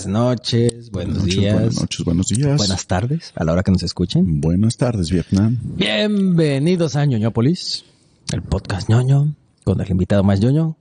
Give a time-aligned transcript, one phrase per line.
[0.00, 2.56] Buenas noches, buenos Buenas noches, días, Buenas noches, buenos días.
[2.56, 4.40] buenas tardes, a la hora que nos escuchen.
[4.40, 5.58] Buenas tardes, Vietnam.
[5.76, 7.84] Bienvenidos a Ñoñópolis,
[8.32, 10.78] el podcast ñoño, con el invitado más ñoño.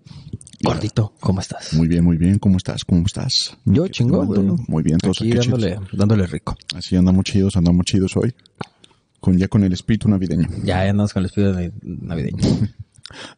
[0.64, 1.74] Gordito, ¿cómo estás?
[1.74, 2.40] Muy bien, muy bien.
[2.40, 2.86] ¿Cómo estás?
[2.86, 3.58] ¿Cómo estás?
[3.66, 4.42] Yo ¿Qué chingón, güey.
[4.70, 5.60] Muy bien, todos Aquí aquí, chidos.
[5.62, 6.56] dándole, dándole rico.
[6.74, 8.34] Así andamos chidos, andamos chidos hoy.
[9.20, 10.48] Con ya con el espíritu navideño.
[10.64, 12.38] Ya andamos con el espíritu de navideño.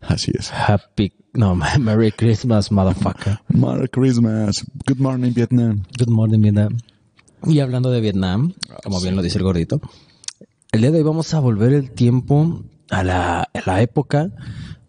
[0.01, 0.51] Así es.
[0.51, 3.39] Happy, no, Merry Christmas, motherfucker.
[3.49, 4.65] Merry Christmas.
[4.85, 5.83] Good morning, Vietnam.
[5.97, 6.77] Good morning, Vietnam.
[7.45, 9.81] Y hablando de Vietnam, como bien lo dice el gordito,
[10.71, 14.29] el día de hoy vamos a volver el tiempo a la, a la época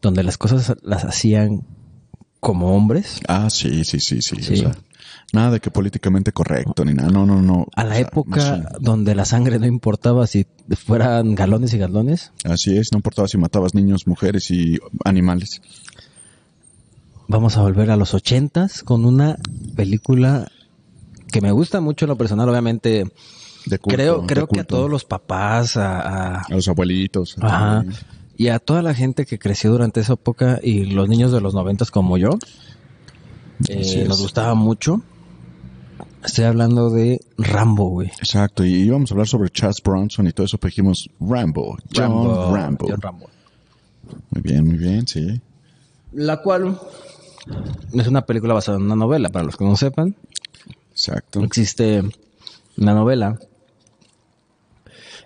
[0.03, 1.63] donde las cosas las hacían
[2.41, 3.21] como hombres.
[3.29, 4.43] Ah, sí, sí, sí, sí.
[4.43, 4.53] Sí.
[4.53, 4.73] O sea,
[5.33, 7.11] nada de que políticamente correcto ni nada.
[7.11, 7.67] No, no, no.
[7.75, 11.79] A la O sea, época no, donde la sangre no importaba si fueran galones y
[11.79, 12.33] galones.
[12.45, 12.89] Así es.
[12.93, 15.61] No importaba si matabas niños, mujeres y animales.
[17.29, 19.39] Vamos a volver a los ochentas con una
[19.75, 20.49] película
[21.31, 23.05] que me gusta mucho en lo personal, obviamente.
[23.65, 27.37] De culto, creo de creo que a todos los papás, a, a- A los abuelitos.
[27.41, 27.85] Ajá.
[28.37, 31.55] Y a toda la gente que creció durante esa época y los niños de los
[31.55, 32.31] noventas como yo,
[33.69, 35.01] eh, nos gustaba mucho.
[36.25, 38.09] Estoy hablando de Rambo, güey.
[38.19, 42.55] Exacto, y íbamos a hablar sobre Charles Bronson y todo eso, pero dijimos Rambo, John
[42.55, 42.87] Rambo.
[42.89, 43.31] John Rambo.
[44.31, 45.41] Muy bien, muy bien, sí.
[46.13, 46.79] La cual
[47.93, 50.15] es una película basada en una novela, para los que no sepan.
[50.93, 51.43] Exacto.
[51.43, 52.03] Existe
[52.77, 53.39] una novela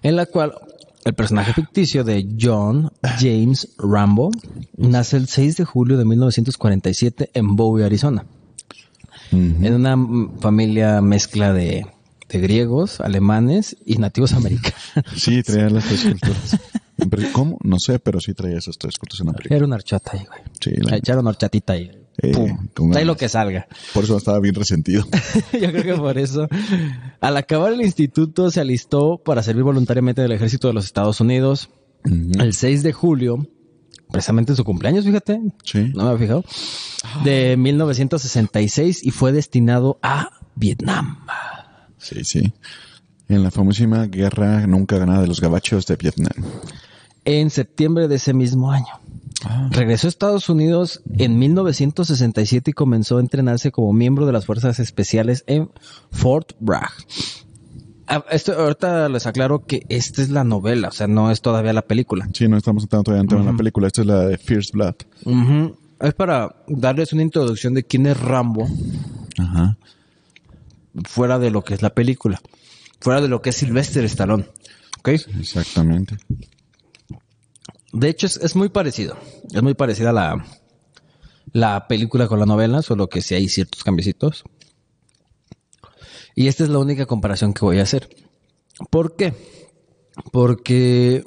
[0.02, 0.54] en la cual
[1.04, 4.30] el personaje ficticio de John James Rambo
[4.76, 8.24] nace el 6 de julio de 1947 en Bowie, Arizona.
[9.32, 9.96] En una
[10.40, 11.86] familia mezcla de,
[12.28, 14.80] de griegos, alemanes y nativos americanos.
[15.16, 16.58] Sí, traía las tres culturas.
[17.32, 17.58] ¿Cómo?
[17.62, 19.56] No sé, pero sí traía esas tres culturas en película.
[19.56, 20.40] Era una horchata ahí, güey.
[20.60, 21.90] Sí, la- echaron horchatita ahí.
[22.22, 22.32] Eh,
[22.92, 23.66] Trae lo que salga.
[23.92, 25.06] Por eso estaba bien resentido.
[25.52, 26.48] Yo creo que por eso.
[27.20, 31.20] Al acabar el instituto se alistó para servir voluntariamente en el ejército de los Estados
[31.20, 31.68] Unidos.
[32.04, 33.46] El 6 de julio,
[34.10, 35.92] precisamente su cumpleaños, fíjate, Sí.
[35.94, 36.44] no me había fijado,
[37.24, 41.18] de 1966 y fue destinado a Vietnam.
[41.98, 42.52] Sí, sí.
[43.28, 46.32] En la famosísima guerra nunca ganada de los gabachos de Vietnam.
[47.24, 48.86] En septiembre de ese mismo año.
[49.44, 54.46] Ah, Regresó a Estados Unidos en 1967 y comenzó a entrenarse como miembro de las
[54.46, 55.70] fuerzas especiales en
[56.10, 56.92] Fort Bragg.
[58.08, 61.72] Ah, Esto, ahorita les aclaro que esta es la novela, o sea, no es todavía
[61.72, 62.28] la película.
[62.32, 63.88] Sí, no estamos entrando todavía en la película.
[63.88, 64.94] Esta es la de Fierce Blood.
[66.00, 68.68] Es para darles una introducción de quién es Rambo
[69.38, 69.76] Ajá.
[71.04, 72.40] fuera de lo que es la película,
[73.00, 74.46] fuera de lo que es Sylvester Stallone.
[75.00, 75.08] ¿Ok?
[75.08, 76.16] Exactamente.
[77.92, 79.16] De hecho, es, es muy parecido.
[79.52, 80.44] Es muy parecida la,
[81.52, 84.44] la película con la novela, solo que sí hay ciertos cambiecitos.
[86.36, 88.10] Y esta es la única comparación que voy a hacer.
[88.90, 89.32] ¿Por qué?
[90.30, 91.24] Porque,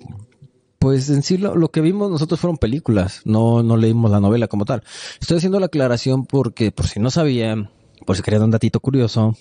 [0.78, 4.66] pues en sí lo, que vimos nosotros fueron películas, no, no leímos la novela como
[4.66, 4.84] tal.
[5.20, 7.72] Estoy haciendo la aclaración porque, por si no sabían,
[8.06, 9.36] por si querían un datito curioso,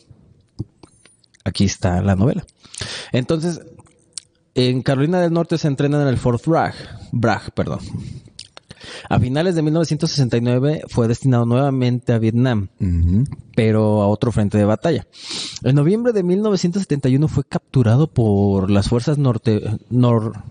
[1.44, 2.46] aquí está la novela.
[3.12, 3.60] Entonces,
[4.54, 6.74] en Carolina del Norte se entrenan en el Fort Bragg,
[7.12, 7.80] Bragg, perdón.
[9.08, 12.68] A finales de 1969 fue destinado nuevamente a Vietnam,
[13.54, 15.06] pero a otro frente de batalla.
[15.62, 20.42] En noviembre de 1971 fue capturado por las fuerzas norte, nor,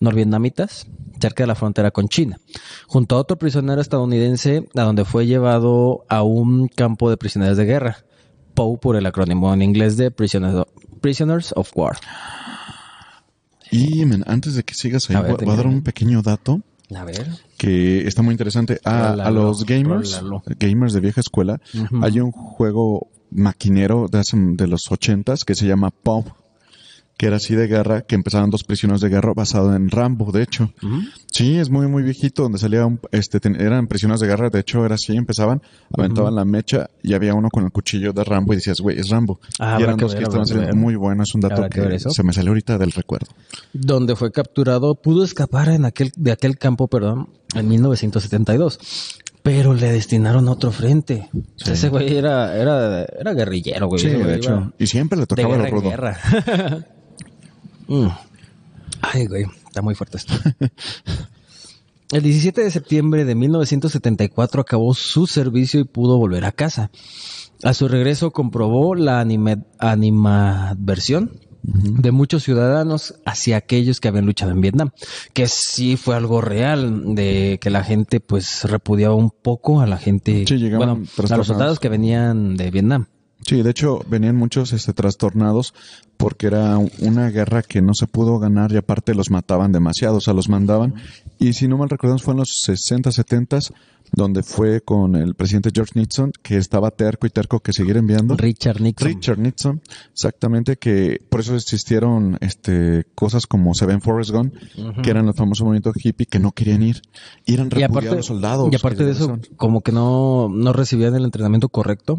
[0.00, 0.86] norvietnamitas
[1.20, 2.38] cerca de la frontera con China,
[2.86, 7.64] junto a otro prisionero estadounidense a donde fue llevado a un campo de prisioneros de
[7.64, 8.04] guerra,
[8.54, 10.66] POW por el acrónimo en inglés de Prisoners
[11.00, 11.96] Prisoners of War.
[13.70, 16.62] Y, antes de que sigas ahí, A ver, voy, voy a dar un pequeño dato
[16.94, 17.26] A ver.
[17.56, 18.80] que está muy interesante.
[18.84, 20.22] A, Rólalo, a los gamers,
[20.58, 21.60] gamers de vieja escuela,
[22.02, 26.26] hay un juego maquinero de, de los ochentas que se llama Pop,
[27.18, 30.42] que era así de guerra, que empezaban dos prisioneros de guerra basado en Rambo, de
[30.44, 30.72] hecho.
[31.30, 34.60] Sí, es muy, muy viejito, donde salía un, este, ten- eran prisioneros de guerra, de
[34.60, 35.60] hecho era así, empezaban,
[35.96, 39.08] aventaban la mecha y había uno con el cuchillo de Rambo y decías, güey, es
[39.10, 39.40] Rambo.
[39.58, 41.98] Ah, y eran que dos ver, que estaban saliendo muy bueno, es un dato que
[41.98, 43.26] se me salió ahorita del recuerdo.
[43.72, 48.78] donde fue capturado, pudo escapar en aquel, de aquel campo, perdón, en 1972.
[49.42, 51.30] Pero le destinaron a otro frente.
[51.64, 54.00] Ese güey era, era, era guerrillero, güey.
[54.02, 54.72] Sí, de hecho.
[54.78, 55.90] Y siempre le de tocaba guerra lo en rudo.
[55.90, 56.18] guerra.
[57.88, 58.06] Mm.
[59.00, 60.34] Ay, güey, está muy fuerte esto.
[62.10, 66.90] El 17 de septiembre de 1974 acabó su servicio y pudo volver a casa.
[67.64, 71.32] A su regreso comprobó la anime- animadversión
[71.62, 74.90] de muchos ciudadanos hacia aquellos que habían luchado en Vietnam,
[75.34, 79.98] que sí fue algo real, de que la gente pues repudiaba un poco a la
[79.98, 83.06] gente, Sí, bueno, a los soldados que venían de Vietnam.
[83.48, 85.72] Sí, de hecho venían muchos este, trastornados
[86.18, 90.20] porque era una guerra que no se pudo ganar y aparte los mataban demasiado, o
[90.20, 90.96] sea, los mandaban.
[91.38, 93.60] Y si no mal recordamos fue en los 60, 70
[94.12, 98.36] donde fue con el presidente George Nixon que estaba terco y terco que seguir enviando.
[98.36, 99.08] Richard Nixon.
[99.08, 99.80] Richard Nixon,
[100.12, 104.52] exactamente, que por eso existieron este cosas como se ve en Forrest Gump,
[105.02, 107.00] que eran los famosos movimientos hippie que no querían ir.
[107.46, 108.68] Y eran Y repudiados aparte, los soldados.
[108.70, 112.18] y aparte de eso, como que no, no recibían el entrenamiento correcto.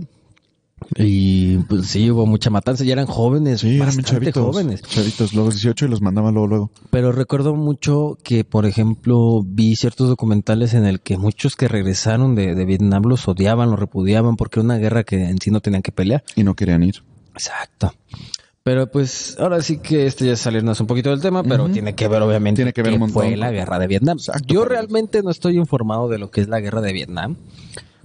[0.96, 2.84] Y pues sí, hubo mucha matanza.
[2.84, 4.44] Ya eran jóvenes, Sí, eran chavitos.
[4.44, 4.82] jóvenes.
[4.82, 6.72] Chavitos, luego 18 y los mandaban luego, luego.
[6.90, 12.36] Pero recuerdo mucho que, por ejemplo, vi ciertos documentales en el que muchos que regresaron
[12.36, 15.62] de, de Vietnam los odiaban, los repudiaban, porque era una guerra que en sí no
[15.62, 16.24] tenían que pelear.
[16.36, 17.04] Y no querían ir.
[17.34, 17.94] Exacto.
[18.62, 21.96] Pero pues ahora sí que este ya es salirnos un poquito del tema, pero tiene
[21.96, 24.18] que ver obviamente Tiene que ver qué un montón fue la guerra de Vietnam.
[24.18, 27.36] Exacto, yo realmente no estoy informado de lo que es la guerra de Vietnam.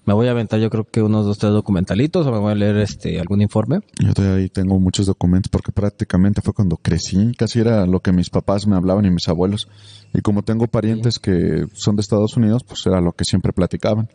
[0.07, 2.55] Me voy a aventar yo creo que unos dos, tres documentalitos o me voy a
[2.55, 3.81] leer este algún informe.
[3.99, 8.13] Yo todavía ahí tengo muchos documentos porque prácticamente fue cuando crecí, casi era lo que
[8.13, 9.69] mis papás me hablaban y mis abuelos.
[10.13, 14.09] Y como tengo parientes que son de Estados Unidos, pues era lo que siempre platicaban.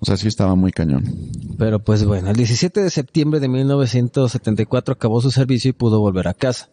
[0.00, 1.04] O sea, sí estaba muy cañón.
[1.56, 6.28] Pero pues bueno, el 17 de septiembre de 1974 acabó su servicio y pudo volver
[6.28, 6.68] a casa.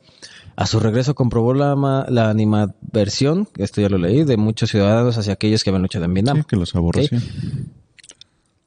[0.55, 1.75] A su regreso comprobó la,
[2.09, 6.13] la animadversión, esto ya lo leí, de muchos ciudadanos hacia aquellos que habían luchado en
[6.13, 6.37] Vietnam.
[6.37, 7.21] Sí, que los aborrecía.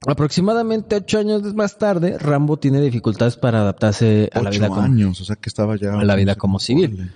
[0.07, 5.21] Aproximadamente ocho años más tarde, Rambo tiene dificultades para adaptarse a la vida como, años,
[5.21, 5.95] o sea que estaba ya...
[5.95, 7.11] a la vida como civil.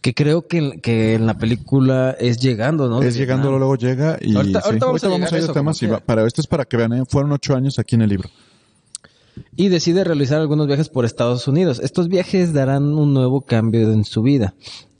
[0.00, 3.02] Que creo que, que en la película es llegando, ¿no?
[3.02, 3.58] Es llegando, Vietnam.
[3.60, 4.34] luego llega y...
[4.36, 4.66] Ahorita- sí.
[4.66, 5.82] ahorita vamos a llegar a a esos eso, temas.
[5.82, 7.02] y va- para esto es para que vean, ¿eh?
[7.08, 8.28] fueron ocho años aquí en el libro.
[9.56, 11.80] y decide realizar algunos viajes por Estados Unidos.
[11.82, 14.54] Estos viajes darán un nuevo cambio en su vida,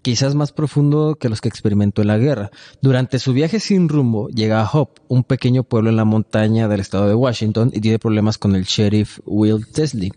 [0.05, 2.51] quizás más profundo que los que experimentó en la guerra.
[2.83, 6.81] Durante su viaje sin rumbo, llega a Hope, un pequeño pueblo en la montaña del
[6.81, 10.13] estado de Washington, y tiene problemas con el sheriff Will Tesley,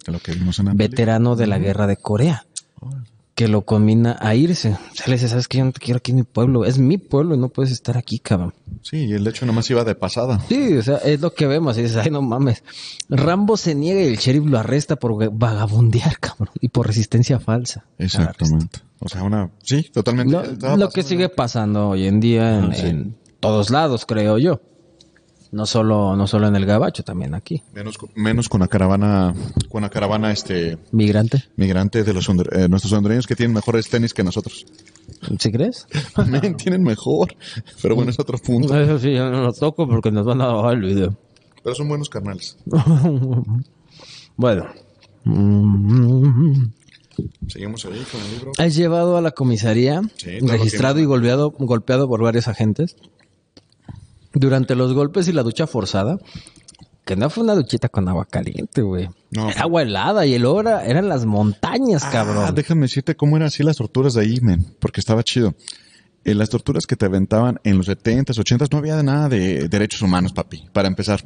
[0.74, 2.46] veterano de la guerra de Corea,
[3.38, 4.70] que lo combina a irse.
[4.72, 5.60] O sea, le dice, ¿sabes qué?
[5.60, 6.66] Yo no te quiero aquí en mi pueblo.
[6.66, 8.52] Es mi pueblo y no puedes estar aquí, cabrón.
[8.82, 10.40] Sí, y el hecho nomás iba de pasada.
[10.50, 11.78] Sí, o sea, es lo que vemos.
[11.78, 12.64] Y dices, ay, no mames.
[13.10, 16.50] Rambo se niega y el sheriff lo arresta por vagabundear, cabrón.
[16.62, 17.86] Y por resistencia falsa.
[18.00, 18.80] Exactamente.
[19.02, 19.52] O sea, una...
[19.62, 20.34] Sí, totalmente.
[20.60, 22.88] Lo, lo que sigue pasando hoy en día en, Ah, sí.
[22.88, 24.62] en todos lados, creo yo.
[25.52, 27.64] No solo, no solo en el gabacho, también aquí.
[27.74, 29.34] Menos, con- menos con la caravana,
[29.70, 31.44] con la caravana este Migrante.
[31.56, 34.66] migrante de los eh, nuestros hondureños que tienen mejores tenis que nosotros.
[35.40, 35.88] ¿Sí crees?
[36.28, 37.34] Men, tienen mejor.
[37.82, 38.78] Pero bueno, es otro punto.
[38.78, 41.18] Eso sí, yo no lo toco porque nos van a bajar el video.
[41.64, 42.58] Pero son buenos carnales.
[44.40, 44.68] Bueno.
[47.48, 48.52] Seguimos ahí con el libro.
[48.60, 52.96] Es llevado a la comisaría, Sí, registrado y golpeado, golpeado por varios agentes.
[54.34, 56.18] Durante los golpes y la ducha forzada,
[57.06, 59.10] que no fue una duchita con agua caliente, güey.
[59.32, 59.50] No.
[59.50, 62.54] Era agua helada y el hora eran las montañas, Ah, cabrón.
[62.56, 64.76] déjame decirte cómo eran así las torturas de ahí, men.
[64.80, 65.56] Porque estaba chido.
[66.26, 70.02] En las torturas que te aventaban en los 70s, 80s, no había nada de derechos
[70.02, 70.66] humanos, papi.
[70.74, 71.24] Para empezar.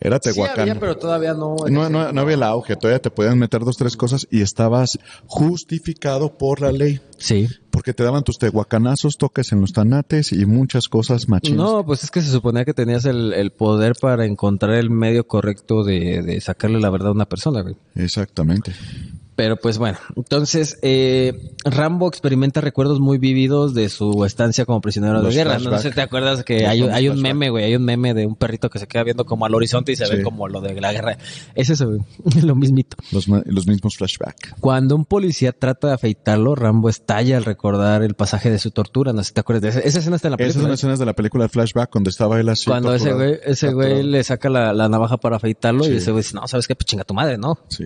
[0.00, 0.60] Era Sí Tehuacán.
[0.60, 1.56] había, pero todavía no.
[1.68, 4.98] No, no, no había el auge, todavía te podían meter dos, tres cosas y estabas
[5.26, 7.00] justificado por la ley.
[7.18, 7.48] Sí.
[7.70, 11.58] Porque te daban tus tehuacanazos, toques en los tanates y muchas cosas machinas.
[11.58, 15.26] No, pues es que se suponía que tenías el, el poder para encontrar el medio
[15.26, 17.76] correcto de, de sacarle la verdad a una persona, güey.
[17.94, 18.72] Exactamente.
[19.40, 25.14] Pero pues bueno, entonces eh, Rambo experimenta recuerdos muy vívidos de su estancia como prisionero
[25.22, 25.54] Los de guerra.
[25.54, 25.80] No flashback.
[25.80, 28.36] sé si te acuerdas que hay, hay un meme, güey, hay un meme de un
[28.36, 30.16] perrito que se queda viendo como al horizonte y se Sí.
[30.16, 31.16] ve como lo de la guerra.
[31.54, 32.00] Es eso, güey.
[32.44, 32.98] lo mismito.
[33.12, 34.56] Los, los mismos flashback.
[34.60, 39.14] Cuando un policía trata de afeitarlo, Rambo estalla al recordar el pasaje de su tortura.
[39.14, 40.64] No sé si te acuerdas de esa, esa escena está en la Esas película.
[40.64, 42.66] son escenas de la película de Flashback donde estaba él así.
[42.66, 43.30] Cuando ese torturado.
[43.38, 45.92] güey, ese güey le saca la, la navaja para afeitarlo Sí.
[45.92, 46.74] y ese güey dice, no, ¿sabes qué?
[46.74, 47.58] Pues chinga tu madre, ¿no?
[47.68, 47.84] Sí.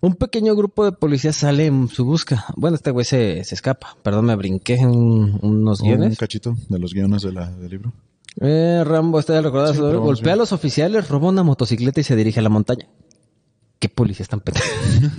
[0.00, 2.44] Un pequeño grupo de policías sale en su busca.
[2.56, 3.96] Bueno, este güey se, se escapa.
[4.02, 6.18] Perdón, me brinqué en unos Un guiones.
[6.18, 7.92] cachito de los guiones de la, del libro.
[8.40, 9.74] Eh, Rambo está recordado.
[9.74, 12.86] Sí, pero golpea a los oficiales, roba una motocicleta y se dirige a la montaña.
[13.80, 14.68] ¿Qué policías tan pendejos?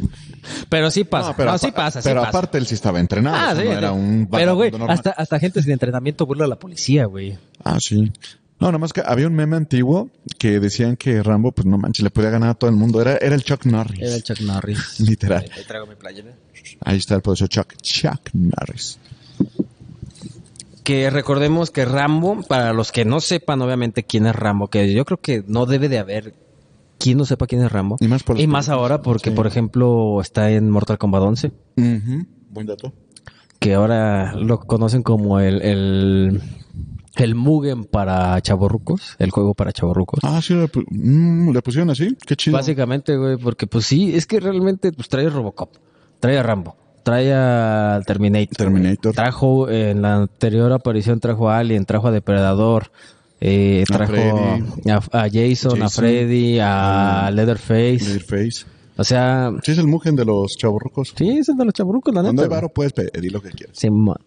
[0.69, 1.35] pero sí pasa.
[1.43, 2.29] No, sí pasa, sí pero pasa.
[2.37, 3.35] aparte él sí estaba entrenado.
[3.37, 6.59] Ah, sí, no era un Pero, güey, hasta, hasta gente sin entrenamiento burla a la
[6.59, 7.37] policía, güey.
[7.63, 8.11] Ah, sí.
[8.59, 12.03] No, nada más que había un meme antiguo que decían que Rambo, pues no manches,
[12.03, 13.01] le podía ganar a todo el mundo.
[13.01, 13.99] Era, era el Chuck Norris.
[14.01, 14.99] Era el Chuck Norris.
[15.07, 15.45] Literal.
[15.55, 16.33] Ahí traigo mi playera.
[16.83, 17.75] Ahí está el poderoso Chuck.
[17.81, 18.99] Chuck Norris.
[20.83, 25.05] Que recordemos que Rambo, para los que no sepan obviamente quién es Rambo, que yo
[25.05, 26.33] creo que no debe de haber
[26.97, 27.97] quien no sepa quién es Rambo.
[27.99, 29.35] Y más por Y más ahora porque, Sí.
[29.35, 32.25] por ejemplo, está en Mortal Kombat 11, Ujú.
[32.49, 32.91] Buen dato.
[33.59, 36.41] que ahora lo conocen como el, el,
[37.15, 40.19] el Mugen para chavorrucos, el juego para chavorrucos.
[40.23, 42.15] Ah, sí, le, mm, le pusieron así.
[42.25, 42.55] Qué chido.
[42.57, 45.71] Básicamente, güey, porque pues sí, es que realmente pues trae a Robocop,
[46.19, 48.55] trae a Rambo, trae a Terminator.
[48.55, 49.13] Terminator.
[49.15, 52.91] Trajo, en la anterior aparición trajo a Alien, trajo a Depredador,
[53.41, 55.89] eh, trajo a, a Jason, a.
[55.89, 57.99] Freddy, a Leatherface.
[58.05, 58.65] Leatherface.
[58.97, 61.13] O sea, Sí, es el mugen de los chavorrucos.
[61.15, 62.29] sí, es el de los chaburrucos, la neta.
[62.35, 63.77] Cuando hay varo puedes pedir lo que quieras.
[63.77, 64.17] Simón.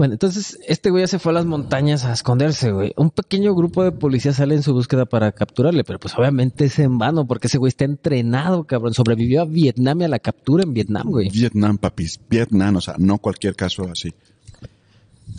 [0.00, 2.94] Bueno, entonces este güey ya se fue a las montañas a esconderse, güey.
[2.96, 6.78] Un pequeño grupo de policías sale en su búsqueda para capturarle, pero pues obviamente es
[6.78, 8.94] en vano porque ese güey está entrenado, cabrón.
[8.94, 11.28] Sobrevivió a Vietnam y a la captura en Vietnam, güey.
[11.28, 12.18] Vietnam, papis.
[12.30, 14.14] Vietnam, o sea, no cualquier caso así.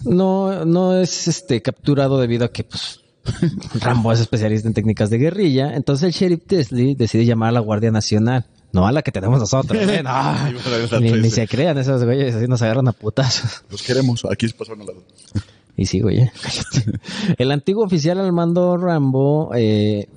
[0.06, 3.00] No, no es este capturado debido a que pues
[3.82, 5.74] Rambo es especialista en técnicas de guerrilla.
[5.74, 8.46] Entonces el sheriff Tesley decide llamar a la Guardia Nacional.
[8.74, 10.02] No a la que tenemos nosotros, ¿eh?
[10.92, 11.00] No.
[11.00, 13.64] ni, ni se crean esos güeyes, así nos agarran a putazos.
[13.70, 14.24] Los queremos.
[14.32, 15.04] Aquí se pasaron al lado.
[15.78, 16.20] Y sí, güey.
[16.20, 17.00] eh, cállate.
[17.38, 20.10] El antiguo oficial al mando Rambo, eh,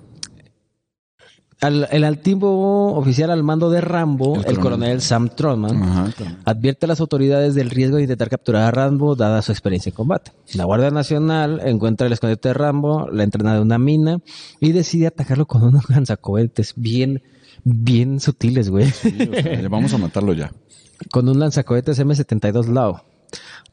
[1.60, 5.00] al- el antiguo oficial al mando de Rambo, El el, coronel.
[5.00, 6.12] Sam Trotman, Ajá.
[6.44, 9.94] advierte a las autoridades del riesgo de intentar capturar a Rambo dada su experiencia en
[9.96, 10.32] combate.
[10.54, 14.18] La Guardia Nacional encuentra el escondite de Rambo, la entrena de una mina
[14.60, 17.22] y decide atacarlo con unos lanzacohetes bien,
[17.64, 18.90] bien sutiles, güey.
[18.90, 20.52] Sí, o sea, ya vamos a matarlo ya.
[21.10, 23.04] con un lanzacohetes M72 Lao.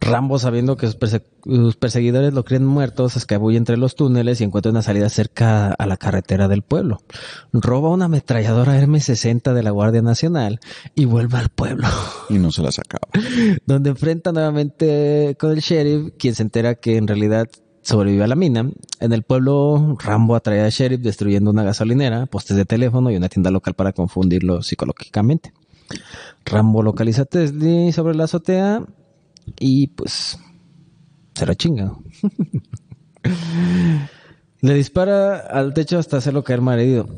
[0.03, 4.41] Rambo, sabiendo que sus, perse- sus perseguidores lo creen muerto, se escabulle entre los túneles
[4.41, 7.01] y encuentra una salida cerca a la carretera del pueblo.
[7.53, 10.59] Roba una ametralladora M60 de la Guardia Nacional
[10.95, 11.87] y vuelve al pueblo,
[12.29, 13.07] Y no se la sacaba.
[13.67, 17.47] donde enfrenta nuevamente con el sheriff, quien se entera que en realidad
[17.81, 18.69] sobrevive a la mina.
[18.99, 23.29] En el pueblo, Rambo atrae al sheriff destruyendo una gasolinera, postes de teléfono y una
[23.29, 25.53] tienda local para confundirlo psicológicamente.
[26.45, 28.83] Rambo localiza a Tesli sobre la azotea
[29.59, 30.39] y pues
[31.33, 31.93] se la chinga.
[34.61, 37.09] Le dispara al techo hasta hacerlo caer malherido.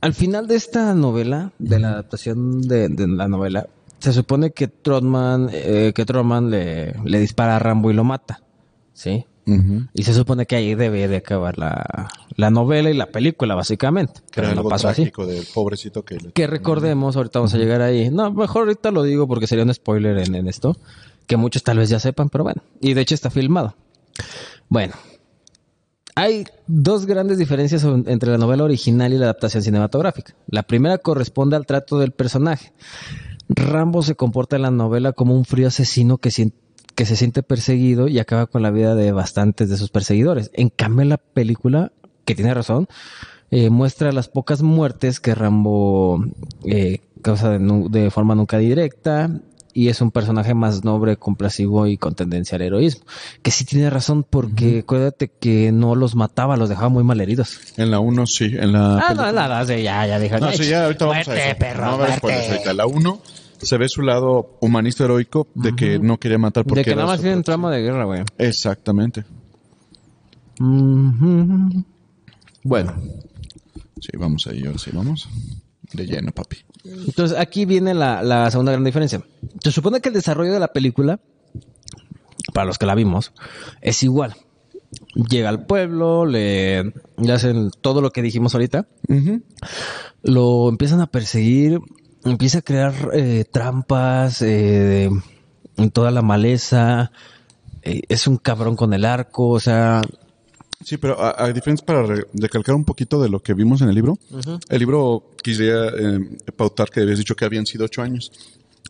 [0.00, 4.68] Al final de esta novela, de la adaptación de, de la novela, se supone que
[4.68, 8.42] Trotman, eh, que Trotman le, le dispara a Rambo y lo mata.
[8.92, 9.26] ¿Sí?
[9.94, 14.20] Y se supone que ahí debe de acabar la, la novela y la película, básicamente.
[14.34, 15.02] Pero no algo pasó así.
[15.02, 16.32] trágico del pobrecito que le...
[16.32, 18.10] Que recordemos, ahorita vamos a llegar ahí.
[18.10, 20.76] No, mejor ahorita lo digo porque sería un spoiler en, en esto.
[21.26, 22.62] Que muchos tal vez ya sepan, pero bueno.
[22.80, 23.74] Y de hecho está filmado.
[24.68, 24.94] Bueno.
[26.14, 30.34] Hay dos grandes diferencias entre la novela original y la adaptación cinematográfica.
[30.48, 32.72] La primera corresponde al trato del personaje.
[33.48, 36.54] Rambo se comporta en la novela como un frío asesino que, sien-
[36.98, 40.50] que se siente perseguido y acaba con la vida de bastantes de sus perseguidores.
[40.52, 41.92] En cambio, la película,
[42.24, 42.88] que tiene razón,
[43.52, 46.24] eh, muestra las pocas muertes que Rambo
[46.64, 49.30] eh, causa de, nu- de forma nunca directa
[49.72, 53.04] y es un personaje más noble, complacivo y con tendencia al heroísmo.
[53.42, 57.60] Que sí tiene razón porque acuérdate que no los mataba, los dejaba muy mal heridos.
[57.76, 58.96] En la 1 sí, en la...
[58.98, 60.36] Ah, película- no, sí, ya, ya dijo.
[60.38, 61.58] No, sí, ya ahorita vamos a eso.
[61.60, 62.72] perro, no a spoilers ahorita.
[62.74, 63.20] La 1
[63.60, 67.02] se ve su lado humanista heroico de que no quería matar porque De que era
[67.02, 68.22] nada más tienen trama de guerra, güey.
[68.38, 69.24] Exactamente.
[72.62, 72.92] Bueno,
[74.00, 75.28] Sí, vamos ahí, ahora sí, vamos.
[75.92, 76.58] De lleno, papi.
[76.84, 79.22] entonces aquí viene la, la segunda gran diferencia.
[79.62, 81.18] Se supone que el desarrollo de la película,
[82.52, 83.32] para los que la vimos,
[83.80, 84.36] es igual.
[85.14, 88.86] Llega al pueblo, le, le hacen todo lo que dijimos ahorita,
[90.22, 91.80] lo empiezan a perseguir,
[92.30, 95.08] empieza a crear eh, trampas eh,
[95.76, 97.10] en toda la maleza,
[97.82, 100.02] eh, es un cabrón con el arco, o sea,
[100.84, 103.88] Sí, pero a, a diferencia, para re- recalcar un poquito de lo que vimos en
[103.88, 104.16] el libro,
[104.68, 106.20] el libro quisiera eh,
[106.56, 108.30] pautar que habías dicho que habían sido ocho años.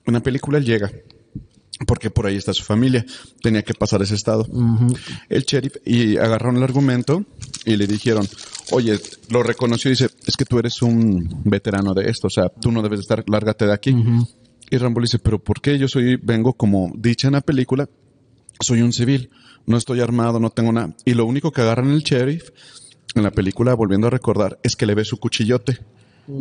[0.05, 0.91] En la película llega,
[1.87, 3.05] porque por ahí está su familia,
[3.43, 4.47] tenía que pasar ese estado.
[5.29, 7.25] El sheriff, y agarraron el argumento
[7.65, 8.27] y le dijeron,
[8.73, 8.99] oye,
[9.31, 12.73] lo reconoció y dice, es que tú eres un veterano de esto, o sea, tú
[12.73, 13.95] no debes de estar, lárgate de aquí.
[14.71, 17.89] Y Rambo le dice, pero ¿por qué yo soy, vengo como dicha en la película,
[18.61, 19.31] soy un civil,
[19.67, 20.95] no estoy armado, no tengo nada.
[21.05, 22.51] Y lo único que agarran el sheriff
[23.15, 25.79] en la película, volviendo a recordar, es que le ve su cuchillote.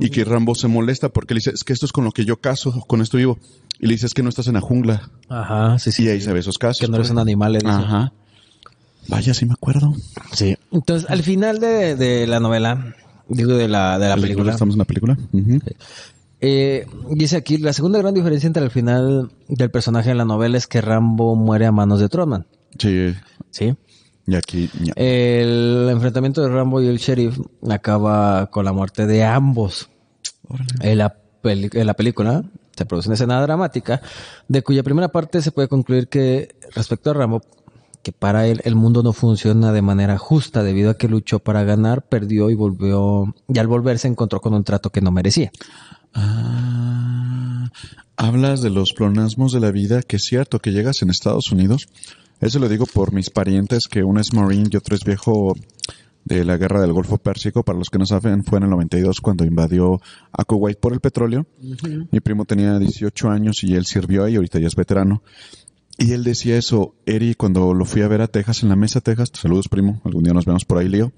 [0.02, 2.26] Y que Rambo se molesta porque le dice, es que esto es con lo que
[2.26, 3.40] yo caso, con esto vivo.
[3.80, 5.10] Y le dice, es que no estás en la jungla.
[5.30, 6.04] ajá, sí, sí.
[6.04, 6.80] Y ahí se ve esos casos.
[6.80, 7.54] que no eres un animal.
[7.54, 7.72] le dice.
[7.72, 8.12] Ajá.
[9.08, 9.94] Vaya, sí me acuerdo.
[10.34, 10.58] Sí.
[10.72, 12.96] Entonces, al final de, de la novela,
[13.30, 15.18] digo de la, de la película, Estamos en la película.
[16.40, 20.58] Eh, dice aquí, la segunda gran diferencia entre el final del personaje en la novela
[20.58, 22.46] es que Rambo muere a manos de Trotman.
[22.78, 23.14] Sí.
[23.50, 23.76] ¿Sí?
[24.28, 24.92] Y aquí, ña.
[24.98, 29.90] El enfrentamiento de Rambo y el sheriff acaba con la muerte de ambos.
[30.82, 32.44] En la, peli- en la película
[32.76, 34.02] se produce una escena dramática
[34.48, 37.42] de cuya primera parte se puede concluir que respecto a Rambo,
[38.04, 41.64] que para él el mundo no funciona de manera justa debido a que luchó para
[41.64, 45.52] ganar, perdió y volvió, y al volver se encontró con un trato que no merecía.
[46.14, 47.70] Ah,
[48.16, 51.88] hablas de los plonasmos de la vida, que es cierto que llegas en Estados Unidos.
[52.40, 55.56] Eso lo digo por mis parientes, que uno es Marine y otro es viejo
[56.24, 57.64] de la guerra del Golfo Pérsico.
[57.64, 60.00] Para los que no saben, fue en el 92 cuando invadió
[60.32, 61.48] a Kuwait por el petróleo.
[62.12, 65.24] Mi primo tenía 18 años y él sirvió ahí, ahorita ya es veterano.
[65.98, 69.02] Y él decía eso, Eri, cuando lo fui a ver a Texas, en la mesa
[69.02, 71.12] Texas, saludos primo, algún día nos vemos por ahí, Leo.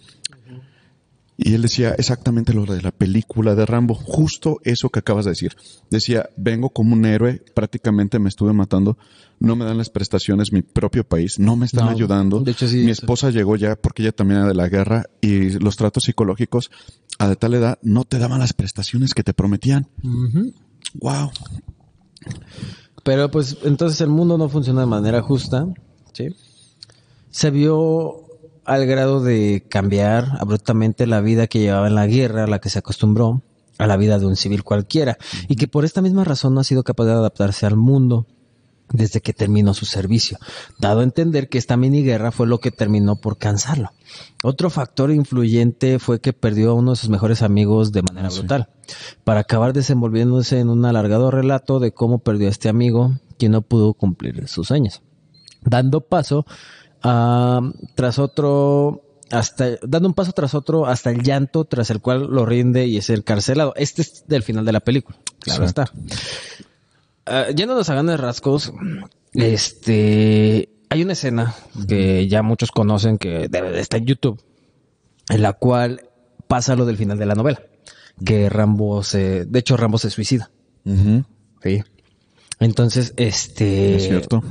[1.35, 5.31] Y él decía exactamente lo de la película de Rambo, justo eso que acabas de
[5.31, 5.55] decir.
[5.89, 8.97] Decía, vengo como un héroe, prácticamente me estuve matando,
[9.39, 12.39] no me dan las prestaciones mi propio país, no me están No, ayudando.
[12.41, 15.57] de hecho, sí, mi esposa llegó ya porque ella también era de la guerra y
[15.59, 16.69] los tratos psicológicos
[17.17, 19.87] a de tal edad no te daban las prestaciones que te prometían.
[20.95, 21.31] Wow.
[23.03, 25.65] Pero pues entonces el mundo no funciona de manera justa,
[26.13, 26.35] ¿sí?
[27.31, 28.25] Se vio
[28.65, 32.69] al grado de cambiar abruptamente la vida que llevaba en la guerra, a la que
[32.69, 33.41] se acostumbró,
[33.77, 35.17] a la vida de un civil cualquiera,
[35.47, 38.27] y que por esta misma razón no ha sido capaz de adaptarse al mundo
[38.91, 40.37] desde que terminó su servicio,
[40.79, 43.91] dado a entender que esta mini guerra fue lo que terminó por cansarlo.
[44.43, 48.69] Otro factor influyente fue que perdió a uno de sus mejores amigos de manera brutal,
[49.23, 53.61] para acabar desenvolviéndose en un alargado relato de cómo perdió a este amigo, quien no
[53.61, 55.01] pudo cumplir sus sueños,
[55.61, 56.45] dando paso
[57.03, 57.61] a,
[57.95, 62.47] tras otro hasta dando un paso tras otro hasta el llanto tras el cual lo
[62.47, 63.73] rinde y es el carcelado.
[63.75, 65.91] Este es del final de la película, claro está.
[67.29, 68.73] Ah, yéndonos a grandes rasgos,
[69.33, 71.53] este, hay una escena
[71.87, 74.41] que ya muchos conocen que estar en YouTube,
[75.29, 76.09] en la cual
[76.47, 77.61] pasa lo del final de la novela,
[78.25, 80.49] que Rambo se, de hecho Rambo se suicida.
[81.63, 81.83] Sí.
[82.59, 84.43] Entonces, este, Es cierto.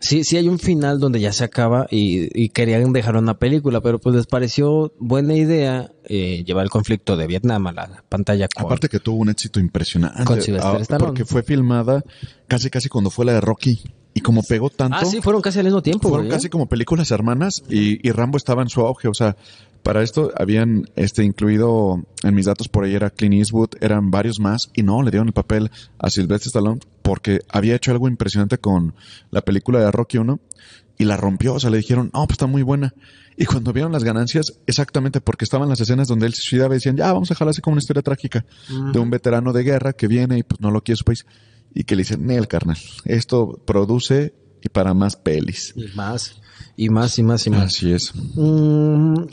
[0.00, 3.80] Sí, sí hay un final donde ya se acaba y, y querían dejar una película,
[3.80, 8.48] pero pues les pareció buena idea eh, llevar el conflicto de Vietnam a la pantalla
[8.48, 10.24] con, Aparte que tuvo un éxito impresionante.
[10.24, 11.06] Con Sylvester Ah, Stallone.
[11.06, 12.02] Porque fue filmada
[12.48, 13.80] casi casi cuando fue la de Rocky.
[14.12, 16.36] Y como pegó tanto, Ah, sí, fueron casi al mismo tiempo, fueron güey, ¿eh?
[16.36, 19.06] casi como películas hermanas y, y Rambo estaba en su auge.
[19.06, 19.36] O sea,
[19.82, 24.38] para esto habían este incluido en mis datos por ahí era Clint Eastwood, eran varios
[24.40, 28.58] más y no, le dieron el papel a Sylvester Stallone porque había hecho algo impresionante
[28.58, 28.94] con
[29.30, 30.38] la película de Rocky 1
[31.00, 31.54] y la rompió.
[31.54, 32.94] O sea, le dijeron, no, pues está muy buena.
[33.36, 36.96] Y cuando vieron las ganancias, exactamente porque estaban las escenas donde él se suicidaba decían,
[36.96, 38.44] ya, vamos a dejarla así como una historia trágica
[38.92, 41.24] de un veterano de guerra que viene y pues no lo quiere su país.
[41.74, 45.72] Y que le dicen, Nel, carnal, esto produce y para más pelis.
[45.74, 46.36] Y más,
[46.76, 47.62] y más, y más, y más.
[47.62, 48.12] Así es.
[48.34, 49.24] Mm,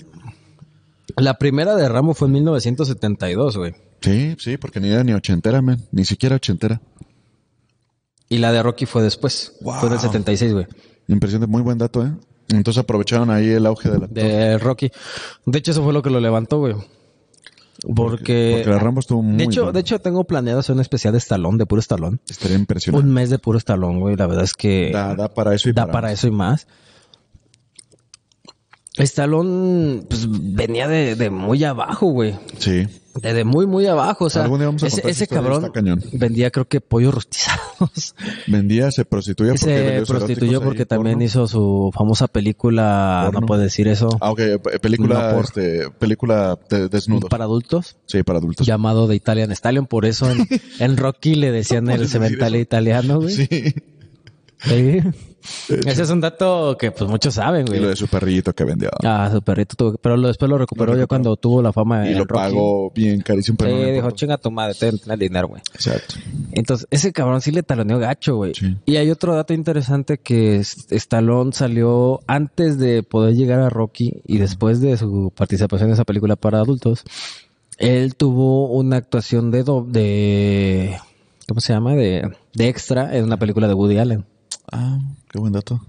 [1.18, 3.74] la primera de Rambo fue en 1972, güey.
[4.02, 5.82] Sí, sí, porque ni era ni ochentera, man.
[5.92, 6.82] Ni siquiera ochentera.
[8.30, 9.54] Y la de Rocky fue después.
[9.62, 9.76] Wow.
[9.76, 10.68] Fue del 76, güey.
[11.08, 12.12] Impresionante, muy buen dato, ¿eh?
[12.50, 14.08] Entonces aprovecharon ahí el auge de la...
[14.08, 14.92] De Rocky.
[15.46, 16.76] De hecho, eso fue lo que lo levantó, güey.
[17.96, 18.56] Porque...
[18.58, 19.74] Porque la Rambo estuvo muy de hecho, buena.
[19.74, 22.22] de hecho, tengo planeado hacer un especial de estalón, de puro estalón.
[22.30, 23.06] Estaría impresionante.
[23.06, 24.16] Un mes de puro estalón, güey.
[24.16, 26.68] La verdad es que Da, da para eso y da para, para eso y más.
[28.98, 32.36] Estalón, pues, venía de, de muy abajo, güey.
[32.58, 32.86] Sí.
[33.22, 34.26] De, de muy, muy abajo.
[34.26, 35.72] O sea, Algún día vamos a ese, ese cabrón
[36.14, 38.14] vendía, creo que pollos rostizados.
[38.48, 41.26] Vendía, se prostituía porque Se prostituyó porque también porno.
[41.26, 43.40] hizo su famosa película, Porno.
[43.42, 47.28] no puedo decir eso, Ah, ok, pe- película, No, este, película de desnudos.
[47.30, 48.68] para adultos, Sí, para adultos.
[48.68, 49.88] llamado The Italian Stallion.
[49.88, 50.48] Por eso en,
[50.80, 53.34] en Rocky le decían el cemental italiano, güey.
[53.34, 53.74] Sí.
[54.60, 55.00] Sí.
[55.86, 57.80] Ese es un dato que pues muchos saben, Y güey.
[57.80, 58.90] lo de su perrito que vendía.
[59.04, 61.08] Ah, su perrito tuvo, pero lo- después lo recuperó recuperó.
[61.08, 62.34] cuando tuvo la fama y lo Rocky.
[62.34, 65.62] pagó bien carísimo, pero Sí, no dijo, chinga tu madre, ten, ten el dinero, güey.
[65.74, 66.16] Exacto.
[66.52, 68.56] Entonces, ese cabrón sí le taloneó gacho, güey.
[68.56, 68.76] Sí.
[68.86, 74.40] Y hay otro dato interesante que Stallone salió antes de poder llegar a Rocky y
[74.40, 77.04] después de su participación en esa película para adultos.
[77.78, 80.98] Él tuvo una actuación de, do- de
[81.48, 81.94] ¿cómo se llama?
[81.94, 84.26] De, de extra en una película de Woody Allen.
[84.72, 85.00] Ah,
[85.30, 85.82] qué buen dato.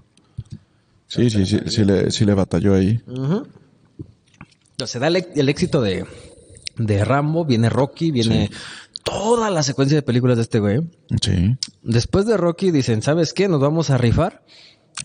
[1.07, 3.01] Sí, sí, sí, sí le, sí le batalló ahí.
[4.71, 6.05] Entonces da el, el éxito de,
[6.77, 8.49] de Rambo, viene Rocky, viene
[9.03, 10.81] toda la secuencia de películas de este güey.
[11.21, 11.57] Sí.
[11.81, 13.47] Después de Rocky dicen, ¿sabes qué?
[13.47, 14.43] Nos vamos a rifar.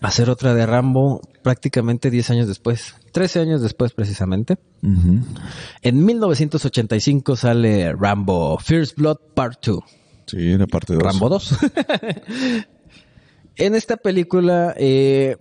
[0.01, 2.95] A hacer otra de Rambo prácticamente 10 años después.
[3.13, 4.57] 13 años después precisamente.
[4.83, 5.19] Ujú.
[5.81, 9.79] En 1985 sale Rambo First Blood Part 2.
[10.27, 11.55] Sí, de parte de Rambo 2.
[13.57, 15.37] en esta película, eh,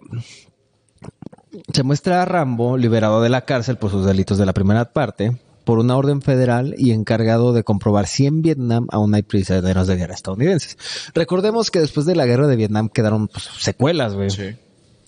[1.73, 5.37] se muestra a Rambo liberado de la cárcel por sus delitos de la primera parte
[5.65, 9.97] por una orden federal y encargado de comprobar si en Vietnam aún hay prisioneros de
[9.97, 10.77] guerra estadounidenses.
[11.15, 14.31] Recordemos que después de la guerra de Vietnam quedaron pues, secuelas, güey.
[14.31, 14.57] Sí.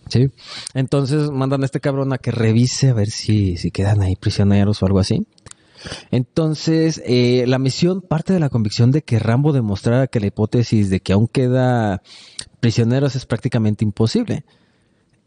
[0.08, 0.30] Sí.
[0.72, 4.82] Entonces mandan a este cabrón a que revise a ver si, si quedan ahí prisioneros
[4.82, 5.26] o algo así.
[6.10, 10.90] Entonces, eh, la misión parte de la convicción de que Rambo demostrara que la hipótesis
[10.90, 12.02] de que aún queda
[12.60, 14.44] prisioneros es prácticamente imposible.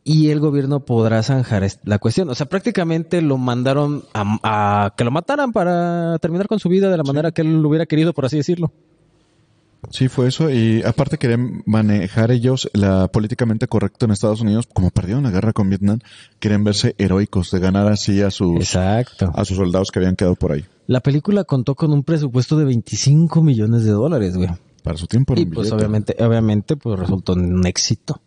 [0.03, 2.29] Y el gobierno podrá zanjar la cuestión.
[2.29, 6.89] O sea, prácticamente lo mandaron a, a que lo mataran para terminar con su vida
[6.89, 8.71] de la manera que él lo hubiera querido, por así decirlo.
[9.91, 10.49] Sí, fue eso.
[10.49, 15.53] Y aparte querían manejar ellos la políticamente correcto en Estados Unidos, como perdieron la guerra
[15.53, 15.99] con Vietnam,
[16.39, 19.31] querían verse heroicos de ganar así a sus, Exacto.
[19.33, 20.65] a sus soldados que habían quedado por ahí.
[20.87, 24.49] La película contó con un presupuesto de 25 millones de dólares, güey.
[24.83, 25.75] Para su tiempo era Y un pues billete.
[25.75, 28.21] obviamente, obviamente, pues resultó en un éxito.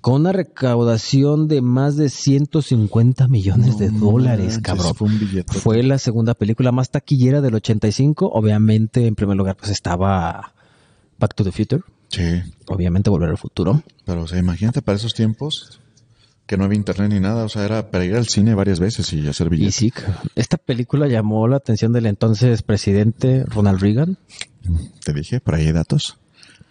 [0.00, 4.94] Con una recaudación de más de 150 millones de dólares, manches, cabrón.
[4.94, 5.58] Fue un billete.
[5.58, 8.30] Fue la segunda película más taquillera del 85.
[8.32, 10.52] Obviamente, en primer lugar, pues estaba
[11.18, 11.82] Back to the Future.
[12.08, 12.42] Sí.
[12.68, 13.82] Obviamente, Volver al Futuro.
[14.04, 15.80] Pero, o sea, imagínate para esos tiempos
[16.46, 17.44] que no había internet ni nada.
[17.44, 19.74] O sea, era para ir al cine varias veces y hacer Y billetes.
[19.76, 19.92] sí,
[20.34, 24.18] esta película llamó la atención del entonces presidente Ronald Reagan,
[25.04, 26.18] Te dije, por ahí hay datos.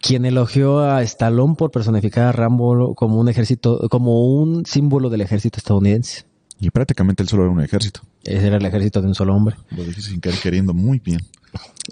[0.00, 5.20] quien elogió a Stallone por personificar a Rambo como un ejército, como un símbolo del
[5.20, 6.24] ejército estadounidense.
[6.58, 8.00] Y prácticamente él solo era un ejército.
[8.24, 9.56] Ese era el ejército de un solo hombre.
[9.70, 11.20] Lo dije sin querer queriendo muy bien.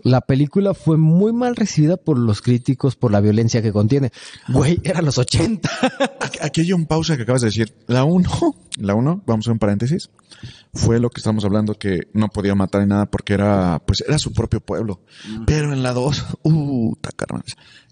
[0.05, 4.12] La película fue muy mal recibida por los críticos por la violencia que contiene.
[4.49, 5.69] Güey, eran los 80.
[6.41, 7.75] Aquí- hay un pausa que acabas de decir.
[7.88, 8.31] La 1,
[8.79, 10.11] la 1, vamos a hacer un paréntesis,
[10.73, 14.19] fue lo que estamos hablando que no podía matar ni nada porque era, pues era
[14.21, 15.01] su propio pueblo.
[15.47, 16.95] Pero en la 2, uh.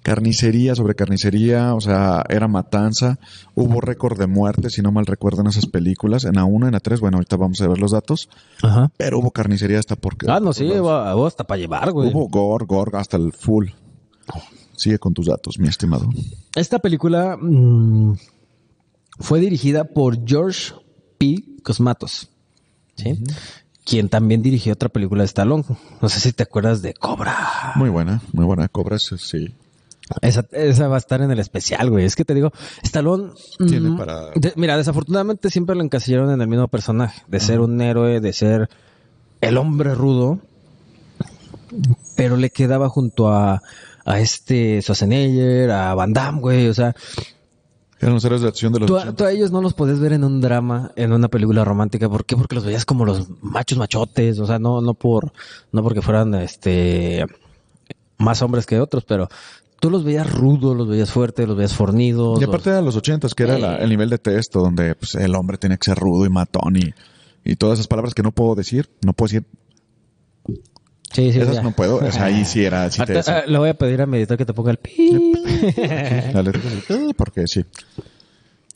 [0.02, 3.18] Carnicería sobre carnicería, o sea, era matanza.
[3.56, 6.24] Hubo récord de muertes, si no mal recuerdo, en esas películas.
[6.24, 8.25] En la 1, en la 3, bueno, ahorita vamos a ver los datos.
[8.62, 8.90] Ajá.
[8.96, 10.26] Pero hubo carnicería hasta porque...
[10.28, 12.10] Ah, no, sí, hubo hasta para llevar, güey.
[12.10, 13.68] Hubo gore, gore, hasta el full.
[14.76, 16.08] Sigue con tus datos, mi estimado.
[16.54, 18.14] Esta película mm,
[19.18, 20.74] fue dirigida por George
[21.18, 21.42] P.
[21.62, 22.28] Cosmatos,
[22.96, 23.18] ¿sí?
[23.84, 25.64] Quien también dirigió otra película de Stallone.
[26.02, 27.72] No sé si te acuerdas de Cobra.
[27.76, 28.68] Muy buena, muy buena.
[28.68, 29.54] Cobras, sí.
[30.22, 32.04] Esa, esa va a estar en el especial, güey.
[32.04, 33.32] Es que te digo, Stallone...
[33.66, 37.22] Tiene mm, para- de- mira, desafortunadamente siempre lo encasillaron en el mismo personaje.
[37.26, 38.68] De ser un héroe, de ser
[39.40, 40.38] el hombre rudo.
[42.16, 43.62] Pero le quedaba junto a,
[44.04, 46.68] a este Schwarzenegger, a Van Damme, güey.
[46.68, 46.94] O sea,
[48.00, 49.16] Eran los héroes de acción de los tú, a- 80.
[49.16, 52.08] tú a ellos no los podías ver en un drama, en una película romántica.
[52.08, 52.36] ¿Por qué?
[52.36, 54.38] Porque los veías como los machos machotes.
[54.38, 55.32] O sea, no, no por,
[55.72, 57.26] no porque fueran, este,
[58.18, 59.28] más hombres que otros, pero
[59.80, 62.40] tú los veías rudos, los veías fuertes, los veías fornidos.
[62.40, 65.34] Y aparte de los ochentas, que era la- el nivel de texto donde pues, el
[65.34, 66.94] hombre tenía que ser rudo y matón y,
[67.44, 69.44] y todas esas palabras que no puedo decir, no puedo decir,
[71.12, 71.62] Sí, sí, esas ya.
[71.62, 74.02] no puedo, o sea, ahí sí era, sí te Ahorita, ah, le voy a pedir
[74.02, 75.32] a mi editor que te ponga el pi.
[77.16, 77.64] porque sí.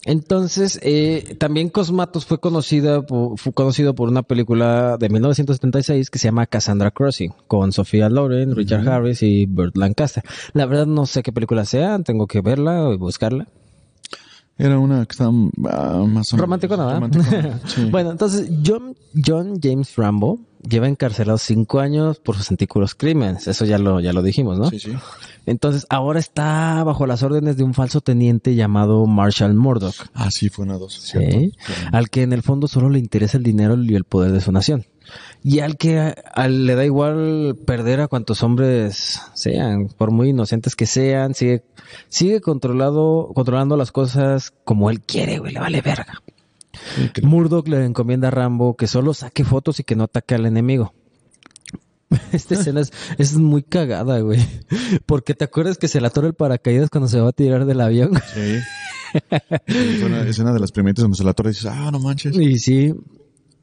[0.05, 6.17] Entonces, eh, también Cosmatos fue conocida por, fue conocido por una película de 1976 que
[6.17, 10.23] se llama Cassandra Crossing, con Sofía Loren, Richard Harris y Burt Lancaster.
[10.53, 13.47] La verdad no sé qué película sea, tengo que verla y buscarla.
[14.57, 17.09] Era una que estaba ah, más o menos Romántico nada.
[17.65, 17.85] sí.
[17.85, 23.47] Bueno, entonces John, John James Rambo lleva encarcelado cinco años por sus antiguos crímenes.
[23.47, 24.69] Eso ya lo, ya lo dijimos, ¿no?
[24.69, 24.93] Sí, sí.
[25.45, 29.95] Entonces ahora está bajo las órdenes de un falso teniente llamado Marshall Murdoch.
[30.13, 31.17] Ah, sí, fue una dos, ¿sí?
[31.19, 31.55] ¿cierto?
[31.91, 34.51] Al que en el fondo solo le interesa el dinero y el poder de su
[34.51, 34.85] nación.
[35.43, 40.75] Y al que al- le da igual perder a cuantos hombres sean, por muy inocentes
[40.75, 41.63] que sean, sigue,
[42.07, 46.21] sigue controlado, controlando las cosas como él quiere, güey, le vale verga.
[47.13, 50.45] Que- Murdoch le encomienda a Rambo que solo saque fotos y que no ataque al
[50.45, 50.93] enemigo.
[52.31, 54.39] Esta escena es, es muy cagada, güey.
[55.05, 57.81] Porque te acuerdas que se le atora el paracaídas cuando se va a tirar del
[57.81, 58.11] avión.
[58.33, 58.59] Sí.
[59.67, 60.05] Fue
[60.41, 62.35] una de las primeritas donde se la torre y dices, ah, no manches.
[62.37, 62.93] Y sí.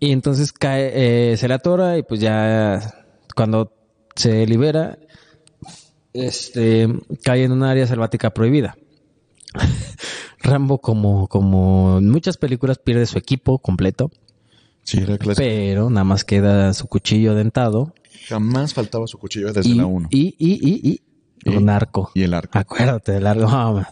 [0.00, 2.80] Y entonces cae, eh, se le atora y pues ya
[3.34, 3.72] cuando
[4.14, 4.98] se libera,
[6.12, 6.88] este,
[7.22, 8.76] cae en un área selvática prohibida.
[10.40, 14.10] Rambo, como, como en muchas películas, pierde su equipo completo,
[14.84, 15.46] Sí, era clásico.
[15.46, 17.92] pero nada más queda su cuchillo dentado
[18.26, 20.08] Jamás faltaba su cuchillo desde y, la 1.
[20.10, 21.00] y, y, y, y,
[21.44, 22.10] Y- un arco.
[22.14, 22.58] Y el arco.
[22.58, 23.46] Acuérdate del arco.
[23.48, 23.86] Man.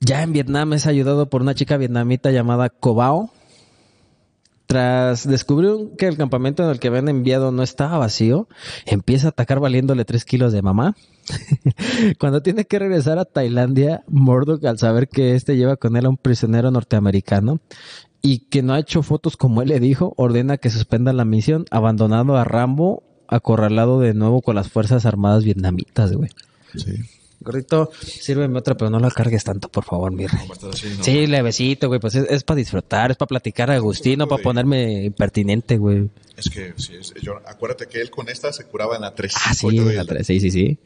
[0.00, 3.32] ya en Vietnam es ayudado por una chica vietnamita llamada Cobao.
[4.66, 8.48] Tras descubrir que el campamento en el que habían enviado no estaba vacío,
[8.84, 10.94] empieza a atacar valiéndole tres kilos de mamá.
[12.18, 16.10] Cuando tiene que regresar a Tailandia, Murdoch, al saber que este lleva con él a
[16.10, 17.60] un prisionero norteamericano,
[18.20, 21.64] y que no ha hecho fotos como él le dijo, ordena que suspenda la misión,
[21.70, 26.30] abandonando a Rambo acorralado de nuevo con las Fuerzas Armadas vietnamitas, güey.
[26.74, 26.92] Sí.
[27.40, 30.48] Gorrito, sírveme otra, pero no la cargues tanto, por favor, mi rey.
[31.02, 35.04] Sí, levecito, güey, pues es, para disfrutar, es para platicar a Agustín, no para ponerme
[35.04, 36.10] impertinente, güey.
[36.36, 39.32] Es que, sí, es, yo, acuérdate que él con esta se curaba en la 3.
[39.46, 40.78] Ah, sí, en la 3, sí, sí, sí.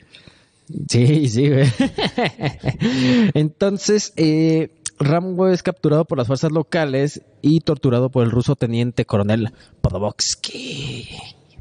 [0.88, 1.68] Sí, sí, güey.
[3.35, 9.07] Entonces, eh, Rambo es capturado por las fuerzas locales y torturado por el ruso teniente
[9.07, 11.09] coronel Podoboksky.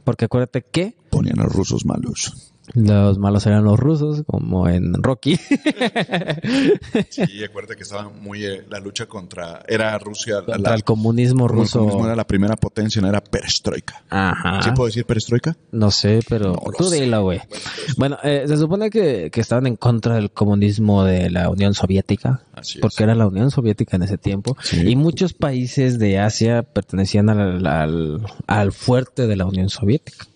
[0.04, 0.96] Porque acuérdate que...
[1.10, 2.51] Ponían a los rusos malos.
[2.74, 5.36] Los malos eran los rusos, como en Rocky.
[7.10, 11.80] sí, acuérdate que estaba muy eh, la lucha contra era Rusia contra el comunismo ruso.
[11.80, 14.04] El comunismo era la primera potencia, no era perestroika.
[14.10, 14.62] Ajá.
[14.62, 15.58] ¿Sí puedo decir perestroika?
[15.72, 17.42] No sé, pero tú dilo, güey.
[17.98, 22.80] Bueno, eh, se supone que, estaban en contra del comunismo de la Unión Soviética, Así
[22.80, 28.22] porque era la Unión Soviética en ese tiempo, y muchos países de Asia pertenecían al,
[28.48, 30.28] al fuerte de la Unión Soviética.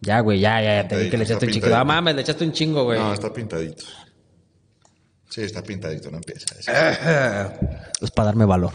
[0.00, 0.88] Ya, güey, ya, ya, ya.
[0.88, 1.74] Te vi que le echaste un chingo.
[1.74, 2.98] Ah, mames, le echaste un chingo, güey.
[2.98, 3.84] No, está pintadito.
[5.28, 6.46] Sí, está pintadito, no empieza.
[8.00, 8.72] Es para darme valor.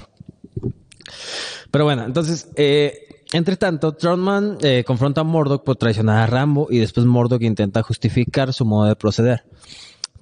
[1.71, 6.67] Pero bueno, entonces, eh, entre tanto, Trotman eh, confronta a Mordok por traicionar a Rambo
[6.69, 9.43] y después Mordok intenta justificar su modo de proceder.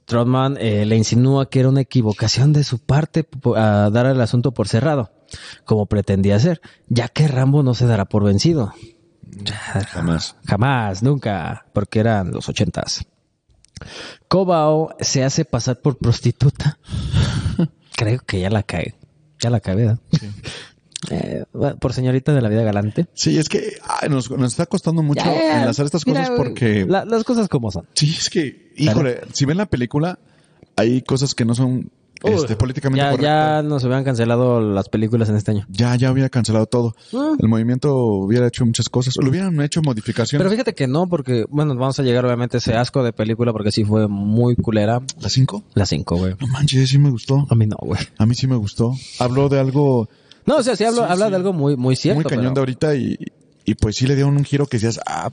[0.06, 4.52] Trotman eh, le insinúa que era una equivocación de su parte a dar el asunto
[4.52, 5.12] por cerrado,
[5.66, 8.74] como pretendía hacer, ya que Rambo no se dará por vencido.
[9.88, 10.36] Jamás.
[10.46, 13.06] Jamás, nunca, porque eran los ochentas.
[14.28, 16.78] Cobao se hace pasar por prostituta.
[17.96, 18.96] Creo que ya la cae.
[19.40, 20.00] Ya la cae, ¿verdad?
[21.10, 21.44] Eh,
[21.82, 23.08] por señorita de la vida galante.
[23.14, 23.76] Sí, es que
[24.10, 26.86] nos, está costando mucho enlazar estas cosas porque...
[26.86, 27.90] las cosas como son.
[27.94, 30.18] Sí, es que, híjole, si ven la película,
[30.78, 31.92] hay cosas que no son
[32.24, 35.66] este, políticamente ya, ya nos habían cancelado las películas en este año.
[35.70, 36.96] Ya, ya había cancelado todo.
[37.14, 37.36] Ah.
[37.40, 39.16] El movimiento hubiera hecho muchas cosas.
[39.22, 40.42] Lo hubieran hecho modificaciones.
[40.42, 43.52] Pero fíjate que no, porque, bueno, vamos a llegar obviamente a ese asco de película
[43.52, 45.02] porque sí fue muy culera.
[45.20, 45.64] ¿La 5?
[45.74, 46.36] La 5, güey.
[46.40, 47.46] No manches, sí me gustó.
[47.50, 48.00] A mí no, güey.
[48.18, 48.94] A mí sí me gustó.
[49.20, 50.10] Habló de algo...
[50.46, 52.22] No, o sea, sí, habla de algo muy, muy cierto.
[52.22, 53.18] Muy cañón de ahorita y,
[53.66, 55.32] y pues sí le dio un giro que decías, ah,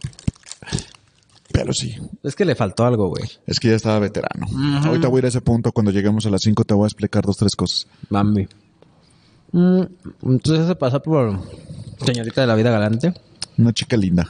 [1.61, 1.95] pero sí.
[2.23, 3.25] Es que le faltó algo, güey.
[3.47, 4.47] Es que ya estaba veterano.
[4.85, 5.73] Ahorita voy a ir a ese punto.
[5.73, 7.87] Cuando lleguemos a las 5 te voy a explicar dos, tres cosas.
[8.09, 8.49] Mami.
[9.53, 9.83] Mm,
[10.23, 11.39] entonces se pasa por
[12.05, 13.13] señorita de la vida galante.
[13.59, 14.29] Una chica linda.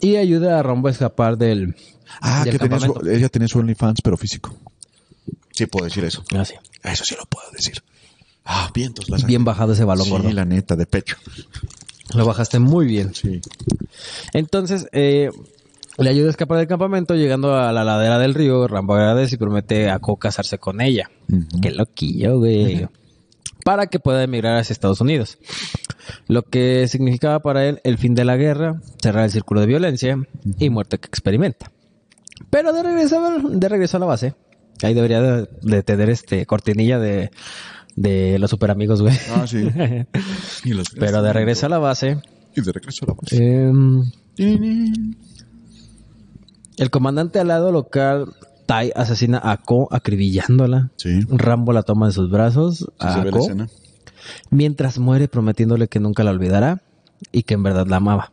[0.00, 1.74] Y ayuda a Rombo a escapar del.
[2.20, 2.78] Ah, que tenía
[3.10, 4.54] ella tenía su OnlyFans, pero físico.
[5.52, 6.22] Sí, puedo decir eso.
[6.34, 6.54] Ah, sí.
[6.82, 7.82] Eso sí lo puedo decir.
[8.44, 9.06] Ah, vientos.
[9.26, 11.16] Bien bajado ese balón, sí, la neta, de pecho.
[12.14, 13.14] Lo bajaste muy bien.
[13.14, 13.40] Sí.
[14.32, 15.30] Entonces, eh,
[15.98, 19.38] le ayuda a escapar del campamento, llegando a la ladera del río, Rambo agradece y
[19.38, 21.10] promete a Co casarse con ella.
[21.60, 22.88] Qué loquillo, güey.
[23.64, 25.38] para que pueda emigrar hacia Estados Unidos.
[26.26, 30.16] Lo que significaba para él el fin de la guerra, cerrar el círculo de violencia
[30.58, 31.70] y muerte que experimenta.
[32.48, 34.34] Pero de regreso, de regreso a la base,
[34.82, 37.30] ahí debería de tener este cortinilla de
[38.00, 39.14] de los super amigos, güey.
[39.34, 39.68] Ah, sí.
[40.98, 42.18] Pero de regreso a la base.
[42.56, 43.36] Y de regreso a la base.
[43.36, 44.10] Em,
[46.78, 48.32] el comandante al lado local,
[48.64, 50.90] Tai, asesina a Ko acribillándola.
[50.96, 51.20] Sí.
[51.28, 52.86] Rambo la toma en sus brazos.
[52.98, 53.46] a Ko,
[54.48, 56.82] mientras muere prometiéndole que nunca la olvidará
[57.32, 58.32] y que en verdad la amaba.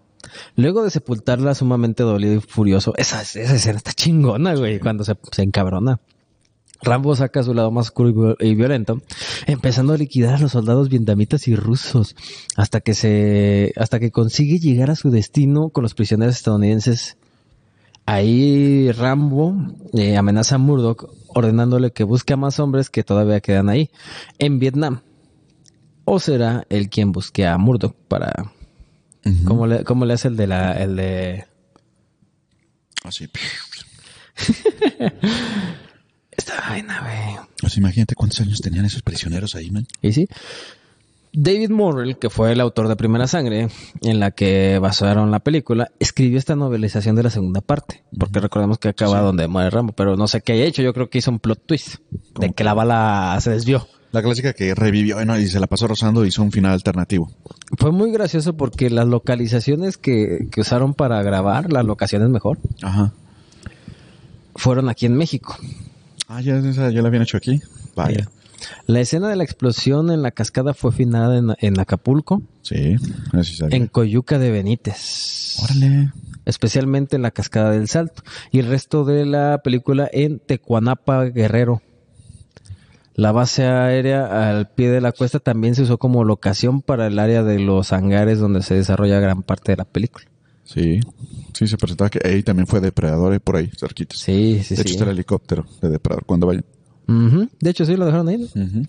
[0.55, 5.17] Luego de sepultarla sumamente dolido y furioso, esa, esa escena está chingona, güey, cuando se,
[5.31, 5.99] se encabrona.
[6.81, 9.01] Rambo saca su lado más oscuro y violento,
[9.45, 12.15] empezando a liquidar a los soldados vietnamitas y rusos,
[12.55, 17.17] hasta que se, hasta que consigue llegar a su destino con los prisioneros estadounidenses.
[18.05, 19.55] Ahí Rambo
[19.93, 23.89] eh, amenaza a Murdoch, ordenándole que busque a más hombres que todavía quedan ahí,
[24.39, 25.01] en Vietnam.
[26.05, 28.53] O será él quien busque a Murdoch para...
[29.45, 30.71] ¿Cómo, le, ¿Cómo le hace el de la...
[30.71, 31.45] el de...
[33.03, 33.27] Así.
[36.47, 37.45] Esta vaina, güey.
[37.59, 39.85] Pues imagínate cuántos años tenían esos prisioneros ahí, man.
[40.01, 40.29] ¿Y sí?
[41.33, 43.67] David Morrell, que fue el autor de Primera Sangre,
[44.01, 48.01] en la que basaron la película, escribió esta novelización de la segunda parte.
[48.17, 50.81] Porque recordemos que acaba donde muere Rambo, pero no sé qué haya hecho.
[50.81, 51.95] Yo creo que hizo un plot twist
[52.39, 53.85] de que la bala se desvió.
[54.13, 57.29] La clásica que revivió y se la pasó rozando y hizo un final alternativo.
[57.77, 63.11] Fue muy gracioso porque las localizaciones que, que usaron para grabar, las locaciones mejor, Ajá.
[64.55, 65.57] fueron aquí en México.
[66.27, 67.61] Ah, ya, ya la habían hecho aquí.
[67.95, 68.27] Vaya.
[68.85, 72.41] La escena de la explosión en la cascada fue filmada en, Acapulco.
[72.61, 72.95] Sí,
[73.69, 75.57] En Coyuca de Benítez.
[75.63, 76.11] Órale.
[76.45, 78.23] Especialmente en la cascada del Salto.
[78.51, 81.81] Y el resto de la película en Tecuanapa, Guerrero.
[83.15, 87.17] La base aérea al pie de la cuesta también se usó como locación para el
[87.19, 90.25] área de los hangares donde se desarrolla gran parte de la película.
[90.67, 90.99] Sí,
[91.53, 94.19] sí, se presentaba que ahí también fue Depredador, ahí por ahí, cerquitas.
[94.19, 94.95] Sí, sí, de hecho, sí.
[94.95, 96.65] está el helicóptero de Depredador cuando vayan.
[97.07, 97.47] Ujú.
[97.61, 98.37] De hecho, sí, lo dejaron ahí.
[98.53, 98.83] ¿no?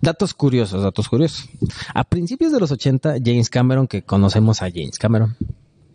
[0.00, 1.48] Datos curiosos, datos curiosos.
[1.92, 5.36] A principios de los 80, James Cameron, que conocemos a James Cameron,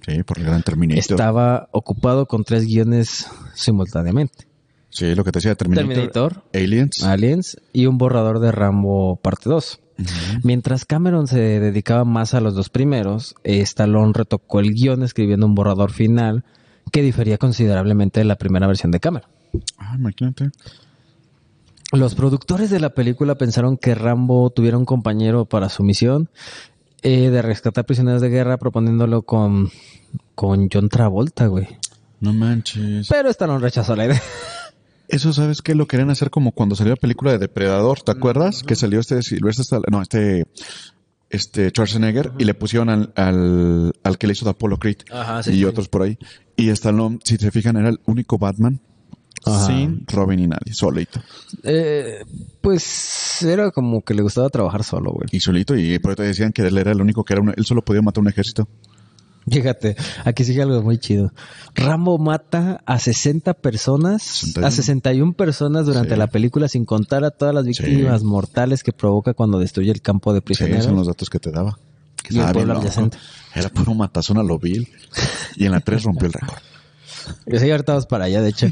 [0.06, 1.00] Sí, por el gran Terminator.
[1.00, 4.48] estaba ocupado con tres guiones simultáneamente.
[4.90, 5.88] Sí, lo que te decía, Terminator.
[5.88, 7.04] Terminator, Aliens.
[7.04, 9.80] Aliens y un borrador de Rambo parte 2.
[10.44, 15.46] Mientras Cameron se dedicaba más a los dos primeros, eh, Stallone retocó el guion escribiendo
[15.46, 16.44] un borrador final
[16.92, 19.30] que difería considerablemente de la primera versión de Cameron.
[19.78, 20.52] Ah, imagínate.
[21.92, 26.30] Los productores de la película pensaron que Rambo tuviera un compañero para su misión
[27.02, 29.70] eh, de rescatar prisioneros de guerra proponiéndolo con,
[30.36, 31.68] con John Travolta, güey.
[32.22, 33.08] No manches.
[33.10, 34.22] Pero Stallone rechazó la idea.
[35.12, 35.76] Eso, ¿sabes qué?
[35.76, 38.64] Lo querían hacer como cuando salió la película de Depredador, ¿te acuerdas?
[38.64, 40.46] Que salió este Silvestre no, este,
[41.30, 45.44] este Schwarzenegger y le pusieron al, al, al que le hizo de Apollo Creed Ajá,
[45.44, 45.66] sí, y sí.
[45.66, 46.18] otros por ahí.
[46.56, 48.80] Y Stallone, si se fijan, era el único Batman
[49.46, 49.66] Ajá.
[49.68, 51.20] sin Robin y nadie, solito.
[51.64, 52.20] Eh,
[52.62, 55.28] pues era como que le gustaba trabajar solo, güey.
[55.32, 57.66] Y solito, y por eso decían que él era el único que era un- él
[57.66, 58.68] solo podía matar un ejército.
[59.50, 61.32] Fíjate, aquí sigue algo muy chido.
[61.74, 64.68] Rambo mata a 60 personas, 61.
[64.68, 66.20] a 61 personas durante Sí.
[66.20, 70.34] la película, sin contar a todas las víctimas mortales que provoca cuando destruye el campo
[70.34, 70.86] de Sí, prisioneros.
[70.86, 71.78] son los datos que te daba.
[72.24, 73.12] Que estaba bien.
[73.56, 74.88] Era puro matazón a lo vil.
[75.56, 76.60] Y en la 3 rompió el récord.
[77.48, 78.68] Sí, ahorita vamos para allá, de hecho.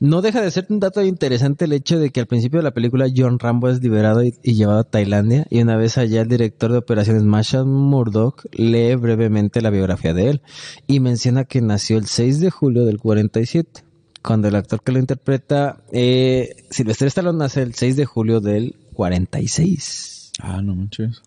[0.00, 2.72] No deja de ser un dato interesante el hecho de que al principio de la
[2.72, 6.72] película John Rambo es liberado y, llevado a Tailandia y una vez allá el director
[6.72, 10.42] de operaciones Marshall Murdoch lee brevemente la biografía de él
[10.86, 13.84] y menciona que nació el 6 de julio del 47,
[14.22, 18.76] cuando el actor que lo interpreta, eh, Sylvester Stallone, nace el 6 de julio del
[18.94, 20.32] 46.
[20.40, 21.22] Ah, no manches.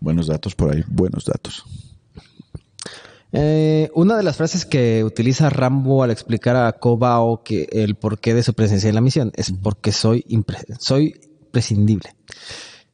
[0.00, 1.64] Buenos datos por ahí, buenos datos.
[3.36, 8.32] Eh, una de las frases que utiliza Rambo al explicar a Kobao que el porqué
[8.32, 10.24] de su presencia en la misión es porque soy
[10.78, 11.20] soy
[11.50, 12.14] prescindible.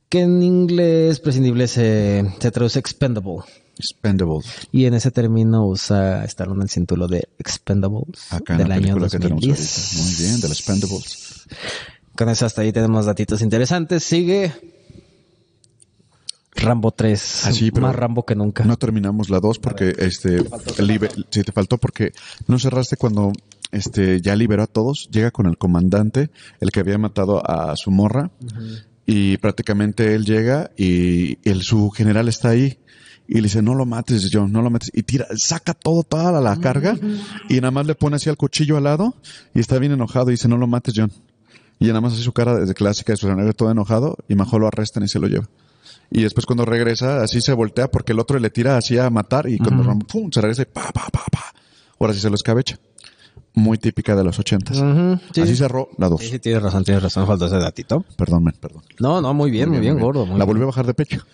[0.08, 3.44] Que en inglés prescindible se, se traduce expendable.
[3.76, 4.40] Expendable.
[4.72, 9.08] Y en ese término usa Stallone el cinturón de Expendables Acá en del año película
[9.10, 9.58] que tenemos 2010.
[9.58, 10.02] ahorita.
[10.02, 11.46] Muy bien, de los Expendables.
[12.16, 14.04] Con eso hasta ahí tenemos datitos interesantes.
[14.04, 14.52] Sigue
[16.56, 17.46] Rambo 3.
[17.46, 18.64] Ah, sí, pero más Rambo que nunca.
[18.64, 20.42] No terminamos la 2 porque este
[21.30, 22.12] sí te faltó porque
[22.48, 23.32] no cerraste cuando
[23.72, 27.90] este ya liberó a todos, llega con el comandante, el que había matado a su
[27.90, 28.30] morra
[29.06, 32.78] y prácticamente él llega y el su general está ahí
[33.28, 36.32] y le dice, "No lo mates, John, no lo mates." Y tira saca todo toda
[36.32, 36.98] la, la carga
[37.48, 39.14] y nada más le pone así al cuchillo al lado
[39.54, 41.12] y está bien enojado y dice, "No lo mates, John."
[41.78, 44.66] Y nada más así su cara de clásica de Schwarzenegger todo enojado y mejor lo
[44.66, 45.48] arrestan y se lo lleva.
[46.10, 49.48] Y después cuando regresa, así se voltea porque el otro le tira así a matar
[49.48, 51.54] y cuando Rambo, pum, se regresa y pa, pa, pa, pa.
[52.00, 52.78] Ahora sí se lo escabecha.
[53.54, 54.76] Muy típica de los ochentas.
[55.32, 55.40] Sí.
[55.40, 56.20] Así cerró la dos.
[56.20, 57.26] Sí, sí, tienes razón, tienes razón.
[57.26, 58.04] Falta ese datito.
[58.16, 58.82] Perdón, men, perdón.
[58.98, 60.26] No, no, muy bien, muy bien, gordo.
[60.26, 61.24] Muy la volvió a bajar de pecho.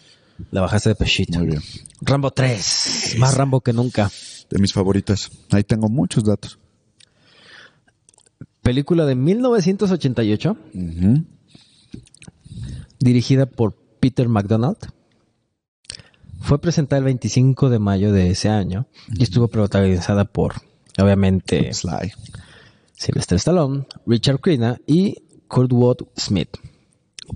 [0.50, 1.38] La bajaste de pechito.
[1.38, 1.62] Muy bien.
[2.02, 3.16] Rambo 3.
[3.18, 4.10] Más Rambo que nunca.
[4.50, 5.30] De mis favoritas.
[5.50, 6.58] Ahí tengo muchos datos.
[8.62, 11.24] Película de 1988, Ujú.
[12.98, 14.78] dirigida por Peter McDonald.
[16.40, 20.54] Fue presentada el 25 de mayo de ese año y estuvo protagonizada por,
[20.98, 22.12] obviamente, Sly.
[22.92, 25.16] Sylvester Stallone, Richard Crenna y
[25.48, 26.56] Kurtwood Smith.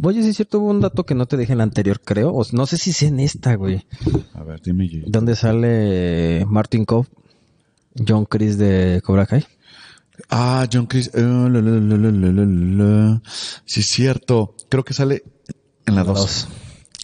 [0.03, 2.33] Oye, sí es cierto, hubo un dato que no te dije en la anterior, creo.
[2.33, 3.85] O no sé si es en esta, güey.
[4.35, 4.89] A ver, dime.
[4.89, 5.11] Gigi.
[5.11, 7.09] Donde sale Martin Cove,
[8.07, 9.45] John Chris de Cobra Kai.
[10.29, 11.11] Ah, John Chris.
[11.15, 13.23] la, la, la.
[13.65, 14.55] Sí, es cierto.
[14.69, 15.25] Creo que sale
[15.91, 16.19] en la La 2.
[16.19, 16.49] dos.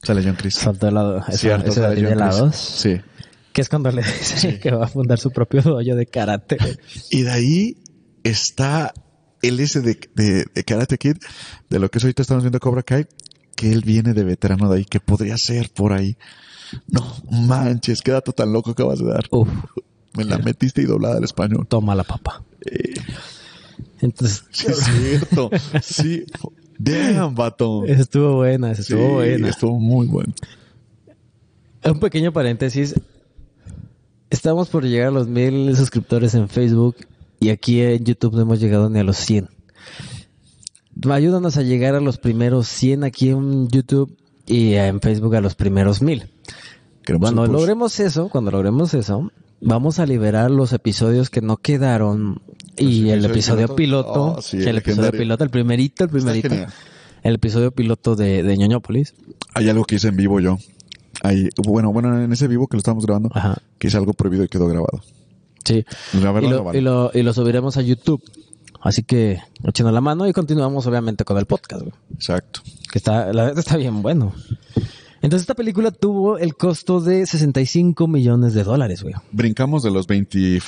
[0.02, 0.54] Sale John Chris.
[0.54, 1.24] Saltó la 2.
[1.32, 2.38] Cierto, sale John la Chris.
[2.40, 2.56] 2.
[2.56, 3.00] Sí.
[3.52, 6.56] Que es cuando le dice que va a fundar su propio dojo de karate.
[7.10, 7.76] Y de ahí
[8.22, 8.92] está
[9.42, 11.16] el ese de, de, de Karate Kid,
[11.70, 13.06] de lo que es ahorita estamos viendo Cobra Kai,
[13.54, 16.16] que él viene de veterano de ahí, que podría ser por ahí.
[16.88, 19.26] No manches, qué dato tan loco acabas de dar.
[19.30, 19.48] Uf,
[20.14, 21.66] Me la metiste y doblada al español.
[21.68, 22.42] toma la papa.
[24.00, 25.50] Entonces, Sí, es cierto.
[25.82, 26.24] Sí.
[26.78, 27.84] Damn, vato.
[27.86, 29.48] estuvo buena, estuvo Sí, buena.
[29.48, 30.32] Estuvo muy bueno.
[31.84, 32.94] Un pequeño paréntesis.
[34.30, 36.96] Estamos por llegar a los mil suscriptores en Facebook
[37.38, 39.48] y aquí en YouTube no hemos llegado ni a los 100.
[41.10, 44.16] Ayúdanos a llegar a los primeros 100 aquí en YouTube
[44.46, 46.24] y en Facebook a los primeros mil.
[47.20, 47.52] Cuando push.
[47.52, 52.40] logremos eso, cuando logremos eso, vamos a liberar los episodios que no quedaron
[52.78, 56.54] y Los el episodio piloto, Oh, sí, el episodio piloto, el primerito, el primerito.
[57.22, 59.14] el episodio piloto de, de Ñoñópolis.
[59.54, 60.58] Hay algo que hice en vivo yo.
[61.22, 63.56] Hay, bueno, bueno, en ese vivo que lo estábamos grabando, Ajá.
[63.78, 65.00] que hice algo prohibido y quedó grabado.
[65.64, 65.84] Sí.
[66.20, 66.78] La verdad Y no lo, vale.
[66.78, 68.22] y, lo, y lo subiremos a YouTube.
[68.82, 71.94] Así que echando la mano y continuamos obviamente con el podcast, güey.
[72.14, 72.60] Exacto.
[72.92, 74.32] Que está, la verdad está bien bueno.
[75.22, 79.14] Entonces esta película tuvo el costo de 65 millones de dólares, güey.
[79.32, 80.62] Brincamos de los 25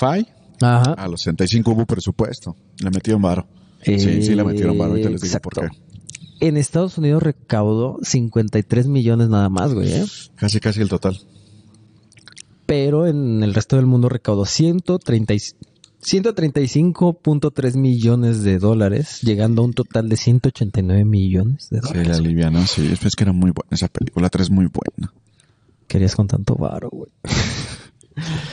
[0.61, 0.93] Ajá.
[0.93, 2.57] a los 65 hubo presupuesto.
[2.79, 3.47] Le metieron varo.
[3.83, 4.91] Sí, sí le metieron varo.
[4.93, 5.77] Ahorita les digo por Exacto.
[6.41, 6.47] qué.
[6.49, 9.93] En Estados Unidos recaudó 53 millones nada más, güey.
[9.93, 10.05] ¿eh?
[10.37, 11.19] Casi, casi el total.
[12.67, 15.39] Pero en el resto del mundo recaudó 130 y-
[16.01, 22.09] 135.3 millones de dólares, llegando a un total de 189 millones de Sí, dólares.
[22.09, 22.89] la liviana, sí.
[23.03, 24.25] Es que era muy buena esa película.
[24.27, 25.13] La 3 es muy buena.
[25.89, 27.11] Querías con tanto varo, güey.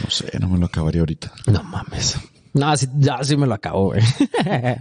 [0.04, 1.32] No sé, no me lo acabaría ahorita.
[1.48, 2.18] No mames.
[2.54, 4.02] No, sí, ya sí me lo acabo, güey.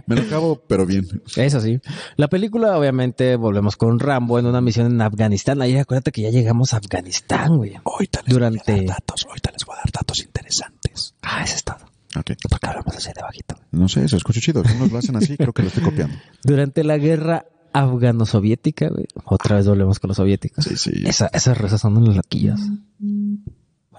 [0.07, 1.21] Me lo acabo, pero bien.
[1.35, 1.81] Eso sí.
[2.15, 5.61] La película, obviamente, volvemos con Rambo en una misión en Afganistán.
[5.61, 7.73] Ahí acuérdate que ya llegamos a Afganistán, güey.
[7.83, 8.85] Ahorita Durante.
[8.85, 9.25] datos.
[9.27, 11.15] Ahorita les voy a dar datos interesantes.
[11.21, 11.75] Ah, ese es todo.
[12.17, 12.31] Ok.
[12.49, 13.55] ¿Por qué hablamos así de bajito?
[13.71, 14.63] No sé, se escucha chido.
[14.77, 16.15] Unos lo hacen así, creo que lo estoy copiando.
[16.45, 19.05] Durante la guerra afgano-soviética, güey.
[19.25, 20.63] Otra vez volvemos con los soviéticos.
[20.63, 20.91] Sí, sí.
[21.05, 22.61] Esa, esas risas son unas loquillas.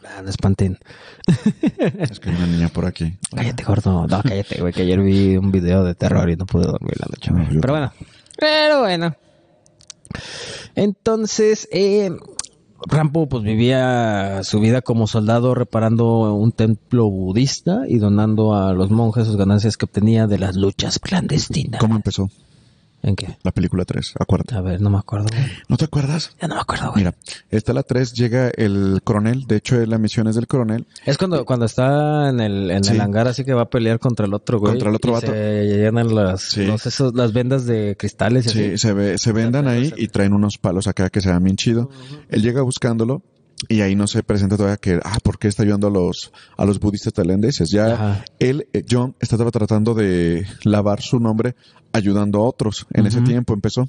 [0.06, 0.78] Hola, no espanten.
[1.98, 3.16] Es que hay una niña por aquí.
[3.34, 4.06] Cállate, gordo.
[4.06, 7.06] No, cállate, güey, que ayer vi un video de terror y no pude dormir la
[7.08, 7.30] noche.
[7.32, 7.46] güey.
[7.46, 7.92] No, yo Pero bueno.
[8.38, 9.16] Pero bueno.
[10.74, 12.10] Entonces, eh,
[12.86, 18.90] Rambo pues vivía su vida como soldado reparando un templo budista y donando a los
[18.90, 21.80] monjes sus ganancias que obtenía de las luchas clandestinas.
[21.80, 22.30] ¿Cómo empezó
[23.02, 23.36] ¿En qué?
[23.44, 24.14] la película 3?
[24.18, 24.56] Acuérdate.
[24.56, 25.44] A ver, no me acuerdo, güey.
[25.68, 26.34] ¿No te acuerdas?
[26.42, 27.04] Ya no me acuerdo, güey.
[27.04, 27.14] Mira,
[27.50, 29.46] está la 3, llega el coronel.
[29.46, 30.86] De hecho, la misión es del coronel.
[31.04, 32.94] Es cuando, cuando está en el, en Sí.
[32.94, 34.72] el hangar así que va a pelear contra el otro, güey.
[34.72, 35.26] Contra el otro y vato.
[35.32, 36.66] Se llenan las, Sí.
[36.66, 38.78] los- esos- las vendas de cristales y Sí, así.
[38.78, 41.90] se, ve, se vendan ahí y traen unos palos acá que se ven bien chido.
[42.28, 43.22] Él llega buscándolo
[43.68, 46.64] y ahí no se presenta todavía que, ah, ¿por qué está ayudando a los, a
[46.64, 47.70] los budistas tailandeses?
[47.70, 48.24] Ya Ajá.
[48.38, 51.56] él, eh, John, estaba tratando de lavar su nombre
[51.92, 52.86] ayudando a otros.
[52.92, 53.88] En ese tiempo empezó.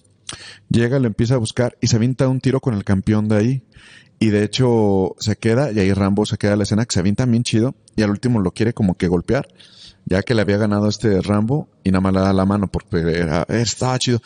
[0.70, 3.63] Llega, lo empieza a buscar y se avienta un tiro con el campeón de ahí.
[4.20, 6.99] Y de hecho se queda y ahí Rambo se queda en la escena que se
[6.99, 9.47] avienta bien chido y al último lo quiere como que golpear.
[10.09, 12.97] Ya que le había ganado este Rambo y nada más le da la mano porque
[12.97, 14.21] era, estaba chido.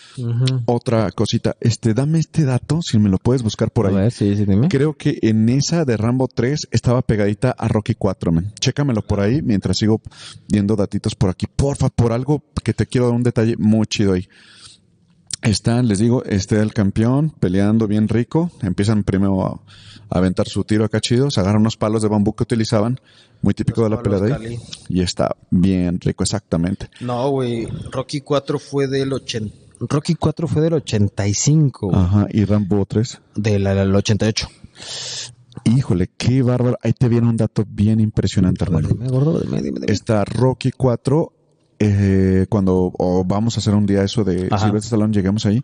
[0.65, 3.95] Otra cosita, este, dame este dato, si me lo puedes buscar por A ahí.
[3.95, 4.67] ver, sí, sí, dime.
[4.69, 8.51] Creo que en esa de Rambo 3 estaba pegadita a Rocky 4, man.
[8.59, 10.01] Chécamelo por ahí mientras sigo
[10.47, 11.47] viendo datitos por aquí.
[11.47, 14.27] Porfa, por algo que te quiero dar un detalle muy chido ahí.
[15.41, 18.51] Están, les digo, este el campeón peleando bien rico.
[18.61, 19.59] Empiezan primero a
[20.11, 21.31] aventar su tiro acá chido.
[21.31, 22.99] Se agarran unos palos de bambú que utilizaban,
[23.41, 24.57] muy típico Los de la pelea de ahí.
[24.89, 26.89] Y está bien rico, exactamente.
[26.99, 27.67] No, güey.
[27.91, 29.55] Rocky 4 fue del 80.
[29.79, 31.99] Rocky 4 fue del 85, güey.
[31.99, 33.19] Ajá, y Rambo 3.
[33.35, 34.47] Del del 88.
[35.65, 36.77] Híjole, qué bárbaro.
[36.81, 38.87] Ahí te viene un dato bien impresionante, hermano.
[38.87, 39.91] dime, gordo, dime, dime, dime.
[39.91, 41.33] Está Rocky 4.
[41.83, 44.65] eh, cuando o vamos a hacer un día eso de Ajá.
[44.65, 45.61] Sylvester Stallone, lleguemos ahí,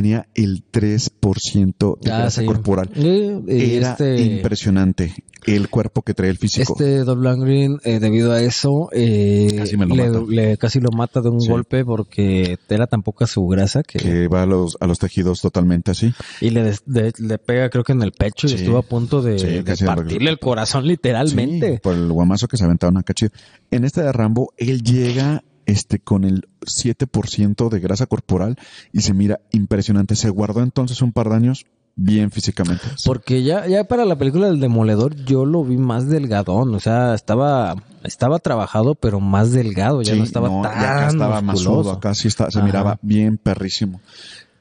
[0.00, 2.46] tenía el 3% de Ah, grasa sí.
[2.46, 2.90] corporal.
[2.94, 5.14] Eh, eh, Era este, impresionante
[5.46, 6.74] el cuerpo que traía el físico.
[6.74, 10.24] Este Dolph Green, debido a eso, eh, Casi me lo le, mata.
[10.28, 11.48] le- casi lo mata de un Sí.
[11.48, 15.40] golpe porque era tan poca su grasa que, que va a los, a los tejidos
[15.40, 16.12] totalmente así.
[16.40, 18.56] y le, de- le pega creo que en el pecho y Sí.
[18.56, 21.80] estuvo a punto de, de partirle el corazón literalmente.
[21.82, 23.30] Por el guamazo que se aventaron acá chido.
[23.70, 28.56] En este de Rambo, él llega este con el 7% de grasa corporal
[28.92, 30.16] y se mira impresionante.
[30.16, 32.82] Se guardó entonces un par de años bien físicamente.
[33.04, 37.14] Porque ya, ya para la película del demoledor yo lo vi más delgadón, o sea,
[37.14, 41.54] estaba, estaba trabajado pero más delgado, ya Sí, no estaba no, tan acá estaba más
[41.56, 41.82] musculoso.
[41.82, 42.66] sudo, acá sí está, se Ajá.
[42.66, 44.00] miraba bien perrísimo.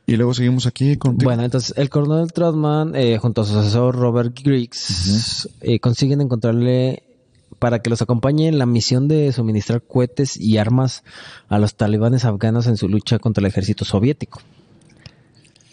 [0.08, 1.30] Y luego seguimos aquí contigo.
[1.30, 7.03] Bueno, entonces el coronel Trotman, eh, junto a su asesor Robert Griggs, eh, consiguen encontrarle
[7.60, 11.03] para que los acompañe en la misión de suministrar cohetes y armas
[11.49, 14.41] a los talibanes afganos en su lucha contra el ejército soviético.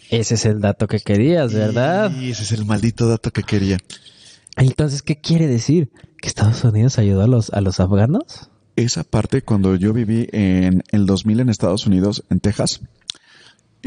[0.09, 2.11] Ese es el dato que querías, ¿verdad?
[2.11, 3.77] Y ese es el maldito dato que quería.
[4.55, 5.89] Entonces, ¿qué quiere decir?
[6.21, 8.49] ¿Que Estados Unidos ayudó a los, a los afganos?
[8.75, 12.81] Esa parte cuando yo viví en el 2000 en Estados Unidos, en Texas,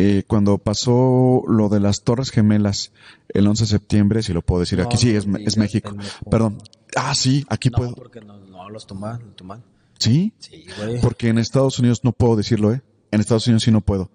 [0.01, 2.93] eh, cuando pasó lo de las Torres Gemelas
[3.31, 5.93] el 11 de septiembre, si lo puedo decir, aquí sí, es, México.
[6.31, 6.59] Perdón.
[6.95, 7.97] Ah, sí, aquí puedo.
[7.97, 9.65] porque no, no los toman, los toman.
[9.99, 11.01] Sí, Sí, güey.
[11.01, 12.81] porque en Estados Unidos no puedo decirlo, ¿eh?
[13.11, 14.09] En Estados Unidos sí no puedo.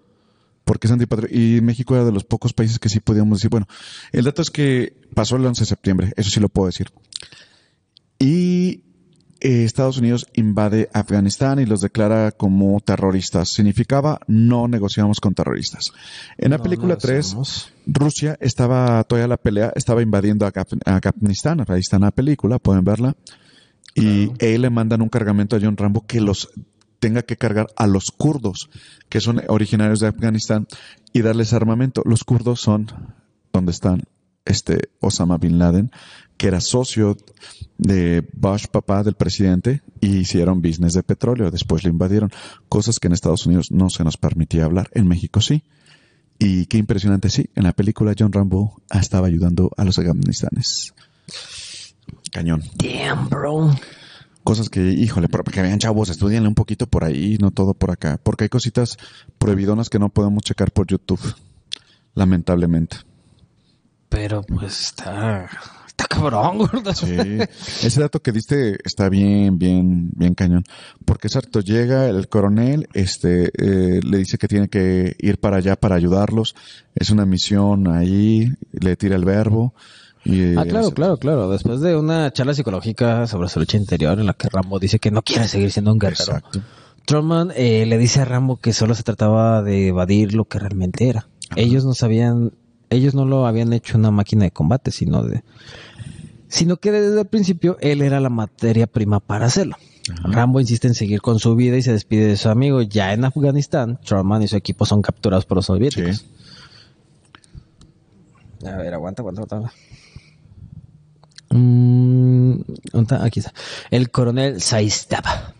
[0.64, 1.28] Porque es antipatria.
[1.30, 3.50] Y México era de los pocos países que sí podíamos decir.
[3.50, 3.66] Bueno,
[4.12, 6.90] el dato es que pasó el 11 de septiembre, eso sí lo puedo decir.
[8.18, 8.83] Y
[9.44, 13.50] Estados Unidos invade Afganistán y los declara como terroristas.
[13.50, 15.92] Significaba no negociamos con terroristas.
[16.38, 17.72] En la película 3, negociamos.
[17.86, 23.16] Rusia estaba todavía la pelea, estaba invadiendo Afganistán, ahí está en la película, pueden verla.
[23.94, 26.50] Y él le mandan un cargamento a John Rambo que los
[26.98, 28.70] tenga que cargar a los kurdos,
[29.10, 30.66] que son originarios de Afganistán,
[31.12, 32.02] y darles armamento.
[32.06, 32.86] Los kurdos son
[33.52, 34.04] donde están
[34.46, 35.90] este Osama Bin Laden,
[36.36, 37.16] que era socio
[37.78, 41.50] de Bush, papá del presidente, y hicieron business de petróleo.
[41.50, 42.30] Después lo invadieron.
[42.68, 44.90] Cosas que en Estados Unidos no se nos permitía hablar.
[44.92, 45.62] En México sí.
[46.38, 47.48] Y qué impresionante, sí.
[47.54, 50.94] En la película John Rambo estaba ayudando a los afganistanes.
[52.32, 52.62] Cañón.
[52.74, 53.74] Damn, bro.
[54.42, 57.90] Cosas que, híjole, pero que vean chavos, estudianle un poquito por ahí, no todo por
[57.90, 58.20] acá.
[58.22, 58.98] Porque hay cositas
[59.38, 61.34] prohibidonas que no podemos checar por YouTube.
[62.14, 62.98] Lamentablemente.
[64.10, 65.48] Pero pues está.
[65.96, 66.92] Está cabrón, gordo.
[66.92, 67.16] Sí.
[67.82, 70.64] Ese dato que diste está bien, bien, bien cañón.
[71.04, 75.76] Porque exacto, llega el coronel, este, eh, le dice que tiene que ir para allá
[75.76, 76.56] para ayudarlos.
[76.96, 79.74] Es una misión ahí, le tira el verbo.
[80.24, 81.50] Y, Ah, claro, claro, claro.
[81.50, 85.10] Después de una charla psicológica sobre su lucha interior en la que Rambo dice que
[85.12, 86.60] no quiere seguir siendo un guerrero, Exacto.
[87.04, 91.08] Truman eh, le dice a Rambo que solo se trataba de evadir lo que realmente
[91.08, 91.28] era.
[91.54, 92.52] Ellos no sabían,
[92.90, 95.42] ellos no lo habían hecho una máquina de combate, sino de,
[96.48, 99.76] sino que desde el principio él era la materia prima para hacerlo.
[100.22, 102.82] Rambo insiste en seguir con su vida y se despide de su amigo.
[102.82, 106.18] Ya en Afganistán, Truman y su equipo son capturados por los soviéticos.
[108.60, 108.66] Sí.
[108.66, 109.72] A ver, aguanta, aguanta, aguanta.
[111.50, 112.54] Mm,
[113.20, 113.52] aquí está.
[113.90, 115.54] El coronel Saistaba,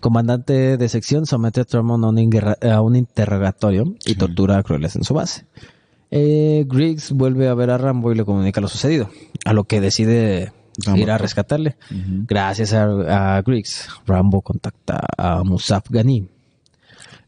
[0.00, 4.62] comandante de sección, somete a Truman a un, inguerra- a un interrogatorio y tortura a
[4.62, 5.46] crueles en su base.
[6.14, 9.08] Eh, Griggs vuelve a ver a Rambo y le comunica lo sucedido,
[9.46, 10.52] a lo que decide
[10.84, 11.00] Rambo.
[11.00, 11.76] ir a rescatarle.
[12.28, 16.28] Gracias a, a Griggs, Rambo contacta a Musaf Ghani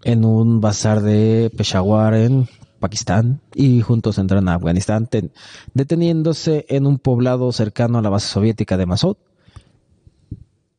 [0.03, 2.47] en un bazar de Peshawar en
[2.79, 5.31] Pakistán y juntos entran a Afganistán ten-
[5.73, 9.17] deteniéndose en un poblado cercano a la base soviética de Massoud.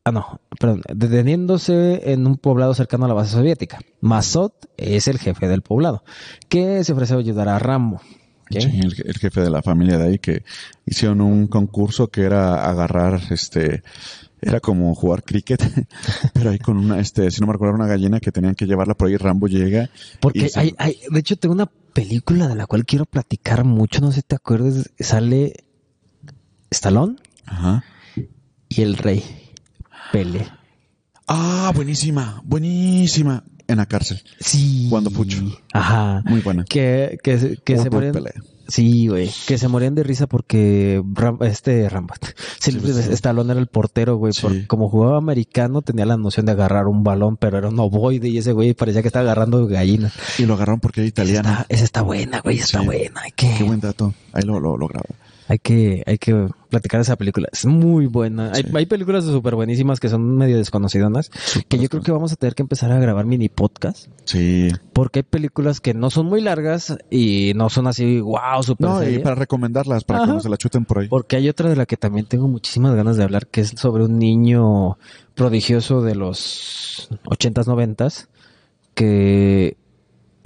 [0.08, 3.80] Ah, no, perdón, deteniéndose en un poblado cercano a la base soviética.
[4.00, 6.04] Massoud es el jefe del poblado,
[6.48, 8.00] que se ofrece a ayudar a Rambo.
[8.48, 10.44] Sí, el, el jefe de la familia de ahí que
[10.86, 13.82] hicieron un concurso que era agarrar este
[14.40, 15.60] era como jugar cricket
[16.32, 18.94] pero ahí con una este si no me recuerdo una gallina que tenían que llevarla
[18.94, 19.90] por ahí Rambo llega
[20.20, 24.00] Porque se- hay, hay, de hecho, tengo una película de la cual quiero platicar mucho,
[24.00, 25.64] no sé si te acuerdas, sale
[26.70, 27.82] Stallone Ajá.
[28.68, 29.24] y el rey
[30.12, 30.46] Pele.
[31.28, 34.86] ah buenísima buenísima en la cárcel Sí.
[34.88, 35.38] Jugando pucho.
[35.72, 36.22] Ajá.
[36.26, 38.12] muy buena Que, que, se- que se pelea.
[38.68, 39.30] Sí, güey.
[39.46, 42.18] Que se morían de risa porque Ram- este Rambat.
[42.58, 43.12] Sí, Sí, sí.
[43.12, 44.32] Stallone era el portero, güey.
[44.66, 48.38] Como jugaba americano, tenía la noción de agarrar un balón, pero era un ovoide y
[48.38, 50.12] ese güey parecía que estaba agarrando gallinas.
[50.38, 52.58] y lo agarraron porque era Esa italiano está, esa está buena, güey.
[52.58, 53.20] Está buena.
[53.36, 54.76] Qué buen dato ahí lo lo,
[55.48, 57.48] hay que, hay que platicar de esa película.
[57.52, 58.52] Es muy buena.
[58.52, 58.70] Hay, Sí.
[58.74, 61.30] hay películas súper buenísimas que son medio desconocidonas.
[61.68, 64.08] Que yo creo que vamos a tener que empezar a grabar mini podcast.
[64.24, 68.88] sí Porque hay películas que no son muy largas y no son así, wow, súper
[68.88, 71.68] no y para recomendarlas para que no se la chuten por ahí Porque hay otra
[71.68, 74.98] de la que también tengo muchísimas ganas de hablar, que es sobre un niño
[75.34, 78.26] prodigioso de los 80s, 90s,
[78.94, 79.76] que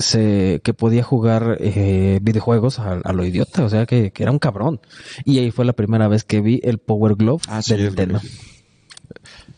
[0.01, 4.33] se, que podía jugar eh, videojuegos a, a lo idiota, o sea que, que era
[4.33, 4.81] un cabrón.
[5.25, 7.87] Y ahí fue la primera vez que vi el Power Glove Ah, sí, de el-
[7.87, 8.21] Nintendo.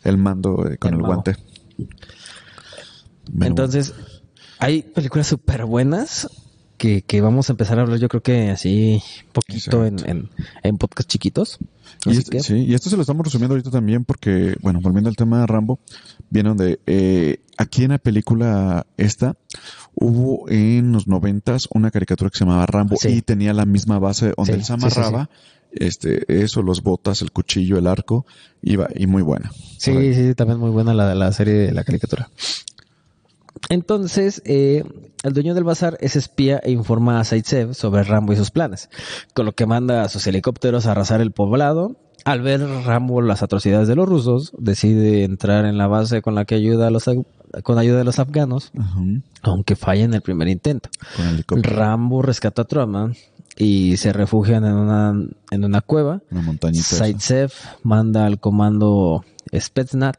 [0.04, 1.36] el mando eh, con El guante
[3.40, 3.94] Entonces,
[4.58, 6.28] hay películas súper buenas
[6.82, 9.00] que, que vamos a empezar a hablar, yo creo que así
[9.32, 10.30] poquito en, en,
[10.64, 11.58] en podcast chiquitos.
[12.06, 15.08] Y este, que- sí, y esto se lo estamos resumiendo ahorita también porque, bueno, volviendo
[15.08, 15.78] al tema de Rambo,
[16.28, 19.36] viene donde eh, aquí en la película esta
[19.94, 23.10] hubo en los noventas una caricatura que se llamaba Rambo Sí.
[23.10, 25.30] y tenía la misma base donde Sí, él se sí, amarraba,
[25.70, 28.26] este, eso, los botas, el cuchillo, el arco,
[28.60, 29.52] iba, y muy buena.
[29.78, 32.28] Sí, sí, también muy buena la, la serie de la caricatura.
[33.68, 34.84] Entonces, eh,
[35.22, 38.90] el dueño del bazar es espía e informa a Zaitsev sobre Rambo y sus planes,
[39.34, 41.96] con lo que manda a sus helicópteros a arrasar el poblado.
[42.24, 46.44] Al ver Rambo las atrocidades de los rusos, decide entrar en la base con la
[46.44, 47.04] que ayuda a los
[47.64, 49.00] con ayuda de los afganos, Ajá,
[49.42, 50.88] aunque falla en el primer intento.
[51.50, 53.14] el Rambo rescata a Truman
[53.58, 55.14] y se refugian en una,
[55.50, 56.22] en una cueva.
[56.30, 56.80] una montañita.
[56.80, 56.96] esa.
[56.98, 57.52] Zaitsev
[57.82, 60.14] manda al comando Spetsnaz,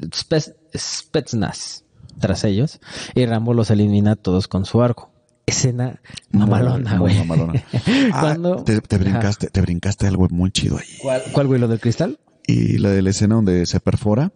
[0.00, 1.82] Spets- Spetsnaz
[2.18, 2.80] tras ellos
[3.14, 5.10] y Rambo los elimina a todos con su arco.
[5.46, 6.00] Escena
[6.30, 7.16] mamalona, güey.
[7.18, 7.62] mamalona.
[8.12, 10.86] Ah, Cuando- te, te brincaste, te brincaste algo muy chido ahí.
[11.00, 11.60] ¿Cuál, ¿Cuál, güey?
[11.60, 12.18] ¿Lo del cristal?
[12.48, 14.32] y la de la escena donde se perfora.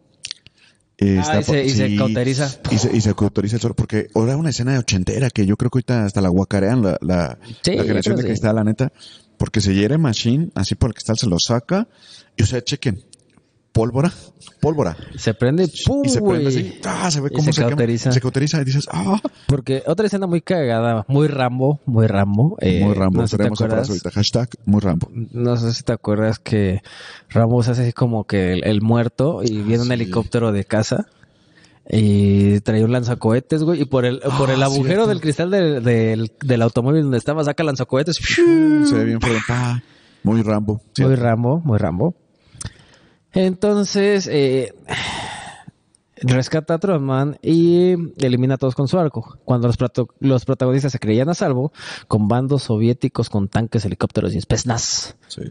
[0.98, 2.50] eh, Ah, está y se- po- y se cauteriza.
[2.70, 5.56] Y se, y se cauteriza el sol, porque ahora una escena de ochentera que yo
[5.56, 8.64] creo que ahorita hasta la guacarean la, la, Sí, la generación de creo cristal, la
[8.64, 8.92] neta,
[9.38, 11.88] porque se hiere Machine, así por el cristal se lo saca,
[12.36, 13.02] y o sea, chequen,
[13.72, 14.12] pólvora,
[14.60, 14.96] pólvora.
[15.16, 16.02] Se prende, ¡pum!
[16.04, 17.10] y se prende así, ¡ah!
[17.10, 18.12] se ve cómo se se, cauteriza.
[18.12, 19.20] se cauteriza y dices, ¡ah!
[19.46, 22.56] Porque otra escena muy cagada, muy Rambo, muy Rambo.
[22.60, 25.08] eh, muy Rambo, no sé si tenemos ahorita, hashtag muy Rambo.
[25.32, 26.82] No sé si te acuerdas que
[27.28, 31.06] Rambo se hace así como que el, el muerto y viene un helicóptero de casa
[31.92, 35.06] y trae un lanzacohetes, güey, y por el, por el Ah, agujero cierto.
[35.08, 38.16] del cristal del, del, del automóvil donde estaba saca lanzacohetes.
[38.16, 39.18] Se ve bien
[39.48, 39.82] pa.
[40.22, 40.74] Muy Rambo.
[40.74, 41.16] Muy cierto.
[41.16, 42.14] Rambo, muy Rambo.
[43.32, 44.74] Entonces, eh,
[46.22, 49.38] rescata a Trotman y elimina a todos con su arco.
[49.44, 49.68] Cuando
[50.20, 51.72] los, protagonistas se creían a salvo,
[52.08, 55.42] con bandos soviéticos con tanques, helicópteros y Spetsnaz, Sí.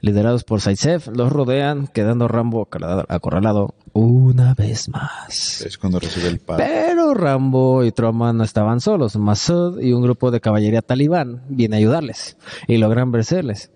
[0.00, 2.68] liderados por Zaitsev, los rodean, quedando Rambo
[3.08, 5.60] acorralado- una vez más.
[5.62, 6.40] Es cuando recibe el.
[6.40, 9.16] Pero Rambo y Trotman no estaban solos.
[9.16, 13.70] Masud y un grupo de caballería talibán viene a ayudarles y logran vencerles.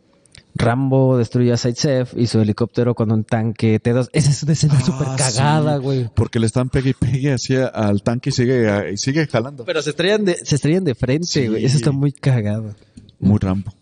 [0.59, 4.09] Rambo destruye a Zaitsev y su helicóptero con un tanque T2.
[4.13, 5.83] Esa es una escena Ah, súper cagada, sí.
[5.83, 6.11] güey.
[6.15, 9.65] Porque le están pegue y pegue así al tanque y sigue, y sigue jalando.
[9.65, 11.47] Pero se estrellan de, se estrellan de frente, Sí.
[11.47, 11.65] güey.
[11.65, 12.75] Eso está muy cagado.
[13.21, 13.73] Muy Rambo.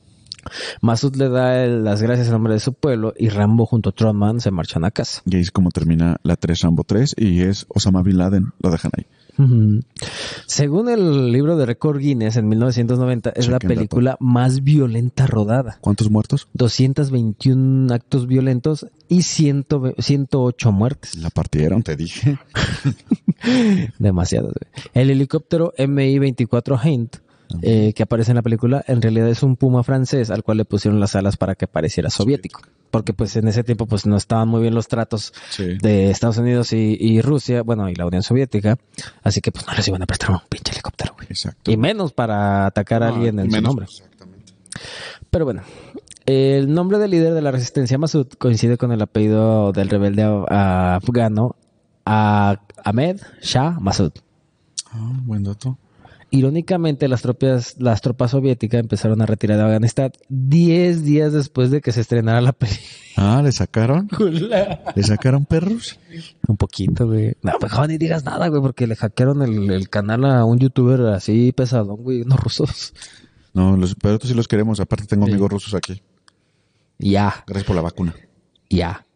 [0.83, 3.93] Masud le da el- las gracias en nombre de su pueblo y Rambo junto a
[3.93, 5.22] Trotman se marchan a casa.
[5.25, 8.53] Y ahí es como termina la 3 Rambo 3 y es Osama Bin Laden.
[8.61, 9.07] Lo dejan ahí.
[10.47, 13.68] Según el libro de récord Guinness en 1990, es la dato.
[13.68, 15.78] película más violenta rodada.
[15.80, 16.49] ¿Cuántos muertos?
[16.55, 19.66] 221 actos violentos y 100
[19.99, 21.16] 108 muertes.
[21.16, 22.39] La partieron, te dije.
[23.99, 24.53] Demasiado.
[24.93, 27.11] El helicóptero MI-24 Hind,
[27.62, 30.64] eh, que aparece en la película, en realidad es un puma francés al cual le
[30.64, 32.61] pusieron las alas para que pareciera soviético.
[32.90, 35.78] Porque pues en ese tiempo pues no estaban muy bien los tratos Sí.
[35.82, 38.76] de Estados Unidos y, y Rusia, bueno, y la Unión Soviética.
[39.22, 41.26] Así que pues no les iban a prestar un pinche helicóptero, güey.
[41.30, 41.70] Exacto.
[41.70, 43.86] Y menos para atacar a alguien en su nombre.
[43.86, 44.52] Exactamente.
[45.30, 45.62] Pero bueno,
[46.26, 51.57] el nombre del líder de la resistencia Masud coincide con el apellido del rebelde afgano
[52.07, 54.12] a- Ahmed Shah Masud.
[54.92, 55.78] Ah, buen dato.
[56.35, 61.80] Irónicamente, las tropas, las tropas soviéticas empezaron a retirar de Afganistán 10 días después de
[61.80, 62.55] que se estrenara la
[63.16, 64.09] Ah, ¿le sacaron?
[64.18, 64.82] película.
[64.97, 65.99] ¿Le sacaron perros?
[66.49, 67.35] Un poquito, güey.
[67.43, 71.01] No, mejor ni digas nada, güey, porque le hackearon el, el canal a un youtuber
[71.14, 72.93] así pesadón, güey, unos rusos.
[73.53, 74.80] No, los perros sí los queremos.
[74.80, 75.32] Aparte tengo Sí.
[75.32, 76.03] amigos rusos aquí.
[76.99, 77.45] Ya.
[77.47, 78.14] Gracias por la vacuna.
[78.68, 79.07] Ya.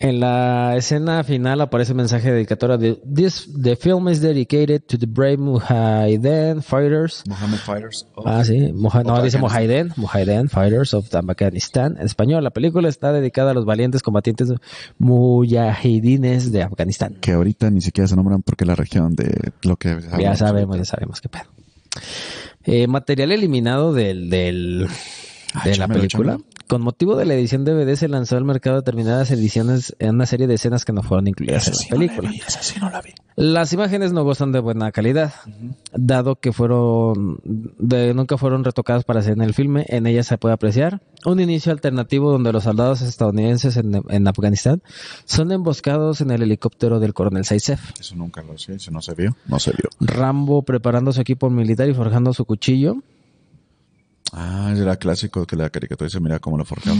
[0.00, 4.96] En la escena final aparece un mensaje dedicatorio de This, the film is dedicated to
[4.96, 7.24] the brave Mujahideen fighters.
[7.26, 8.06] Mohammed Fighters.
[8.24, 8.70] Ah, sí.
[8.72, 9.38] No, Of dice.
[9.38, 9.92] Mujahideen.
[9.96, 11.96] Mujahideen fighters of Afghanistan.
[11.98, 14.52] En español, la película está dedicada a los valientes combatientes
[14.98, 17.16] mujahidines de Afganistán.
[17.20, 20.84] Que ahorita ni siquiera se nombran porque la región de lo que Ya sabemos, ya
[20.84, 21.44] sabemos qué pedo.
[22.62, 24.86] Eh, material eliminado del, del,
[25.54, 26.32] Ah, de la película.
[26.34, 26.57] chámelo.
[26.68, 30.46] Con motivo de la edición DVD se lanzó al mercado determinadas ediciones en una serie
[30.46, 32.30] de escenas que no fueron incluidas en la película.
[32.60, 33.14] Sí no la vi.
[33.36, 35.32] Las imágenes no gozan de buena calidad,
[35.94, 39.86] dado que fueron de, nunca fueron retocadas para hacer en el filme.
[39.88, 44.82] En ellas se puede apreciar un inicio alternativo donde los soldados estadounidenses en, en Afganistán
[45.24, 47.92] son emboscados en el helicóptero del coronel Saisef.
[47.98, 48.78] Eso nunca lo sé.
[48.78, 49.88] Si no se vio, no se vio.
[50.00, 52.96] Rambo preparando su equipo militar y forjando su cuchillo.
[54.32, 56.98] Ah, era clásico que la caricatura se mira cómo lo forjaba.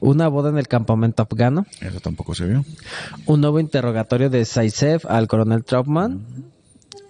[0.00, 1.66] Una boda en el campamento afgano.
[1.80, 2.64] Eso tampoco se vio.
[3.26, 6.24] Un nuevo interrogatorio de Saisef al coronel Trautmann.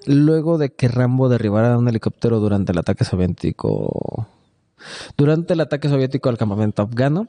[0.06, 4.28] Luego de que Rambo derribara un helicóptero durante el ataque soviético.
[5.16, 7.26] Durante el ataque soviético al campamento afgano.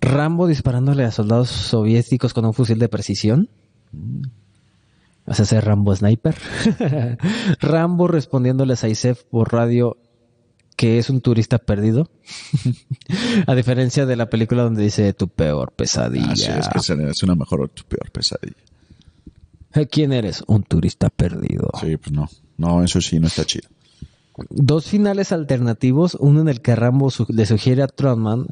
[0.00, 3.48] Rambo disparándole a soldados soviéticos con un fusil de precisión.
[5.26, 6.34] O sea, ese Rambo Sniper.
[7.60, 9.96] Rambo respondiéndole a Saisef por radio
[10.76, 12.10] que es un turista perdido.
[13.46, 16.32] a diferencia de la película donde dice tu peor pesadilla.
[16.32, 18.56] Así es que es una mejor o tu peor pesadilla.
[19.74, 20.42] Eh, ¿Quién eres?
[20.48, 21.70] Un turista perdido.
[21.80, 22.28] Sí, pues no.
[22.58, 23.68] No, eso sí no está chido.
[24.50, 28.46] Dos finales alternativos, uno en el que Rambo su- le sugiere a Trotman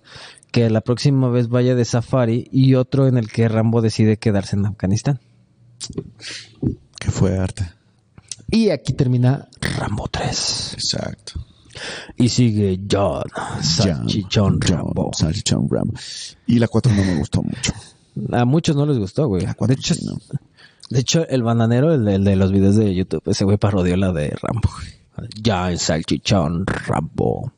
[0.53, 4.57] que la próxima vez vaya de safari y otro en el que Rambo decide quedarse
[4.57, 5.21] en Afganistán.
[6.99, 7.70] Que fue arte.
[8.51, 10.74] Y aquí termina Rambo 3.
[10.74, 11.45] Exacto.
[12.16, 13.22] Y sigue John
[13.62, 15.11] Salchichón Rambo.
[15.14, 15.95] Salchichón Rambo.
[16.47, 17.72] Y la 4 no me gustó mucho.
[18.33, 19.43] A muchos no les gustó, güey.
[19.43, 20.18] La De cuatro hecho, sí, no.
[20.91, 23.97] de hecho, el bananero, el de, el de los videos de YouTube, ese güey parodió
[23.97, 24.68] la de Rambo.
[25.45, 27.53] John Salchichón Rambo.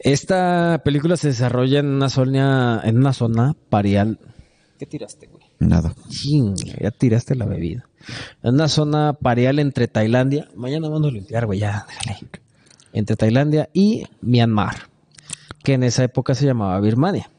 [0.00, 4.18] Esta película se desarrolla en una zona, en una zona parial.
[4.78, 5.29] ¿Qué tiraste?
[5.60, 5.94] Nada.
[6.08, 7.86] Chin, ya tiraste la bebida.
[8.42, 10.48] En una zona parial entre Tailandia.
[10.56, 12.28] Mañana vamos a limpiar, güey, ya, déjale.
[12.92, 14.88] Entre Tailandia y Myanmar,
[15.62, 17.30] que en esa época se llamaba Birmania.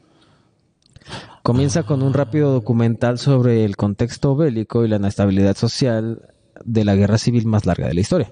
[1.42, 6.31] Comienza con un rápido documental sobre el contexto bélico y la inestabilidad social
[6.64, 8.30] de la guerra civil más larga de la historia.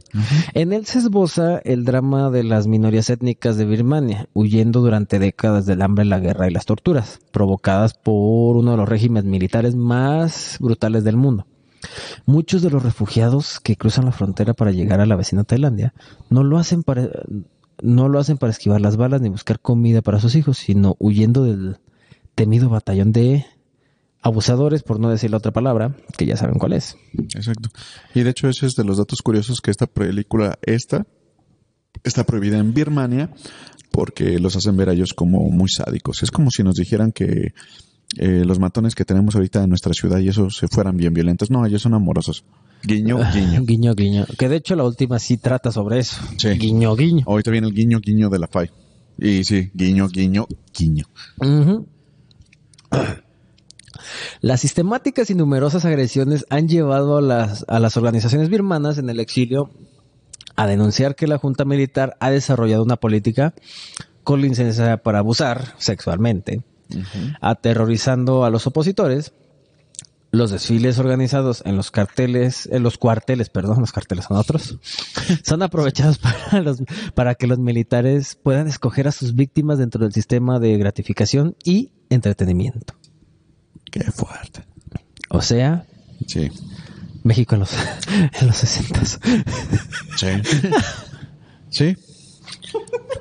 [0.55, 5.67] En él se esboza el drama de las minorías étnicas de Birmania, huyendo durante décadas
[5.67, 10.57] del hambre, la guerra y las torturas, provocadas por uno de los regímenes militares más
[10.61, 11.47] brutales del mundo.
[12.27, 15.95] Muchos de los refugiados que cruzan la frontera para llegar a la vecina Tailandia
[16.29, 17.09] no lo hacen para
[17.83, 21.45] no lo hacen para esquivar las balas ni buscar comida para sus hijos, sino huyendo
[21.45, 21.79] del
[22.35, 23.47] temido batallón de
[24.23, 26.97] abusadores, por no decir la otra palabra, que ya saben cuál es.
[27.35, 27.71] Exacto.
[28.15, 31.07] Y de hecho ese es de los datos curiosos que esta película, esta,
[32.05, 33.31] está prohibida en Birmania
[33.91, 36.23] porque los hacen ver a ellos como muy sádicos.
[36.23, 37.55] Es como si nos dijeran que
[38.19, 41.51] eh, los matones que tenemos ahorita en nuestra ciudad y eso se fueran bien violentos.
[41.51, 42.45] No, ellos son amorosos.
[42.83, 43.63] Guiño, guiño.
[43.65, 44.27] guiño, guiño.
[44.39, 46.17] Que de hecho la última sí trata sobre eso.
[46.37, 46.49] Sí.
[46.51, 47.25] Guiño, guiño.
[47.27, 48.71] Ahorita viene el guiño, guiño de la FAI.
[49.19, 51.07] Y sí, guiño, guiño, guiño.
[51.39, 51.87] Ujú.
[54.41, 59.21] Las sistemáticas y numerosas agresiones han llevado a las, a las organizaciones birmanas en el
[59.21, 59.71] exilio
[60.57, 63.55] a denunciar que la junta militar ha desarrollado una política
[64.25, 66.63] con licencia para abusar sexualmente,
[67.41, 69.33] aterrorizando a los opositores.
[70.33, 74.79] Los desfiles organizados en los carteles, en los cuarteles, perdón, los carteles son otros,
[75.45, 76.83] son aprovechados para, los,
[77.15, 81.95] para que los militares puedan escoger a sus víctimas dentro del sistema de gratificación y
[82.11, 83.00] entretenimiento.
[83.91, 84.65] Qué fuerte.
[85.31, 85.87] O sea,
[86.27, 86.49] Sí.
[87.23, 87.71] México en los,
[88.41, 89.01] en los 60.
[90.17, 90.27] Sí.
[91.71, 91.97] sí.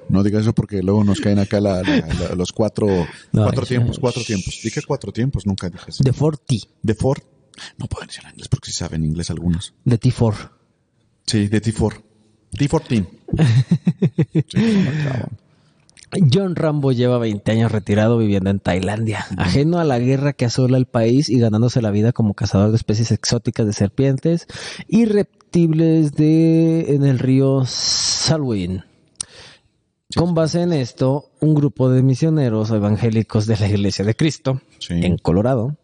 [0.09, 2.87] No digas eso porque luego nos caen acá la- la- la- los cuatro,
[3.31, 4.59] No, cuatro tiempos, cuatro tiempos.
[4.63, 6.03] Dije cuatro tiempos, nunca dije así.
[6.03, 6.43] De 40,
[6.81, 7.21] De Ford.
[7.77, 9.73] No pueden decir en inglés porque sí saben inglés algunos.
[9.85, 10.49] de T4.
[11.25, 12.01] Sí, de T4.
[12.53, 13.07] T14.
[14.49, 14.83] Sí.
[16.31, 20.77] John Rambo lleva 20 años retirado viviendo en Tailandia, ajeno a la guerra que asola
[20.77, 24.47] el país y ganándose la vida como cazador de especies exóticas de serpientes
[24.87, 28.83] y reptiles de en el río Salween.
[30.15, 34.93] Con base en esto, un grupo de misioneros evangélicos de la Iglesia de Cristo Sí.
[34.95, 35.75] en Colorado,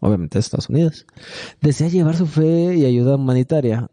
[0.00, 1.04] obviamente Estados Unidos,
[1.60, 3.90] desea llevar su fe y ayuda humanitaria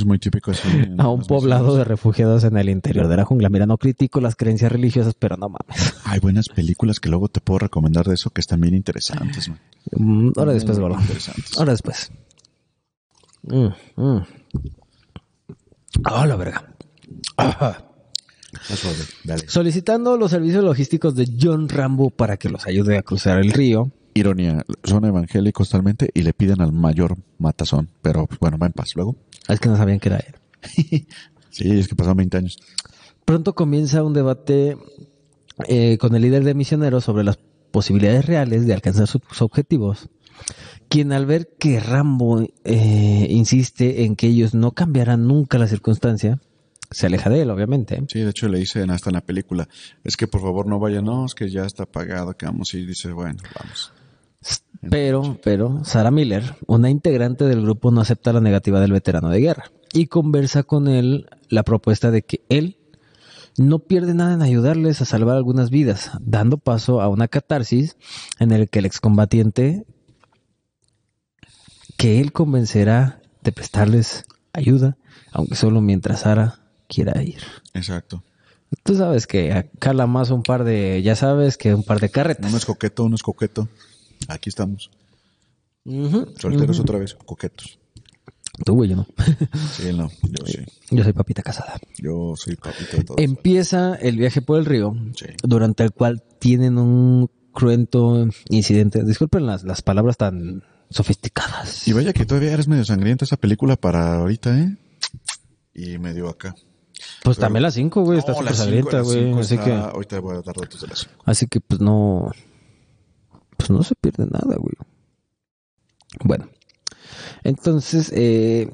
[0.00, 0.68] Es muy típico así.
[0.98, 3.48] a un poblado de refugiados en el interior de la jungla.
[3.48, 5.94] Mira, no critico las creencias religiosas, pero no mames.
[6.04, 9.48] Hay buenas películas que luego te puedo recomendar de eso que están bien interesantes.
[9.48, 9.60] man.
[9.92, 11.58] Mm, Ahora después, interesantes.
[11.58, 12.12] Ahora después.
[13.42, 14.22] Mm, mm.
[16.04, 16.74] Ah, la verga.
[17.36, 17.84] Ajá.
[19.24, 19.48] Dale.
[19.48, 23.90] Solicitando los servicios logísticos de John Rambo para que los ayude a cruzar el río.
[24.14, 27.90] Ironía, son evangélicos totalmente y le piden al mayor matazón.
[28.00, 28.94] Pero bueno, va en paz.
[28.94, 29.16] Luego.
[29.48, 31.06] Es que no sabían que era él.
[31.50, 32.58] Sí, es que pasaron 20 años.
[33.24, 34.76] Pronto comienza un debate
[35.68, 37.38] eh, con el líder de misioneros sobre las
[37.70, 40.08] posibilidades reales de alcanzar sus objetivos,
[40.88, 46.40] quien al ver que Rambo eh, insiste en que ellos no cambiarán nunca la circunstancia,
[46.90, 48.02] se aleja de él, obviamente.
[48.08, 49.68] Sí, de hecho le dicen hasta en la película,
[50.02, 52.84] es que por favor no vayan, no, es que ya está pagado, que vamos y
[52.84, 53.92] dice, bueno, vamos.
[54.90, 59.40] Pero, pero, Sarah Miller, una integrante del grupo, no acepta la negativa del veterano de
[59.40, 62.78] guerra y conversa con él la propuesta de que él
[63.56, 67.96] no pierde nada en ayudarles a salvar algunas vidas, dando paso a una catarsis
[68.40, 69.86] en el que el excombatiente
[71.96, 74.96] que él convencerá de prestarles ayuda,
[75.30, 77.42] aunque solo mientras Sara quiera ir.
[77.74, 78.24] Exacto.
[78.82, 82.48] Tú sabes que cala más un par de, ya sabes, que un par de carretas.
[82.48, 83.68] Uno es coqueto, uno es coqueto.
[84.28, 84.90] Aquí estamos.
[86.38, 87.78] Solteros otra vez, coquetos.
[88.64, 89.06] Tú, güey, yo no.
[89.72, 90.58] Sí, no, yo sí.
[90.90, 91.74] Yo soy papita casada.
[91.98, 93.20] Yo soy papito de todos.
[93.20, 95.26] Empieza el viaje por el río, Sí.
[95.42, 99.02] durante el cual tienen un cruento incidente.
[99.04, 101.86] Disculpen las, las palabras tan sofisticadas.
[101.88, 104.76] Y vaya que todavía eres medio sangrienta esa película para ahorita, ¿eh?
[105.74, 106.54] Y medio acá.
[107.24, 109.32] Pues pero- también las 5, güey, está No, súper sangrienta, las güey.
[109.32, 112.30] Así está- que, Ahorita voy a dar datos de las así que pues no,
[113.56, 114.74] pues no se pierde nada, güey.
[116.22, 116.48] Bueno,
[117.42, 118.70] entonces, eh,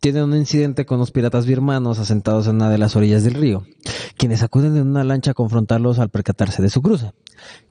[0.00, 3.66] tienen un incidente con los piratas birmanos asentados en una de las orillas del río,
[4.16, 7.12] quienes acuden en una lancha a confrontarlos al percatarse de su cruce.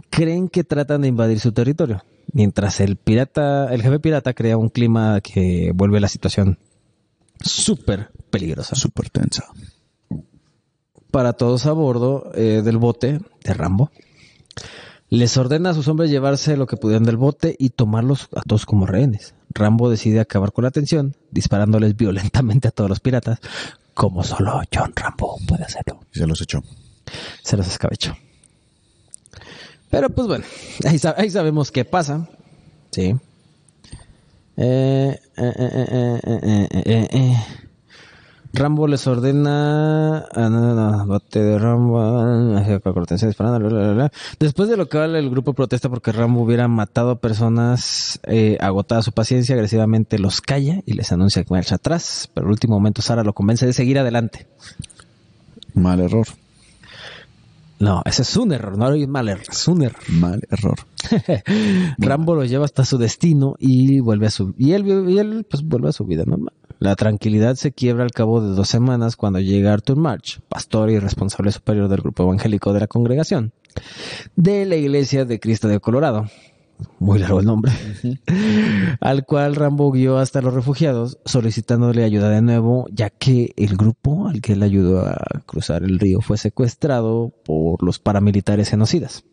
[0.09, 4.69] Creen que tratan de invadir su territorio, mientras el pirata, el jefe pirata crea un
[4.69, 6.59] clima que vuelve la situación
[7.39, 8.75] súper peligrosa.
[8.75, 9.45] Súper tensa.
[11.11, 13.91] para todos a bordo eh, del bote de Rambo.
[15.10, 18.66] Les ordena a sus hombres llevarse lo que pudieran del bote y tomarlos a todos
[18.66, 19.34] como rehenes.
[19.53, 23.39] Rambo decide acabar con la tensión, disparándoles violentamente a todos los piratas,
[23.93, 26.01] como solo John Rambo puede hacerlo.
[26.14, 26.62] Y se los echó.
[27.41, 28.16] Se los escabechó.
[29.89, 30.43] Pero pues bueno,
[30.86, 32.28] ahí, sab- ahí sabemos qué pasa.
[32.91, 33.16] Sí.
[34.58, 37.36] Eh, eh, eh, eh, eh, eh, eh, eh.
[38.58, 40.26] Rambo les ordena.
[40.34, 42.60] ah, no, no, bote de Rambo.
[43.28, 44.10] disparando.
[44.39, 49.01] Después de lo que el grupo protesta porque Rambo hubiera matado a personas eh, agotada
[49.03, 52.30] su paciencia, agresivamente los calla y les anuncia que marcha atrás.
[52.34, 54.47] Pero al último momento Sara lo convence de seguir adelante.
[55.74, 56.28] Mal error.
[57.80, 60.01] No, ese es un error, no un mal error, es un error.
[60.09, 60.75] Mal error.
[61.97, 65.63] Rambo lo lleva hasta su destino y vuelve a su y él, y él pues
[65.63, 66.53] vuelve a su vida normal.
[66.80, 70.99] La tranquilidad se quiebra al cabo de dos semanas cuando llega Arthur March, pastor y
[70.99, 73.51] responsable superior del grupo evangélico de la congregación
[74.36, 76.28] de la iglesia de Cristo de Colorado.
[76.99, 77.71] Muy largo el nombre.
[79.01, 84.28] al cual Rambo guió hasta los refugiados solicitándole ayuda de nuevo, ya que el grupo
[84.28, 89.23] al que él ayudó a cruzar el río fue secuestrado por los paramilitares genocidas.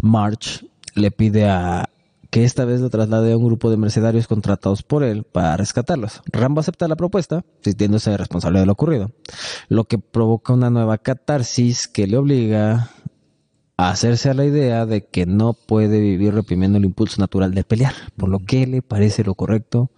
[0.00, 1.88] March le pide a
[2.34, 6.20] que esta vez lo traslade a un grupo de mercenarios contratados por él para rescatarlos.
[6.32, 9.12] Rambo acepta la propuesta, sintiéndose responsable de lo ocurrido,
[9.68, 12.90] lo que provoca una nueva catarsis que le obliga
[13.76, 17.64] a hacerse a la idea de que no puede vivir reprimiendo el impulso natural de
[17.64, 19.90] pelear, por lo que le parece lo correcto,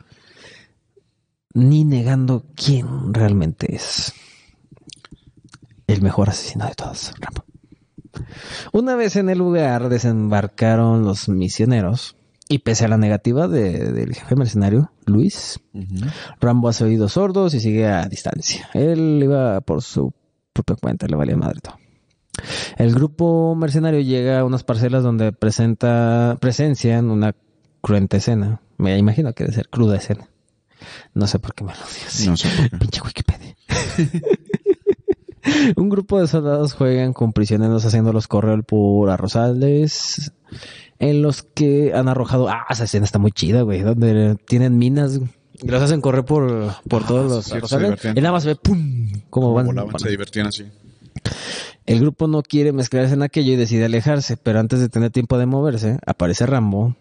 [1.53, 4.13] ni negando quién realmente es
[5.87, 7.45] el mejor asesino de todos, Rambo.
[8.73, 12.17] Una vez en el lugar desembarcaron los misioneros
[12.49, 15.61] y pese a la negativa de- del jefe mercenario, Luis,
[16.41, 18.69] Rambo hace oídos sordos y sigue a distancia.
[18.75, 20.13] Él iba por su
[20.53, 21.75] propia cuenta, le valía madre todo.
[22.77, 27.35] El grupo mercenario llega a unas parcelas donde presenta presencian una
[27.81, 28.61] cruenta escena.
[28.79, 30.29] Me imagino que debe ser cruda escena.
[31.15, 32.29] No sé por qué me lo digo así.
[32.29, 32.77] No sé por qué.
[32.79, 33.57] Pinche Wikipedia.
[35.77, 40.33] Un grupo de soldados juegan con prisioneros haciéndolos correr por arrozales
[40.99, 42.49] en los que han arrojado...
[42.49, 43.83] Ah, esa escena está muy chida, güey.
[43.83, 45.21] Donde tienen minas
[45.63, 48.05] y los hacen correr por, por Ah, todos los arrozales.
[48.05, 49.09] Y nada más se ve ¡pum!
[49.31, 49.67] Cómo van.
[49.67, 50.65] Volaban, se divertían así.
[51.87, 55.39] El grupo no quiere mezclarse en aquello y decide alejarse, pero antes de tener tiempo
[55.39, 56.97] de moverse, aparece Rambo,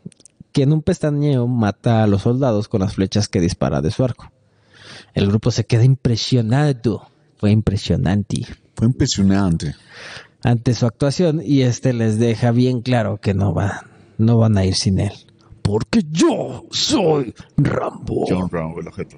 [0.51, 4.03] que en un pestañeo mata a los soldados con las flechas que dispara de su
[4.03, 4.32] arco.
[5.13, 7.09] El grupo se queda impresionado.
[7.38, 8.45] Fue impresionante
[8.76, 9.76] Fue impresionante.
[10.43, 13.71] ante su actuación y este les deja bien claro que no van,
[14.17, 15.13] no van a ir sin él.
[15.61, 18.26] Porque yo soy Rambo.
[18.30, 19.17] John Brown, el objeto.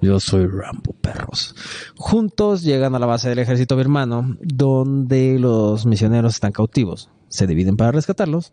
[0.00, 1.54] Yo soy Rambo, perros.
[1.96, 7.10] Juntos llegan a la base del ejército birmano, donde los misioneros están cautivos.
[7.28, 8.52] Se dividen para rescatarlos.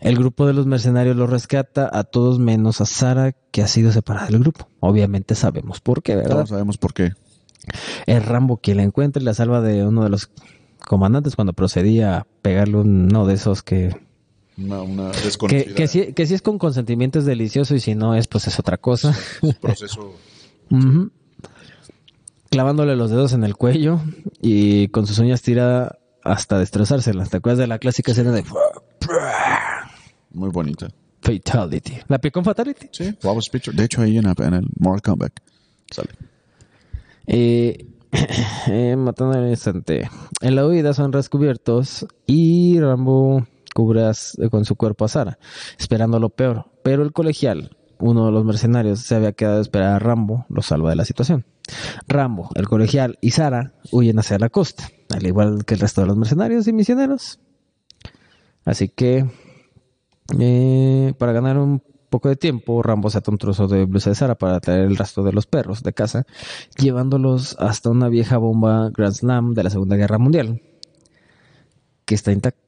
[0.00, 3.92] El grupo de los mercenarios los rescata a todos menos a Sara, que ha sido
[3.92, 4.68] separada del grupo.
[4.80, 6.36] Obviamente sabemos por qué, ¿verdad?
[6.36, 7.12] Todos sabemos por qué.
[8.06, 10.30] Es Rambo quien la encuentra y la salva de uno de los
[10.86, 13.94] comandantes cuando procedía a pegarle uno de esos que...
[14.58, 15.74] Una, desconocida.
[15.74, 18.58] que, si, que si es con consentimiento es delicioso y si no es, pues es
[18.58, 19.16] otra cosa.
[19.60, 20.14] proceso.
[22.50, 24.00] Clavándole los dedos en el cuello
[24.42, 27.30] y con sus uñas tira hasta destrozárselas.
[27.30, 28.44] ¿Te acuerdas de la clásica escena de
[30.32, 30.88] Muy bonita.
[31.22, 31.94] Fatality?
[32.08, 32.88] ¿La picó en Fatality?
[32.90, 33.14] Sí,
[33.50, 33.76] Picture.
[33.76, 35.32] De hecho, ahí en, en el Mortal Kombat
[35.90, 36.10] sale.
[37.26, 37.86] Eh,
[38.66, 40.10] eh, matando al instante.
[40.40, 45.38] En la huida son descubiertos y Rambo cubre as- con su cuerpo a Sara,
[45.78, 46.66] esperando lo peor.
[46.82, 50.62] Pero el colegial, uno de los mercenarios, se había quedado a esperar a Rambo, lo
[50.62, 51.44] salva de la situación.
[52.08, 56.08] Rambo, el colegial y Sara huyen hacia la costa, al igual que el resto de
[56.08, 57.38] los mercenarios y misioneros.
[58.64, 59.26] Así que,
[60.38, 64.16] eh, para ganar un poco de tiempo, Rambo se ata un trozo de blusa de
[64.16, 66.26] Sara para traer el rastro de los perros de casa,
[66.78, 70.60] llevándolos hasta una vieja bomba Grand Slam de la Segunda Guerra Mundial,
[72.04, 72.61] que está intacta.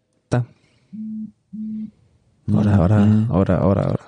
[2.53, 4.05] Ahora, ahora, ahora, ahora, ahora.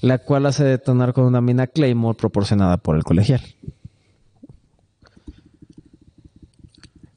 [0.00, 3.40] La cual hace detonar con una mina Claymore proporcionada por el colegial.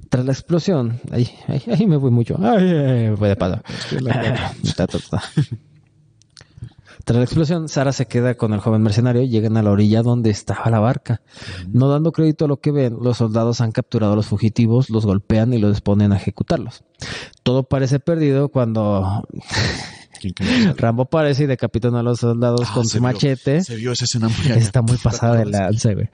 [0.09, 2.37] Tras la explosión, ahí, ahí, ahí me voy mucho.
[2.39, 3.61] Ay, ay, me fue de ta.
[7.05, 10.01] Tras la explosión, Sara se queda con el joven mercenario y llegan a la orilla
[10.01, 11.21] donde estaba la barca.
[11.71, 15.05] No dando crédito a lo que ven, los soldados han capturado a los fugitivos, los
[15.05, 16.83] golpean y los disponen a ejecutarlos.
[17.43, 19.27] Todo parece perdido cuando
[20.77, 23.63] Rambo aparece y decapitan a los soldados Ah, con su vio- machete.
[23.63, 26.09] Se vio esa escena muy Está muy pasada de lanza, güey.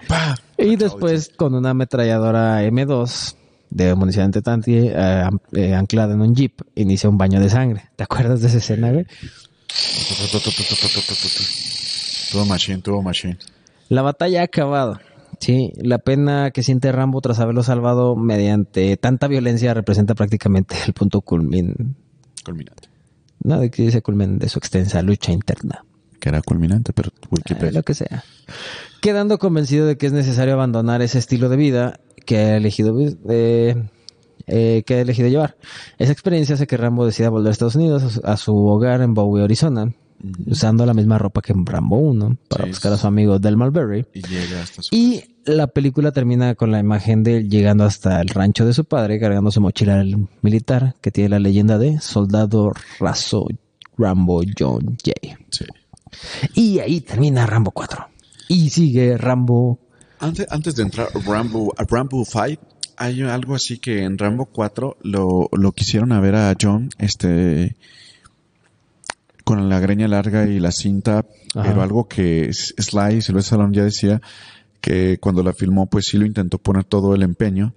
[0.57, 3.35] Y después con una ametralladora M2
[3.69, 7.89] de munición antitanque eh, eh, anclada en un jeep, inicia un baño de sangre.
[7.95, 9.05] ¿Te acuerdas de esa escena, güey?
[12.31, 13.37] Tuvo machine, tuvo machine.
[13.89, 14.99] La batalla ha acabado.
[15.39, 20.93] Sí, la pena que siente Rambo tras haberlo salvado mediante tanta violencia representa prácticamente el
[20.93, 21.95] punto culmin,
[22.45, 22.89] Culminante.
[23.43, 25.85] No de que dice culmen de su extensa lucha interna.
[26.19, 27.09] Que era culminante, pero
[27.69, 28.23] Eh, lo que sea.
[29.01, 32.95] Quedando convencido de que es necesario abandonar ese estilo de vida que ha elegido,
[33.29, 33.75] eh,
[34.45, 35.57] eh, que ha elegido llevar.
[35.97, 39.43] Esa experiencia hace que Rambo decida volver a Estados Unidos, a su hogar en Bowie,
[39.43, 39.91] Arizona,
[40.45, 43.57] usando la misma ropa que en Rambo 1 para Sí, buscar a su amigo Del
[43.57, 44.05] Mulberry.
[44.13, 44.95] Y llega hasta su...
[44.95, 48.85] Y la película termina con la imagen de él llegando hasta el rancho de su
[48.85, 50.03] padre, cargando su mochila
[50.41, 53.47] militar que tiene la leyenda de Soldado Raso
[53.97, 55.35] Rambo John Jay.
[55.49, 55.65] Sí.
[56.55, 58.07] Y ahí termina Rambo 4.
[58.49, 59.79] Y sigue Rambo.
[60.19, 62.61] Antes, antes de entrar a Rambo, a Rambo 5,
[62.97, 67.75] hay algo así que en Rambo 4 lo, lo quisieron a ver a John, este,
[69.43, 71.25] con la greña larga y la cinta,
[71.55, 71.67] Ajá.
[71.69, 74.21] pero algo que Sly, Sylvester Stallone ya decía
[74.79, 77.73] que cuando la filmó, pues sí lo intentó poner todo el empeño,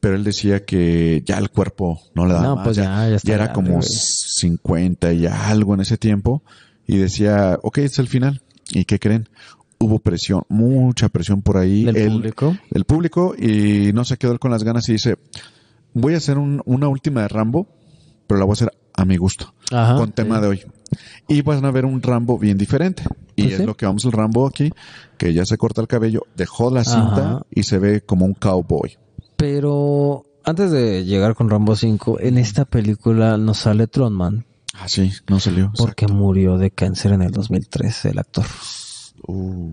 [0.00, 3.16] pero él decía que ya el cuerpo no le daba No, más, pues ya- ya
[3.16, 3.88] está era grande, como güey.
[3.88, 6.42] 50 y algo en ese tiempo,
[6.86, 9.28] y decía, ok, es el final, ¿y qué creen?
[9.78, 11.84] Hubo presión, mucha presión por ahí.
[11.84, 12.56] Del Él- público.
[12.70, 15.16] el público y no se quedó él con las ganas y dice,
[15.92, 17.66] voy a hacer un- una última de Rambo,
[18.26, 19.96] pero la voy a hacer a mi gusto, Ajá.
[19.96, 20.62] con tema de hoy.
[21.28, 23.02] Y van a ver un Rambo bien diferente.
[23.36, 23.66] Y Pues es sí.
[23.66, 24.70] lo que vamos el Rambo aquí,
[25.18, 27.42] que ya se corta el cabello, dejó la cinta Ajá.
[27.50, 28.96] y se ve como un cowboy.
[29.36, 35.12] Pero antes de llegar con Rambo 5, en esta película nos sale Tronman Ah, sí,
[35.28, 35.72] no salió.
[35.76, 38.44] porque murió de cáncer en el 2003 el actor.
[39.26, 39.72] Uh,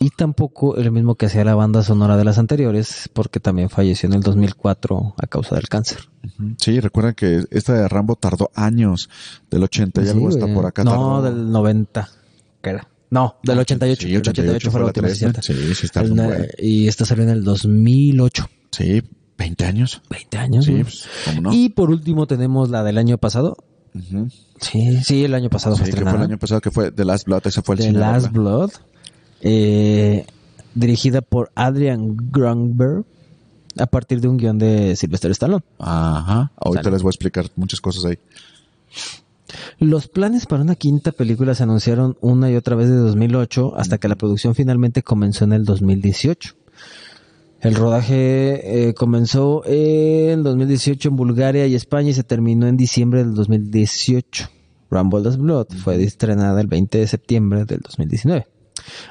[0.00, 4.06] Y tampoco el mismo que hacía la banda sonora de las anteriores, porque también falleció
[4.08, 5.98] en el 2004 a causa del cáncer.
[6.24, 6.54] ujú.
[6.58, 9.08] sí, recuerda que esta de Rambo tardó años,
[9.50, 10.54] del 80 y Sí, algo güey.
[10.54, 10.84] por acá.
[10.84, 11.22] No, tardó.
[11.22, 12.08] del 90.
[12.62, 12.88] ¿Qué era?
[13.10, 14.02] No, del 88.
[14.06, 15.26] Sí, el 88 fue la última, sí.
[15.40, 16.44] Sí, está El- muy bueno.
[16.58, 18.48] y esta salió en el 2008.
[18.70, 19.02] Sí,
[19.36, 20.02] 20 años.
[20.10, 20.64] 20 años.
[20.64, 21.52] Sí, pues, ¿cómo no?
[21.52, 23.56] Y por último tenemos la del año pasado.
[23.94, 24.28] Ujú.
[24.60, 26.24] Sí, sí, el año pasado fue Sí, fue estrenada.
[26.24, 28.32] el año pasado que fue The Last Blood, ese fue el The cine, Last.
[28.32, 28.70] Blood.
[29.42, 30.24] eh,
[30.74, 33.04] dirigida por Adrian Grunberg
[33.78, 35.62] a partir de un guion de Sylvester Stallone.
[35.78, 36.52] Ajá.
[36.56, 36.94] Ahorita Sale.
[36.94, 38.18] les voy a explicar muchas cosas ahí.
[39.78, 43.98] Los planes para una quinta película se anunciaron una y otra vez de 2008 hasta
[43.98, 46.54] que la producción finalmente comenzó en el 2018.
[47.62, 53.22] El rodaje eh, comenzó en 2018 en Bulgaria y España y se terminó en diciembre
[53.24, 54.48] del 2018.
[54.90, 58.46] Rambo Last Blood fue estrenada el 20 de septiembre del 2019.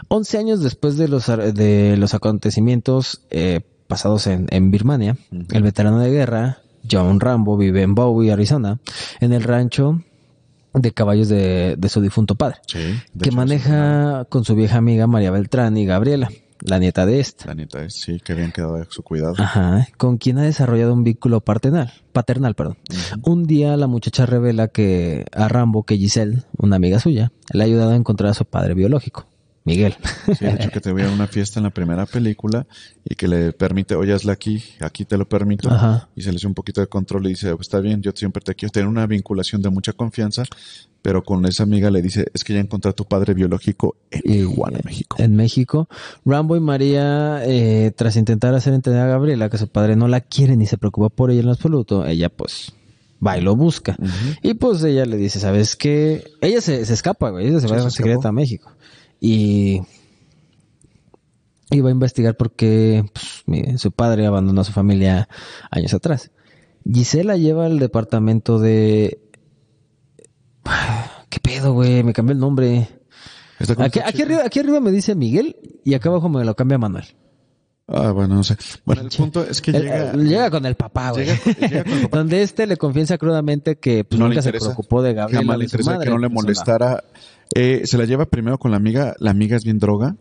[0.10, 5.18] 11 años después de los, de los acontecimientos eh, pasados en, en Birmania,
[5.52, 8.80] el veterano de guerra, John Rambo, vive en Bowie, Arizona,
[9.22, 10.02] en el rancho
[10.74, 12.80] de caballos de, de su difunto padre, Sí.
[13.20, 16.30] que hecho, maneja con su vieja amiga María Beltrán y Gabriela,
[16.62, 17.47] la nieta de esta.
[17.47, 19.36] La neta es, sí, que habían quedado de su cuidado.
[19.38, 22.78] Ajá, con quien ha desarrollado un vínculo paternal, paternal, perdón.
[23.24, 27.66] Un día la muchacha revela que a Rambo que Giselle, una amiga suya, le ha
[27.66, 29.26] ayudado a encontrar a su padre biológico,
[29.64, 29.95] Miguel.
[30.38, 32.66] Sí, de hecho que te voy a una fiesta en la primera película
[33.07, 35.70] y que le permite, oye, hazla aquí, aquí te lo permito.
[35.72, 36.09] Ajá.
[36.16, 38.41] Y se le hace un poquito de control y dice, "Pues, está bien, yo siempre
[38.43, 40.43] te quiero tener una vinculación de mucha confianza,
[41.03, 44.22] pero con esa amiga le dice, es que ya encontré a tu padre biológico en
[44.26, 45.18] Y, eh, México.
[45.20, 45.88] En México,
[46.26, 50.22] Rambo y María, eh, tras intentar hacer entender a Gabriela que su padre no la
[50.22, 52.74] quiere ni se preocupa por ella en lo absoluto, ella pues
[53.26, 53.95] va y lo busca.
[54.41, 56.24] Y pues ella le dice, ¿sabes qué?
[56.41, 58.28] Ella se, se escapa, güey, ella se va se en secreto escapó.
[58.30, 58.72] a México.
[59.24, 59.82] Y,
[61.70, 63.06] y va a investigar por qué
[63.46, 65.30] pues, su padre abandonó a su familia
[65.70, 66.32] años atrás.
[66.92, 69.22] Gisela lleva al departamento de...
[71.30, 72.04] ¿Qué pedo, güey?
[72.04, 72.88] Me cambió el nombre.
[73.60, 75.56] ¿Está con Aquí, arriba, aquí arriba me dice Miguel
[75.86, 77.06] y acá abajo me lo cambia Manuel.
[77.88, 78.58] Ah, bueno, no sé.
[78.86, 80.12] Bueno, el punto es que El- llega...
[80.14, 81.26] eh, llega con el papá, güey.
[81.26, 82.18] Llega- llega con el papá.
[82.18, 85.42] Donde este le confiesa crudamente que pues, no nunca se preocupó de Gabriela.
[85.42, 87.04] Jamás le interesa madre, que no le pues, molestara.
[87.56, 89.14] Eh, se la lleva primero con la amiga.
[89.20, 90.16] La amiga es bien droga.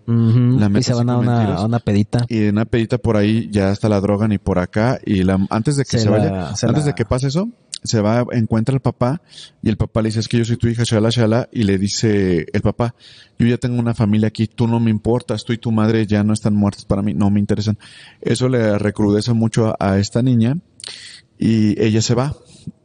[0.59, 2.26] La Y se van a una, a una pedita.
[2.28, 4.99] Y en una pedita por ahí ya está la drogan y por acá.
[5.05, 7.49] Y la, antes de que Se se, la- vaya, se antes de que pase eso,
[7.83, 9.22] se va, encuentra el papá
[9.62, 11.49] y el papá le dice, es que yo soy tu hija, shala, shala.
[11.53, 12.95] Y le dice el papá,
[13.39, 16.22] yo ya tengo una familia aquí, tú no me importas, tú y tu madre ya
[16.24, 17.78] no están muertos para mí, no me interesan.
[18.20, 20.57] Eso le recrudece mucho a, a esta niña
[21.41, 22.36] y ella se va.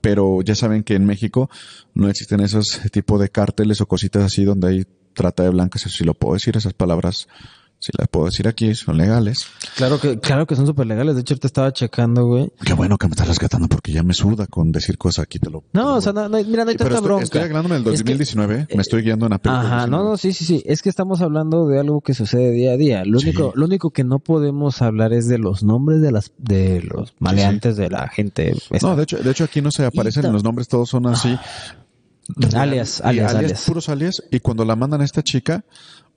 [0.01, 1.49] Pero ya saben que en México
[1.93, 5.97] no existen esos tipo de cárteles o cositas así donde hay trata de blancas, eso
[5.97, 7.27] sí lo puedo decir, esas palabras
[7.79, 9.45] si las puedo decir aquí, son legales.
[9.75, 11.13] Claro que, claro que son súper legales.
[11.15, 12.51] De hecho, ahorita estaba checando, güey.
[12.65, 15.37] Qué bueno que me estás rescatando porque ya me suda con decir cosas aquí.
[15.37, 17.01] Te lo, te No, lo- o sea, no, no, mira, no hay Pero tanta estoy,
[17.07, 17.23] bronca.
[17.25, 18.67] estoy hablándome del Es que- 2019.
[18.75, 19.59] me estoy guiando en película.
[19.59, 20.63] Ajá, no, no, sí, sí, sí.
[20.65, 23.03] Es que estamos hablando de algo que sucede día a día.
[23.05, 23.27] Lo Sí.
[23.29, 27.13] único, lo único que no podemos hablar es de los nombres de las, de los
[27.19, 28.55] maleantes de la gente.
[28.71, 28.87] esta.
[28.87, 31.37] No, de hecho, de hecho aquí no se aparecen los nombres, todos son así.
[32.55, 33.63] alias, Y alias, alias.
[33.67, 34.23] puros alias.
[34.31, 35.63] Y cuando la mandan a esta chica,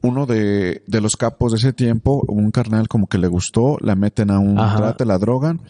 [0.01, 3.97] uno de, de los capos de ese tiempo, un carnal como que le gustó, la
[3.97, 4.77] meten a un Ajá.
[4.77, 5.61] trate, la drogan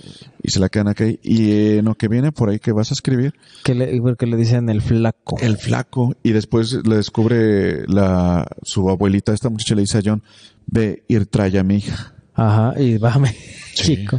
[0.43, 1.19] y se la quedan aquí.
[1.23, 4.37] Y en lo que viene por ahí que vas a escribir, Que le, porque le
[4.37, 5.37] dicen el flaco.
[5.41, 10.23] el flaco, y después le descubre la, su abuelita, esta muchacha le dice a John,
[10.67, 12.15] ve, ir trae a mi hija.
[12.39, 13.29] Ajá, y bájame,
[13.75, 13.97] Sí.
[13.97, 14.19] chico.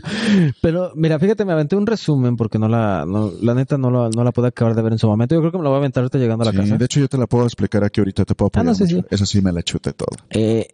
[0.62, 4.10] Pero mira, fíjate, me aventé un resumen porque no la, no, la neta no la,
[4.10, 5.36] no la pude acabar de ver en su momento.
[5.36, 6.78] Yo creo que me la voy a aventar ahorita llegando a la Sí, casa.
[6.78, 8.96] de hecho, yo te la puedo explicar aquí ahorita, te puedo Ah, no, apoyar sí,
[8.96, 9.08] mucho.
[9.10, 9.16] sí.
[9.16, 10.10] Eso sí me la chute todo.
[10.32, 10.68] Eh,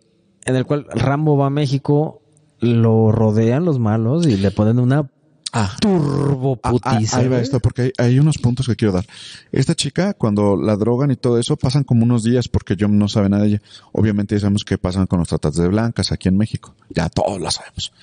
[0.46, 2.22] en el cual Rambo va a México,
[2.60, 5.10] lo rodean los malos y le ponen una
[5.58, 5.74] Ah.
[5.80, 7.18] turbo Ah, ah, putiza.
[7.20, 9.06] ahí va esto, porque hay, hay unos puntos que quiero dar.
[9.53, 13.08] Esta chica, cuando la drogan y todo eso, pasan como unos días porque John no
[13.08, 13.62] sabe nada de ella.
[13.93, 16.76] Obviamente ya sabemos que pasan con los tratados de blancas aquí en México.
[16.89, 17.93] Ya todos lo sabemos.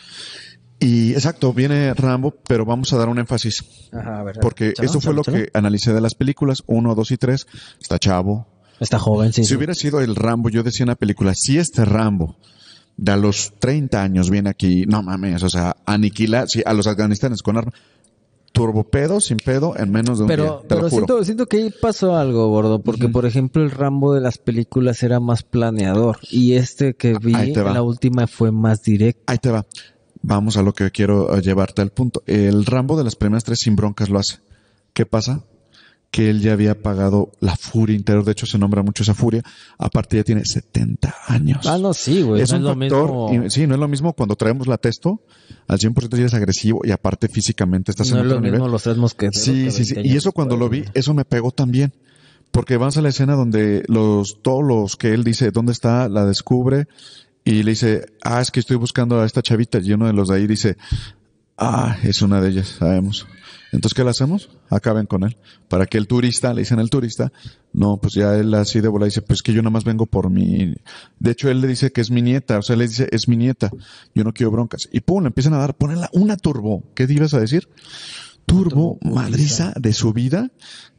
[0.80, 3.62] Y exacto, viene Rambo, pero vamos a dar un énfasis.
[3.92, 5.36] Ajá, a ver, Porque chalo, esto fue chalo, lo chalo.
[5.36, 7.46] que analicé de las películas, uno, dos y tres.
[7.80, 8.48] Está chavo.
[8.80, 9.42] Está joven, sí.
[9.42, 9.54] Si sí.
[9.54, 12.36] hubiera sido el Rambo, yo decía en la película, si este Rambo
[12.96, 16.86] de a los 30 años viene aquí, no mames, o sea, aniquila sí, a los
[16.86, 17.74] afganistanes con armas.
[18.52, 21.06] Turbopedo, sin pedo, en menos de un Pero, día, te pero lo juro.
[21.06, 25.02] siento, siento que ahí pasó algo, gordo, porque por ejemplo el Rambo de las películas
[25.02, 29.22] era más planeador y este que vi Ahí te en la última fue más directo.
[29.26, 29.64] Ahí te va.
[30.20, 32.22] Vamos a lo que quiero llevarte al punto.
[32.26, 34.40] El Rambo de las primeras tres sin broncas lo hace.
[34.92, 35.44] ¿Qué pasa?
[36.12, 38.22] Que él ya había pagado la furia interior.
[38.24, 39.42] De hecho, se nombra mucho esa furia.
[39.78, 41.66] Aparte, ya tiene 70 años.
[41.66, 42.42] Ah, no, sí, güey.
[42.42, 43.44] es no un es lo mismo.
[43.46, 45.22] y- sí, no es lo mismo cuando traemos la testo.
[45.68, 48.56] Al 100% ya es agresivo y aparte físicamente estás no en es lo otro mismo
[48.58, 48.72] nivel.
[48.72, 49.42] los tres mosqueteros.
[49.42, 49.94] Sí, sí, sí.
[49.94, 51.94] 20 Y eso cuando lo vi, eso me pegó también.
[52.50, 56.10] Porque vamos a la escena donde los, todos los que él dice, ¿dónde está?
[56.10, 56.88] La descubre
[57.42, 59.78] y le dice, ah, es que estoy buscando a esta chavita.
[59.78, 60.76] Y uno de los de ahí dice,
[61.56, 63.26] ah, es una de ellas, sabemos.
[63.72, 64.50] Entonces, ¿qué le hacemos?
[64.68, 65.36] Acaben con él.
[65.68, 67.32] Para que el turista, le dicen al turista,
[67.72, 70.28] no, pues ya él así de bola dice, pues que yo nada más vengo por
[70.28, 70.74] mi...
[71.18, 73.36] De hecho, él le dice que es mi nieta, o sea, le dice, es mi
[73.36, 73.70] nieta,
[74.14, 74.88] yo no quiero broncas.
[74.92, 76.84] Y pum, le empiezan a dar, ponerla una turbo.
[76.94, 77.68] ¿Qué ibas a decir?
[78.46, 80.50] Turbo madriza de su vida,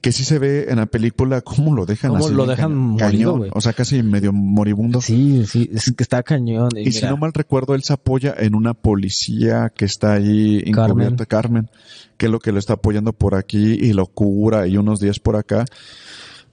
[0.01, 2.33] que sí se ve en la película cómo lo dejan Cómo así.
[2.33, 5.01] lo dejan cañón, o sea, casi medio moribundo.
[5.01, 6.69] Sí, sí, es que está cañón.
[6.75, 10.63] Y, Y si no mal recuerdo, él se apoya en una policía que está ahí
[10.65, 11.69] encubierta, Carmen,
[12.17, 15.19] que es lo que lo está apoyando por aquí y lo cura y unos días
[15.19, 15.65] por acá.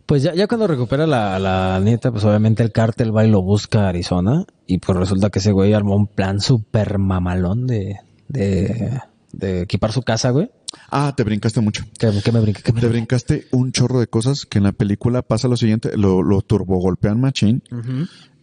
[0.06, 3.42] Pues ya, ya cuando recupera la, la nieta, pues obviamente el cártel va y lo
[3.42, 4.44] busca a Arizona.
[4.66, 9.00] Y pues resulta que ese güey armó un plan súper mamalón de, de,
[9.32, 10.50] de equipar su casa, güey.
[10.90, 11.84] Ah, te brincaste mucho.
[11.98, 15.22] Que me brinque, que me Te brincaste un chorro de cosas que en la película
[15.22, 17.62] pasa lo siguiente, lo, lo turbogolpean machín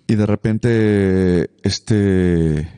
[0.07, 2.69] y de repente este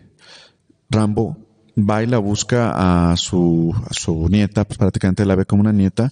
[0.89, 1.37] Rambo
[1.77, 5.71] va y la busca a su, a su nieta, pues prácticamente la ve como una
[5.71, 6.11] nieta.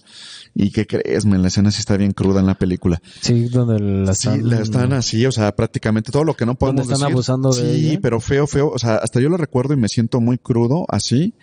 [0.54, 1.26] ¿Y qué crees?
[1.26, 1.42] men?
[1.42, 3.02] La escena sí está bien cruda en la película.
[3.20, 4.48] Sí, donde la Sí, están...
[4.50, 7.12] la están así, o sea, prácticamente todo lo que no podemos están decir.
[7.12, 7.98] abusando de Sí, ella.
[8.00, 8.70] pero feo, feo.
[8.70, 11.34] O sea, hasta yo lo recuerdo y me siento muy crudo así.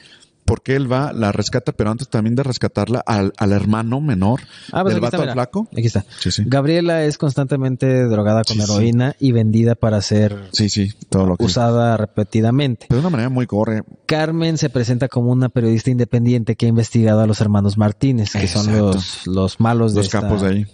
[0.45, 4.41] Porque él va, la rescata, pero antes también de rescatarla al, al hermano menor
[4.71, 5.67] Ah, pues del está, vato flaco.
[5.73, 6.05] Aquí está.
[6.19, 6.43] Sí, sí.
[6.45, 11.35] Gabriela es constantemente drogada con Sí, heroína y vendida para ser Sí, sí, todo lo
[11.37, 11.45] que.
[11.45, 12.85] usada repetidamente.
[12.87, 13.81] Pero de una manera muy gore.
[14.05, 18.47] Carmen se presenta como una periodista independiente que ha investigado a los hermanos Martínez, que
[18.47, 20.65] son los, los malos de Los esta- capos de ahí.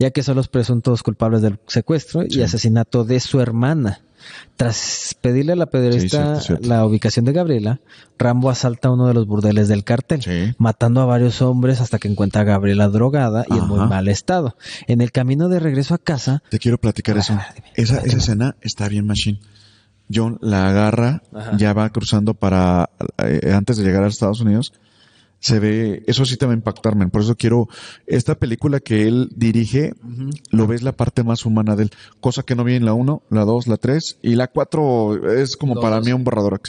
[0.00, 4.00] Ya que son los presuntos culpables del secuestro y asesinato de su hermana.
[4.56, 6.68] Tras pedirle a la periodista Sí, cierto, cierto.
[6.68, 7.80] la ubicación de Gabriela,
[8.18, 10.54] Rambo asalta uno de los burdeles del cartel, Sí.
[10.58, 14.56] matando a varios hombres hasta que encuentra a Gabriela drogada y en muy mal estado.
[14.86, 17.32] En el camino de regreso a casa, Te quiero platicar Ah, eso.
[17.54, 17.66] dime.
[17.74, 19.40] Esa, esa escena está bien machine.
[20.12, 21.56] John la agarra, Ajá.
[21.56, 22.90] ya va cruzando para,
[23.24, 24.72] eh, antes de llegar a Estados Unidos.
[25.42, 27.08] Se ve, eso sí te va a impactar, men.
[27.10, 27.66] Por eso quiero,
[28.06, 29.94] esta película que él dirige,
[30.50, 31.90] lo ves la parte más humana de él.
[32.20, 35.56] Cosa que no vi en la 1, la 2, la 3 y la 4 es
[35.56, 35.82] como Dos.
[35.82, 36.60] para mí un borrador.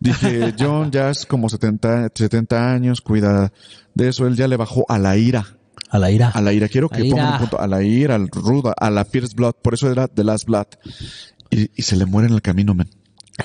[0.00, 3.52] Dije, John ya es como 70, 70 años, cuida
[3.94, 4.26] de eso.
[4.26, 5.58] Él ya le bajó a la ira.
[5.90, 6.30] a la ira.
[6.30, 7.32] A la ira, quiero que A la pongan ira.
[7.34, 7.60] un punto.
[7.60, 9.56] A la ira, al ruda, a la Fierce Blood.
[9.60, 10.66] Por eso era The Last Blood.
[11.50, 12.88] Y, y se le muere en el camino, man.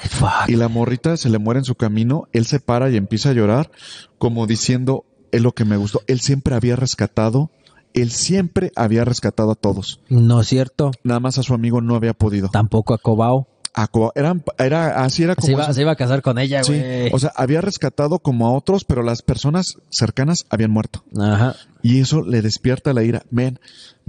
[0.09, 0.47] Fuck.
[0.49, 2.27] Y la morrita se le muere en su camino.
[2.31, 3.71] Él se para y empieza a llorar,
[4.17, 6.01] como diciendo, es lo que me gustó.
[6.07, 7.49] Él siempre había rescatado,
[7.93, 9.99] él siempre había rescatado a todos.
[10.09, 10.91] No es cierto.
[11.03, 12.49] Nada más a su amigo no había podido.
[12.49, 13.47] Tampoco a Cobao.
[13.73, 15.45] a co- eran, era, así era como.
[15.45, 17.09] Se iba, se iba a casar con ella, Sí, güey.
[17.13, 21.03] o sea, había rescatado como a otros, pero las personas cercanas habían muerto.
[21.19, 21.55] Ajá.
[21.81, 23.23] Y eso le despierta la ira.
[23.31, 23.59] Ven,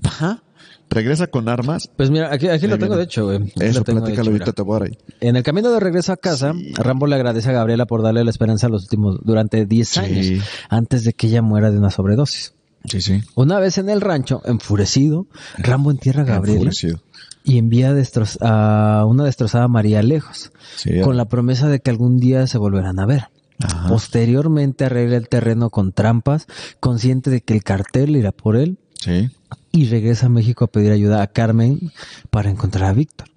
[0.04, 0.42] va,
[0.90, 1.88] regresa con armas.
[1.96, 3.52] Pues mira, aquí, aquí lo tengo de hecho, güey.
[3.60, 4.98] Eso, platícalo ahorita, te voy a dar ahí.
[5.20, 8.30] En el camino de regreso a casa, Rambo le agradece a Gabriela por darle la
[8.30, 10.00] esperanza los últimos, durante 10 Sí.
[10.00, 12.54] años, antes de que ella muera de una sobredosis.
[12.84, 13.20] Sí, sí.
[13.34, 15.26] Una vez en el rancho, enfurecido,
[15.58, 17.00] Rambo entierra a Gabriela Enfurecido.
[17.44, 17.94] y envía
[18.40, 22.98] a una destrozada María lejos, Sí, con la promesa de que algún día se volverán
[22.98, 23.24] a ver.
[23.62, 23.88] Ajá.
[23.88, 26.46] Posteriormente arregla el terreno con trampas,
[26.80, 29.28] consciente de que el cartel irá por él Sí.
[29.72, 31.92] Y regresa a México a pedir ayuda a Carmen
[32.30, 33.28] para encontrar a Víctor.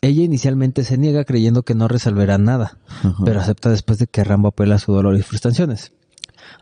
[0.00, 3.16] Ella inicialmente se niega creyendo que no resolverá nada, Ajá.
[3.24, 5.92] pero acepta después de que Rambo apela a su dolor y frustraciones.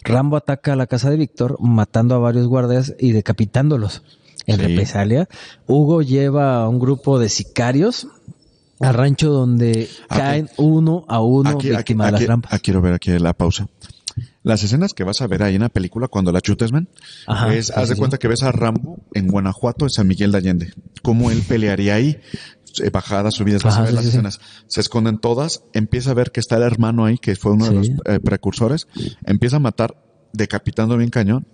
[0.05, 4.03] Rambo ataca a la casa de Víctor, matando a varios guardias y decapitándolos.
[4.47, 4.63] En Sí.
[4.63, 5.29] represalia,
[5.69, 8.09] Hugo lleva a un grupo de sicarios
[8.81, 12.53] al rancho donde Ah, caen uno a uno Aquí, aquí, víctima de aquí- las trampas.
[12.53, 13.69] ah, quiero ver aquí la pausa.
[14.43, 16.89] Las escenas que vas a ver ahí en la película cuando la chutes, man,
[17.27, 20.07] Ajá, es, sí, haz de sí, cuenta que ves a Rambo en Guanajuato, en San
[20.07, 20.73] Miguel de Allende.
[21.03, 22.19] Cómo él pelearía ahí,
[22.83, 24.41] eh, bajadas, subidas, vas Ajá, a ver sí, las escenas.
[24.67, 27.73] Se esconden todas, empieza a ver que está el hermano ahí, que fue uno de
[27.73, 28.89] los eh, precursores,
[29.25, 29.97] empieza a matar,
[30.33, 31.47] decapitando bien cañón,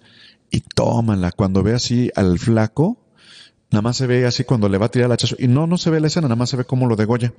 [0.51, 1.33] y tómala.
[1.33, 2.99] Cuando ve así al flaco,
[3.71, 5.77] nada más se ve así cuando le va a tirar el hachazo, y no, no
[5.79, 7.33] se ve la escena, nada más se ve cómo lo degolla.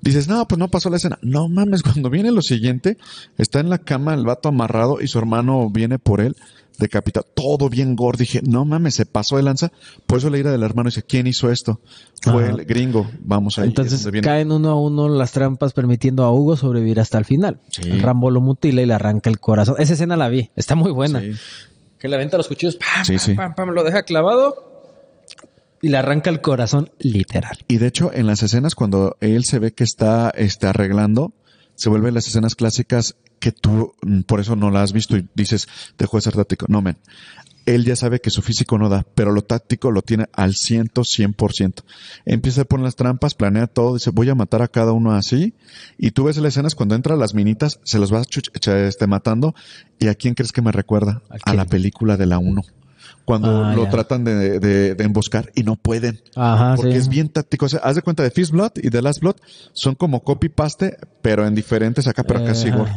[0.00, 1.18] Dices, no, pues no pasó la escena.
[1.22, 2.96] No mames, cuando viene lo siguiente,
[3.36, 6.36] está en la cama el vato amarrado y su hermano viene por él,
[6.78, 8.18] decapitado, todo bien gordo.
[8.18, 9.72] Dije, no mames, se pasó de lanza.
[10.06, 11.80] Por eso la ira del hermano dice, ¿quién hizo esto?
[12.22, 12.52] Fue Ajá.
[12.52, 13.10] el gringo.
[13.20, 13.64] Vamos ahí.
[13.64, 17.58] es Entonces caen uno a uno las trampas permitiendo a Hugo sobrevivir hasta el final.
[17.70, 17.90] Sí.
[17.98, 19.74] Rambo lo mutila y le arranca el corazón.
[19.78, 21.20] Esa escena la vi, está muy buena.
[21.20, 21.32] Sí.
[21.98, 23.34] Que le aventa los cuchillos, pam, Sí, pam, sí.
[23.34, 24.77] pam, pam, lo deja clavado
[25.82, 27.58] y le arranca el corazón literal.
[27.68, 31.32] Y de hecho, en las escenas, cuando él se ve que está, está arreglando,
[31.74, 35.28] se vuelven las escenas clásicas que tú, mm, por eso no la has visto y
[35.34, 36.66] dices, dejó de ser táctico.
[36.68, 36.96] No, men.
[37.66, 41.04] Él ya sabe que su físico no da, pero lo táctico lo tiene al ciento,
[41.04, 41.84] cien por ciento.
[42.24, 45.52] Empieza a poner las trampas, planea todo, dice, voy a matar a cada uno así.
[45.98, 49.06] Y tú ves las escenas cuando entra las minitas, se los va chuch- echa- este,
[49.06, 49.54] matando.
[49.98, 51.20] ¿Y a quién crees que me recuerda?
[51.28, 52.62] ¿A A, la película de la 1.
[53.28, 56.22] Cuando Ah, lo tratan de, de- de emboscar y no pueden.
[56.34, 56.96] Ajá, Porque sí.
[56.96, 57.66] es bien táctico.
[57.66, 59.36] O sea, haz de cuenta de Fist Blood y de Last Blood
[59.74, 62.90] son como copy-paste, pero en diferentes acá, pero acá sí, Eh, gore.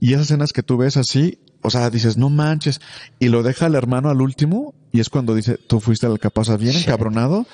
[0.00, 2.80] Y esas escenas que tú ves así, o sea, dices, no manches.
[3.20, 6.40] Y lo deja el hermano al último y es cuando dice, tú fuiste el capaz,
[6.42, 6.88] o sea, bien Shit.
[6.88, 7.46] encabronado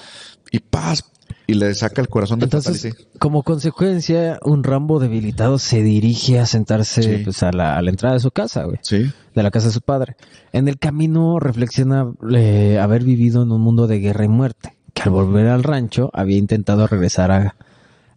[0.50, 1.04] y paz.
[1.53, 6.47] Y le saca el corazón del Entonces, como consecuencia, un Rambo debilitado se dirige a
[6.47, 7.23] sentarse Sí.
[7.24, 8.79] pues, a, la, a la entrada de su casa, güey.
[8.83, 9.11] Sí.
[9.35, 10.16] de la casa de su padre.
[10.53, 15.03] En el camino reflexiona eh, haber vivido en un mundo de guerra y muerte, que
[15.03, 17.57] al volver al rancho había intentado regresar a,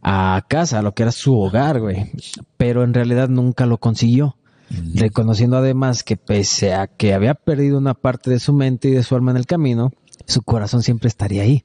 [0.01, 2.11] a casa, a lo que era su hogar, güey,
[2.57, 4.37] pero en realidad nunca lo consiguió.
[4.95, 9.03] Reconociendo además que pese a que había perdido una parte de su mente y de
[9.03, 9.91] su alma en el camino,
[10.25, 11.63] su corazón siempre estaría ahí.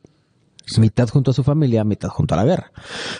[0.78, 2.72] Mitad junto a su familia, mitad junto a la guerra.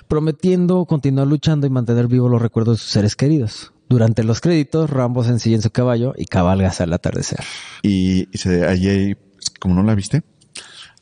[0.08, 3.72] Prometiendo continuar luchando y mantener vivos los recuerdos de sus seres queridos.
[3.88, 7.40] Durante los créditos, Rambo se ensilla en su caballo y cabalga hasta el atardecer.
[7.82, 9.16] Y, y se, ahí, hay-
[9.58, 10.22] como no la viste,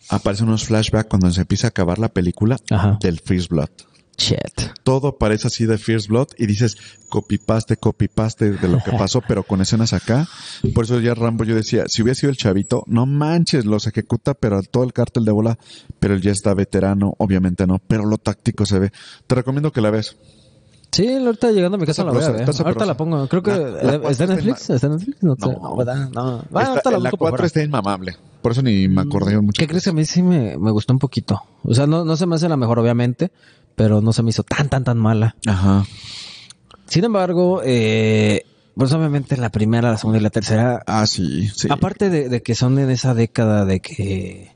[0.09, 2.98] aparecen unos flashbacks cuando se empieza a acabar la película Ajá.
[3.01, 3.69] del First Blood.
[4.20, 4.73] Shit.
[4.82, 6.77] todo parece así de First Blood y dices
[7.09, 10.27] copy paste, copy paste de lo que pasó, pero con escenas acá.
[10.74, 14.35] Por eso ya Rambo yo decía, si hubiera sido el chavito, no manches, los ejecuta,
[14.35, 15.57] pero todo el cártel de bola,
[16.01, 18.93] pero él ya está veterano, obviamente no, pero lo táctico se ve.
[19.28, 20.16] Te recomiendo que la ves.
[20.90, 22.40] Sí, ahorita llegando a mi casa la voy a ver.
[22.40, 22.86] Ahorita sabrosa.
[22.86, 23.28] la pongo.
[23.28, 24.70] Creo que La- la eh, está en Netflix.
[24.70, 25.23] ¿Está en Netflix?
[25.23, 25.47] No, sé.
[25.47, 25.77] No.
[25.77, 26.09] ¿verdad?
[26.11, 26.39] No.
[26.40, 27.47] Esta- ahorita la la busco por 4 fuera.
[27.47, 29.61] está inmamable, por eso ni me acordé mucho.
[29.61, 31.43] ¿Qué crees que a mí sí me, me gustó un poquito?
[31.62, 33.31] O sea, no, no se me hace la mejor, obviamente,
[33.78, 35.36] pero no se me hizo tan, tan, tan mala.
[35.46, 35.86] Ajá.
[36.86, 38.44] Sin embargo, eh,
[38.74, 41.68] pues obviamente la primera, la segunda y la tercera, Ah, sí, sí.
[41.70, 44.50] aparte de, de que son en esa década de que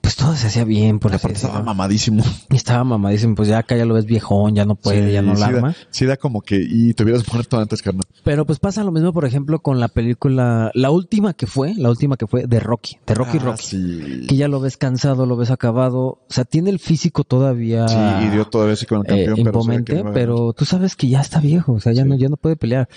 [0.00, 2.24] pues todo se hacía bien, por la así parte estaba mamadísimo.
[2.50, 5.22] Y estaba mamadísimo, pues ya acá ya lo ves viejón, ya no puede, Sí, ya
[5.22, 8.04] no sí la da- sí da como que, y te hubieras muerto antes, carnal.
[8.24, 11.90] Pero pues pasa lo mismo, por ejemplo, con la película, la última que fue, la
[11.90, 13.62] última que fue de Rocky, de Rocky Ah, Rocky.
[13.66, 14.26] Sí.
[14.28, 16.00] Que ya lo ves cansado, lo ves acabado.
[16.00, 17.96] O sea, tiene el físico todavía Sí,
[18.26, 20.64] y dio todavía así con el eh, campeón, pero que imponente, no a pero tú
[20.64, 22.08] sabes que ya está viejo, o sea, ya Sí.
[22.08, 22.88] no, ya no puede pelear.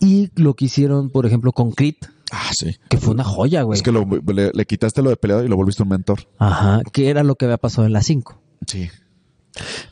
[0.00, 1.94] Y lo que hicieron, por ejemplo, con Creed,
[2.36, 2.76] Ah, sí.
[2.88, 3.76] que fue una joya, güey.
[3.76, 6.28] Es que lo- le, le quitaste lo de peleado y lo volviste un mentor.
[6.38, 8.40] Ajá, que era lo que había pasado en la 5.
[8.66, 8.88] Sí.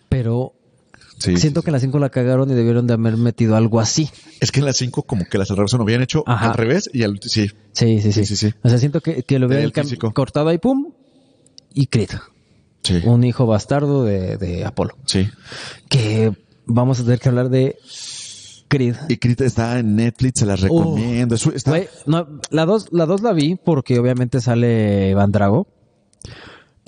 [0.08, 0.54] Pero
[1.18, 1.36] Sí.
[1.36, 4.10] siento que en la 5 la cagaron y debieron de haber metido algo así.
[4.40, 6.50] Es que en las 5 como que las al revés no habían hecho Ajá.
[6.50, 7.48] al revés y al sí.
[7.72, 8.12] Sí, sí, sí.
[8.12, 8.54] Sí, sí, sí.
[8.62, 9.70] O sea, siento que, que lo hubieran
[10.12, 10.92] cortado ahí, pum,
[11.72, 12.10] y Creed.
[12.82, 13.00] Sí.
[13.04, 14.96] Un hijo bastardo de, de Apolo.
[15.06, 15.28] Sí.
[15.88, 16.32] Que
[16.66, 17.78] vamos a tener que hablar de
[18.72, 18.96] Creed.
[19.10, 21.34] Y Creed está en Netflix, se las recomiendo.
[21.34, 25.66] Está- no, la dos, la dos la vi porque obviamente sale Van Drago.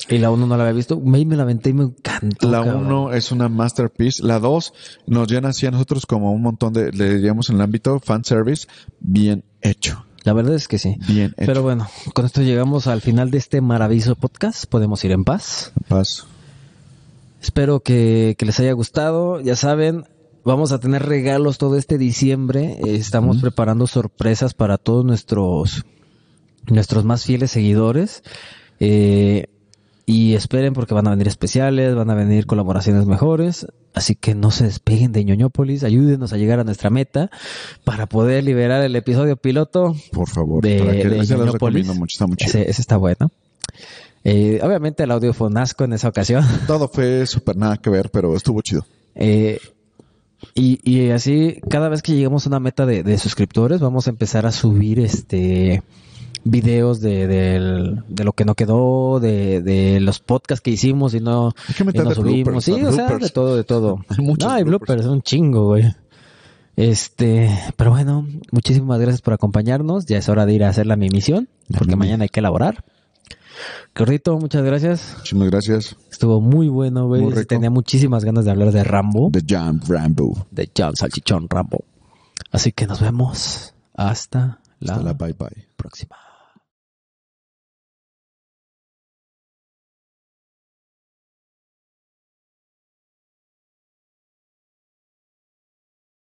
[0.08, 0.98] Y la uno no la había visto.
[0.98, 2.50] Me, me la aventé y me encantó.
[2.50, 2.86] La cabrón.
[2.86, 4.22] 1 es una masterpiece.
[4.22, 4.72] La 2
[5.06, 8.66] nos llena así a nosotros como un montón de, le diríamos en el ámbito fanservice,
[9.00, 10.04] bien hecho.
[10.24, 10.96] La verdad es que sí.
[11.06, 11.46] Bien hecho.
[11.46, 14.64] Pero bueno, con esto llegamos al final de este maravilloso podcast.
[14.66, 15.72] Podemos ir en paz.
[15.88, 16.26] Paz.
[17.42, 19.40] Espero que, que les haya gustado.
[19.40, 20.04] Ya saben,
[20.44, 22.78] vamos a tener regalos todo este diciembre.
[22.86, 25.84] Estamos preparando sorpresas para todos nuestros,
[26.66, 28.22] nuestros más fieles seguidores.
[28.80, 29.46] Eh,
[30.06, 33.66] y esperen porque van a venir especiales, van a venir colaboraciones mejores.
[33.94, 35.82] Así que no se despeguen de ñoñópolis.
[35.82, 37.30] Ayúdenos a llegar a nuestra meta
[37.84, 40.62] para poder liberar el episodio piloto Por favor.
[40.62, 41.52] de, para que de ese Ñoñópolis.
[41.52, 42.14] recomiendo mucho.
[42.16, 42.48] Está muy chido.
[42.50, 43.30] Ese, ese está bueno.
[44.24, 46.44] Eh, obviamente el audio fue un asco en esa ocasión.
[46.66, 48.84] Todo fue súper nada que ver, pero estuvo chido.
[49.14, 49.58] Eh,
[50.54, 54.10] y, y así, cada vez que lleguemos a una meta de, de suscriptores, vamos a
[54.10, 55.82] empezar a subir este
[56.46, 61.20] videos de, del- de lo que no quedó, de, de los podcasts que hicimos y
[61.20, 62.44] no, y no subimos.
[62.44, 64.04] bloopers, Sí, o sea, de todo, de todo.
[64.10, 64.96] Hay muchos no, hay bloopers.
[64.96, 65.84] bloopers, un chingo, güey.
[66.76, 70.06] Este, pero bueno, muchísimas gracias por acompañarnos.
[70.06, 71.48] Ya es hora de ir a hacer la mi misión,
[71.78, 72.84] porque mañana hay que elaborar.
[73.94, 75.14] Gordito, muchas gracias.
[75.18, 75.96] Muchísimas gracias.
[76.10, 77.22] Estuvo muy bueno, güey.
[77.46, 80.46] Tenía muchísimas ganas de hablar de Rambo, The John Rambo.
[80.50, 81.84] de John Salchichón Rambo.
[82.50, 85.68] Así que nos vemos hasta la, Hasta la bye bye.
[85.76, 86.16] próxima.